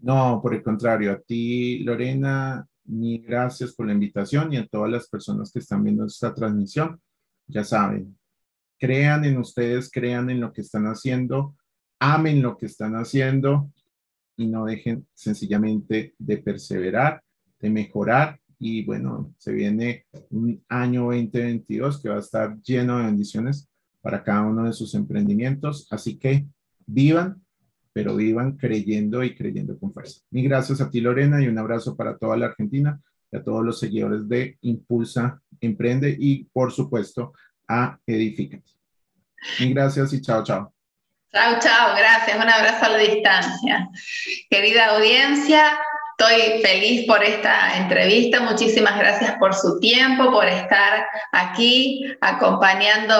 No, 0.00 0.40
por 0.42 0.54
el 0.54 0.62
contrario, 0.62 1.12
a 1.12 1.20
ti, 1.20 1.80
Lorena, 1.80 2.66
mil 2.84 3.22
gracias 3.22 3.74
por 3.74 3.86
la 3.86 3.92
invitación 3.92 4.52
y 4.52 4.56
a 4.58 4.66
todas 4.66 4.90
las 4.90 5.08
personas 5.08 5.50
que 5.52 5.58
están 5.58 5.82
viendo 5.82 6.06
esta 6.06 6.32
transmisión. 6.34 7.00
Ya 7.46 7.64
saben, 7.64 8.16
crean 8.78 9.24
en 9.24 9.38
ustedes, 9.38 9.90
crean 9.90 10.30
en 10.30 10.40
lo 10.40 10.52
que 10.52 10.62
están 10.62 10.86
haciendo, 10.86 11.54
amen 11.98 12.42
lo 12.42 12.56
que 12.56 12.66
están 12.66 12.94
haciendo 12.94 13.70
y 14.36 14.46
no 14.46 14.64
dejen 14.64 15.06
sencillamente 15.14 16.14
de 16.18 16.38
perseverar, 16.38 17.22
de 17.60 17.70
mejorar 17.70 18.40
y 18.58 18.84
bueno, 18.84 19.34
se 19.38 19.52
viene 19.52 20.06
un 20.30 20.62
año 20.68 21.04
2022 21.04 22.00
que 22.00 22.08
va 22.08 22.16
a 22.16 22.20
estar 22.20 22.60
lleno 22.62 22.98
de 22.98 23.04
bendiciones 23.04 23.68
para 24.00 24.22
cada 24.22 24.42
uno 24.42 24.64
de 24.64 24.72
sus 24.72 24.94
emprendimientos. 24.94 25.86
Así 25.90 26.18
que 26.18 26.46
vivan, 26.86 27.42
pero 27.92 28.16
vivan 28.16 28.56
creyendo 28.56 29.22
y 29.22 29.34
creyendo 29.34 29.78
con 29.78 29.92
fuerza. 29.92 30.20
Mil 30.30 30.48
gracias 30.48 30.80
a 30.80 30.90
ti, 30.90 31.00
Lorena, 31.00 31.42
y 31.42 31.48
un 31.48 31.58
abrazo 31.58 31.96
para 31.96 32.16
toda 32.16 32.36
la 32.36 32.46
Argentina 32.46 33.00
y 33.30 33.36
a 33.36 33.42
todos 33.42 33.64
los 33.64 33.78
seguidores 33.78 34.28
de 34.28 34.56
Impulsa, 34.62 35.40
Emprende 35.60 36.16
y, 36.18 36.44
por 36.44 36.72
supuesto, 36.72 37.32
a 37.68 37.98
Edificate. 38.06 38.64
Mil 39.60 39.74
gracias 39.74 40.12
y 40.12 40.20
chao, 40.20 40.42
chao. 40.42 40.73
Chao, 41.34 41.58
chao, 41.58 41.96
gracias. 41.96 42.36
Un 42.36 42.48
abrazo 42.48 42.86
a 42.86 42.88
la 42.90 42.98
distancia. 42.98 43.88
Querida 44.48 44.86
audiencia, 44.94 45.76
Estoy 46.16 46.62
feliz 46.62 47.06
por 47.08 47.24
esta 47.24 47.76
entrevista. 47.76 48.40
Muchísimas 48.40 48.96
gracias 48.96 49.32
por 49.40 49.52
su 49.52 49.80
tiempo, 49.80 50.30
por 50.30 50.46
estar 50.46 51.04
aquí 51.32 52.04
acompañando, 52.20 53.16